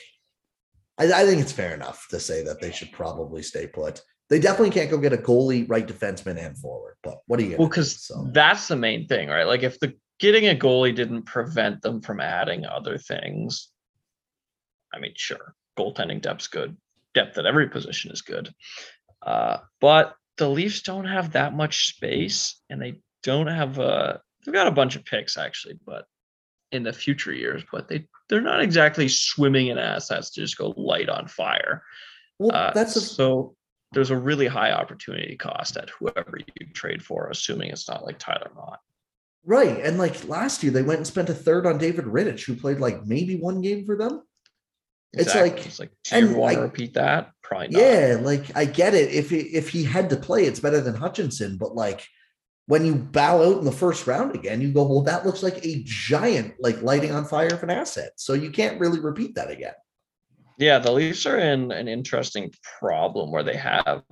I, 0.97 1.13
I, 1.13 1.25
think 1.25 1.41
it's 1.41 1.51
fair 1.51 1.75
enough 1.75 2.07
to 2.09 2.19
say 2.19 2.43
that 2.43 2.59
they 2.59 2.71
should 2.71 2.91
probably 2.91 3.43
stay 3.43 3.67
put. 3.67 4.01
They 4.31 4.39
definitely 4.39 4.71
can't 4.71 4.89
go 4.89 4.97
get 4.97 5.13
a 5.13 5.17
goalie, 5.17 5.69
right 5.69 5.87
defenseman, 5.87 6.43
and 6.43 6.57
forward. 6.57 6.95
But 7.03 7.19
what 7.27 7.39
do 7.39 7.45
you? 7.45 7.57
Well, 7.57 7.69
because 7.69 8.07
so. 8.07 8.27
that's 8.33 8.67
the 8.67 8.75
main 8.75 9.07
thing, 9.07 9.29
right? 9.29 9.47
Like, 9.47 9.61
if 9.61 9.79
the 9.79 9.93
getting 10.23 10.47
a 10.47 10.55
goalie 10.55 10.95
didn't 10.95 11.23
prevent 11.23 11.81
them 11.81 11.99
from 11.99 12.21
adding 12.21 12.65
other 12.65 12.97
things. 12.97 13.67
I 14.93 14.99
mean, 14.99 15.11
sure, 15.17 15.53
goaltending 15.77 16.21
depth's 16.21 16.47
good. 16.47 16.77
Depth 17.13 17.37
at 17.37 17.45
every 17.45 17.67
position 17.67 18.09
is 18.09 18.21
good. 18.21 18.49
Uh, 19.21 19.57
but 19.81 20.15
the 20.37 20.49
Leafs 20.49 20.81
don't 20.81 21.03
have 21.03 21.33
that 21.33 21.53
much 21.53 21.87
space 21.87 22.61
and 22.69 22.81
they 22.81 23.01
don't 23.21 23.47
have 23.47 23.79
a 23.79 24.21
they've 24.45 24.53
got 24.53 24.67
a 24.67 24.71
bunch 24.71 24.95
of 24.95 25.03
picks 25.03 25.37
actually, 25.37 25.77
but 25.85 26.05
in 26.71 26.83
the 26.83 26.93
future 26.93 27.33
years, 27.33 27.61
but 27.69 27.89
they 27.89 28.07
they're 28.29 28.39
not 28.39 28.61
exactly 28.61 29.09
swimming 29.09 29.67
in 29.67 29.77
assets 29.77 30.29
to 30.31 30.39
just 30.39 30.57
go 30.57 30.73
light 30.77 31.09
on 31.09 31.27
fire. 31.27 31.83
Well, 32.39 32.55
uh, 32.55 32.71
that's 32.71 32.95
a- 32.95 33.01
so 33.01 33.57
there's 33.91 34.11
a 34.11 34.17
really 34.17 34.47
high 34.47 34.71
opportunity 34.71 35.35
cost 35.35 35.75
at 35.75 35.89
whoever 35.89 36.37
you 36.37 36.67
trade 36.73 37.03
for, 37.03 37.27
assuming 37.29 37.71
it's 37.71 37.89
not 37.89 38.05
like 38.05 38.19
Tyler. 38.19 38.51
Right. 39.45 39.79
And 39.79 39.97
like 39.97 40.27
last 40.27 40.63
year, 40.63 40.71
they 40.71 40.83
went 40.83 40.99
and 40.99 41.07
spent 41.07 41.29
a 41.29 41.33
third 41.33 41.65
on 41.65 41.77
David 41.77 42.05
Rittich, 42.05 42.45
who 42.45 42.55
played 42.55 42.79
like 42.79 43.05
maybe 43.05 43.35
one 43.35 43.61
game 43.61 43.85
for 43.85 43.97
them. 43.97 44.23
Exactly. 45.13 45.51
It's 45.51 45.79
like, 45.79 45.91
it's 45.91 46.11
like 46.11 46.21
do 46.21 46.27
you 46.27 46.37
want 46.37 46.55
to 46.55 46.61
repeat 46.61 46.93
that? 46.95 47.31
Probably 47.43 47.67
not. 47.67 47.81
Yeah, 47.81 48.17
like 48.21 48.55
I 48.55 48.65
get 48.65 48.93
it. 48.93 49.11
If 49.11 49.29
he, 49.29 49.37
if 49.37 49.69
he 49.69 49.83
had 49.83 50.09
to 50.09 50.15
play, 50.15 50.45
it's 50.45 50.59
better 50.59 50.81
than 50.81 50.95
Hutchinson. 50.95 51.57
But 51.57 51.75
like 51.75 52.07
when 52.67 52.85
you 52.85 52.95
bow 52.95 53.43
out 53.43 53.59
in 53.59 53.65
the 53.65 53.71
first 53.71 54.07
round 54.07 54.33
again, 54.33 54.61
you 54.61 54.71
go, 54.71 54.83
well, 54.83 55.01
that 55.01 55.25
looks 55.25 55.43
like 55.43 55.63
a 55.65 55.83
giant 55.85 56.55
like 56.59 56.81
lighting 56.81 57.11
on 57.11 57.25
fire 57.25 57.53
of 57.53 57.63
an 57.63 57.69
asset. 57.69 58.11
So 58.15 58.33
you 58.33 58.49
can't 58.49 58.79
really 58.79 58.99
repeat 58.99 59.35
that 59.35 59.51
again. 59.51 59.73
Yeah, 60.57 60.79
the 60.79 60.91
Leafs 60.91 61.25
are 61.25 61.37
in 61.37 61.71
an 61.71 61.87
interesting 61.87 62.53
problem 62.79 63.31
where 63.31 63.43
they 63.43 63.57
have 63.57 64.03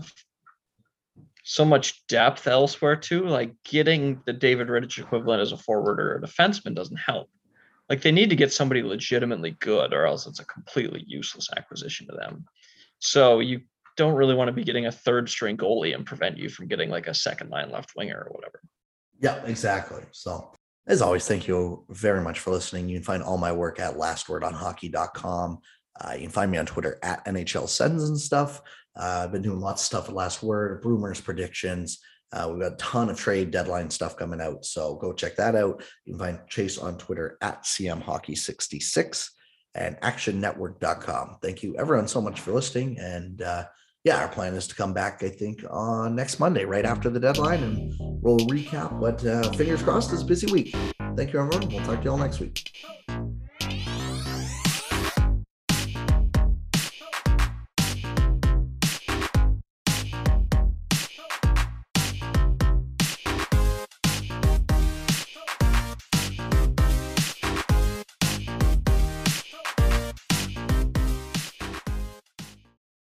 so 1.51 1.65
much 1.65 2.07
depth 2.07 2.47
elsewhere 2.47 2.95
too. 2.95 3.25
Like 3.27 3.53
getting 3.65 4.21
the 4.25 4.31
David 4.31 4.69
Rittich 4.69 4.99
equivalent 4.99 5.41
as 5.41 5.51
a 5.51 5.57
forward 5.57 5.99
or 5.99 6.15
a 6.15 6.21
defenseman 6.21 6.73
doesn't 6.73 6.95
help. 6.95 7.29
Like 7.89 8.01
they 8.01 8.13
need 8.13 8.29
to 8.29 8.37
get 8.37 8.53
somebody 8.53 8.81
legitimately 8.81 9.57
good, 9.59 9.91
or 9.93 10.05
else 10.05 10.27
it's 10.27 10.39
a 10.39 10.45
completely 10.45 11.03
useless 11.05 11.49
acquisition 11.57 12.07
to 12.07 12.13
them. 12.13 12.45
So 12.99 13.41
you 13.41 13.63
don't 13.97 14.15
really 14.15 14.33
want 14.33 14.47
to 14.47 14.53
be 14.53 14.63
getting 14.63 14.85
a 14.85 14.93
third 14.93 15.27
string 15.27 15.57
goalie 15.57 15.93
and 15.93 16.05
prevent 16.05 16.37
you 16.37 16.47
from 16.47 16.69
getting 16.69 16.89
like 16.89 17.07
a 17.07 17.13
second 17.13 17.49
line 17.49 17.69
left 17.69 17.91
winger 17.97 18.25
or 18.29 18.31
whatever. 18.31 18.61
Yeah, 19.19 19.43
exactly. 19.43 20.03
So 20.11 20.53
as 20.87 21.01
always, 21.01 21.27
thank 21.27 21.49
you 21.49 21.83
very 21.89 22.21
much 22.21 22.39
for 22.39 22.51
listening. 22.51 22.87
You 22.87 22.95
can 22.95 23.03
find 23.03 23.21
all 23.21 23.37
my 23.37 23.51
work 23.51 23.77
at 23.77 23.95
lastwordonhockey.com. 23.95 25.59
Uh, 26.03 26.13
you 26.13 26.21
can 26.21 26.29
find 26.29 26.51
me 26.51 26.57
on 26.57 26.65
Twitter 26.65 26.99
at 27.03 27.25
NHL 27.25 27.69
Sends 27.69 28.03
and 28.09 28.19
stuff. 28.19 28.61
Uh, 28.95 29.21
I've 29.23 29.31
been 29.31 29.41
doing 29.41 29.59
lots 29.59 29.81
of 29.81 29.85
stuff 29.85 30.09
at 30.09 30.15
Last 30.15 30.43
Word, 30.43 30.83
rumors, 30.83 31.21
predictions. 31.21 31.99
Uh, 32.33 32.47
we've 32.49 32.61
got 32.61 32.73
a 32.73 32.77
ton 32.77 33.09
of 33.09 33.17
trade 33.19 33.51
deadline 33.51 33.89
stuff 33.89 34.17
coming 34.17 34.41
out. 34.41 34.65
So 34.65 34.95
go 34.95 35.13
check 35.13 35.35
that 35.35 35.55
out. 35.55 35.83
You 36.05 36.13
can 36.13 36.19
find 36.19 36.39
Chase 36.47 36.77
on 36.77 36.97
Twitter 36.97 37.37
at 37.41 37.63
CMHockey66 37.63 39.29
and 39.75 39.97
actionnetwork.com. 40.01 41.37
Thank 41.41 41.63
you, 41.63 41.75
everyone, 41.77 42.07
so 42.07 42.21
much 42.21 42.39
for 42.39 42.53
listening. 42.53 42.97
And 42.99 43.41
uh, 43.41 43.65
yeah, 44.03 44.21
our 44.21 44.29
plan 44.29 44.55
is 44.55 44.67
to 44.67 44.75
come 44.75 44.93
back, 44.93 45.23
I 45.23 45.29
think, 45.29 45.63
on 45.69 46.15
next 46.15 46.39
Monday, 46.39 46.65
right 46.65 46.85
after 46.85 47.09
the 47.09 47.19
deadline, 47.19 47.63
and 47.63 47.93
we'll 47.99 48.39
recap. 48.39 48.99
But 48.99 49.25
uh, 49.25 49.51
fingers 49.51 49.83
crossed, 49.83 50.11
it's 50.13 50.23
a 50.23 50.25
busy 50.25 50.51
week. 50.51 50.75
Thank 51.15 51.33
you, 51.33 51.39
everyone. 51.39 51.69
We'll 51.69 51.85
talk 51.85 51.99
to 51.99 52.03
you 52.03 52.11
all 52.11 52.17
next 52.17 52.39
week. 52.39 52.71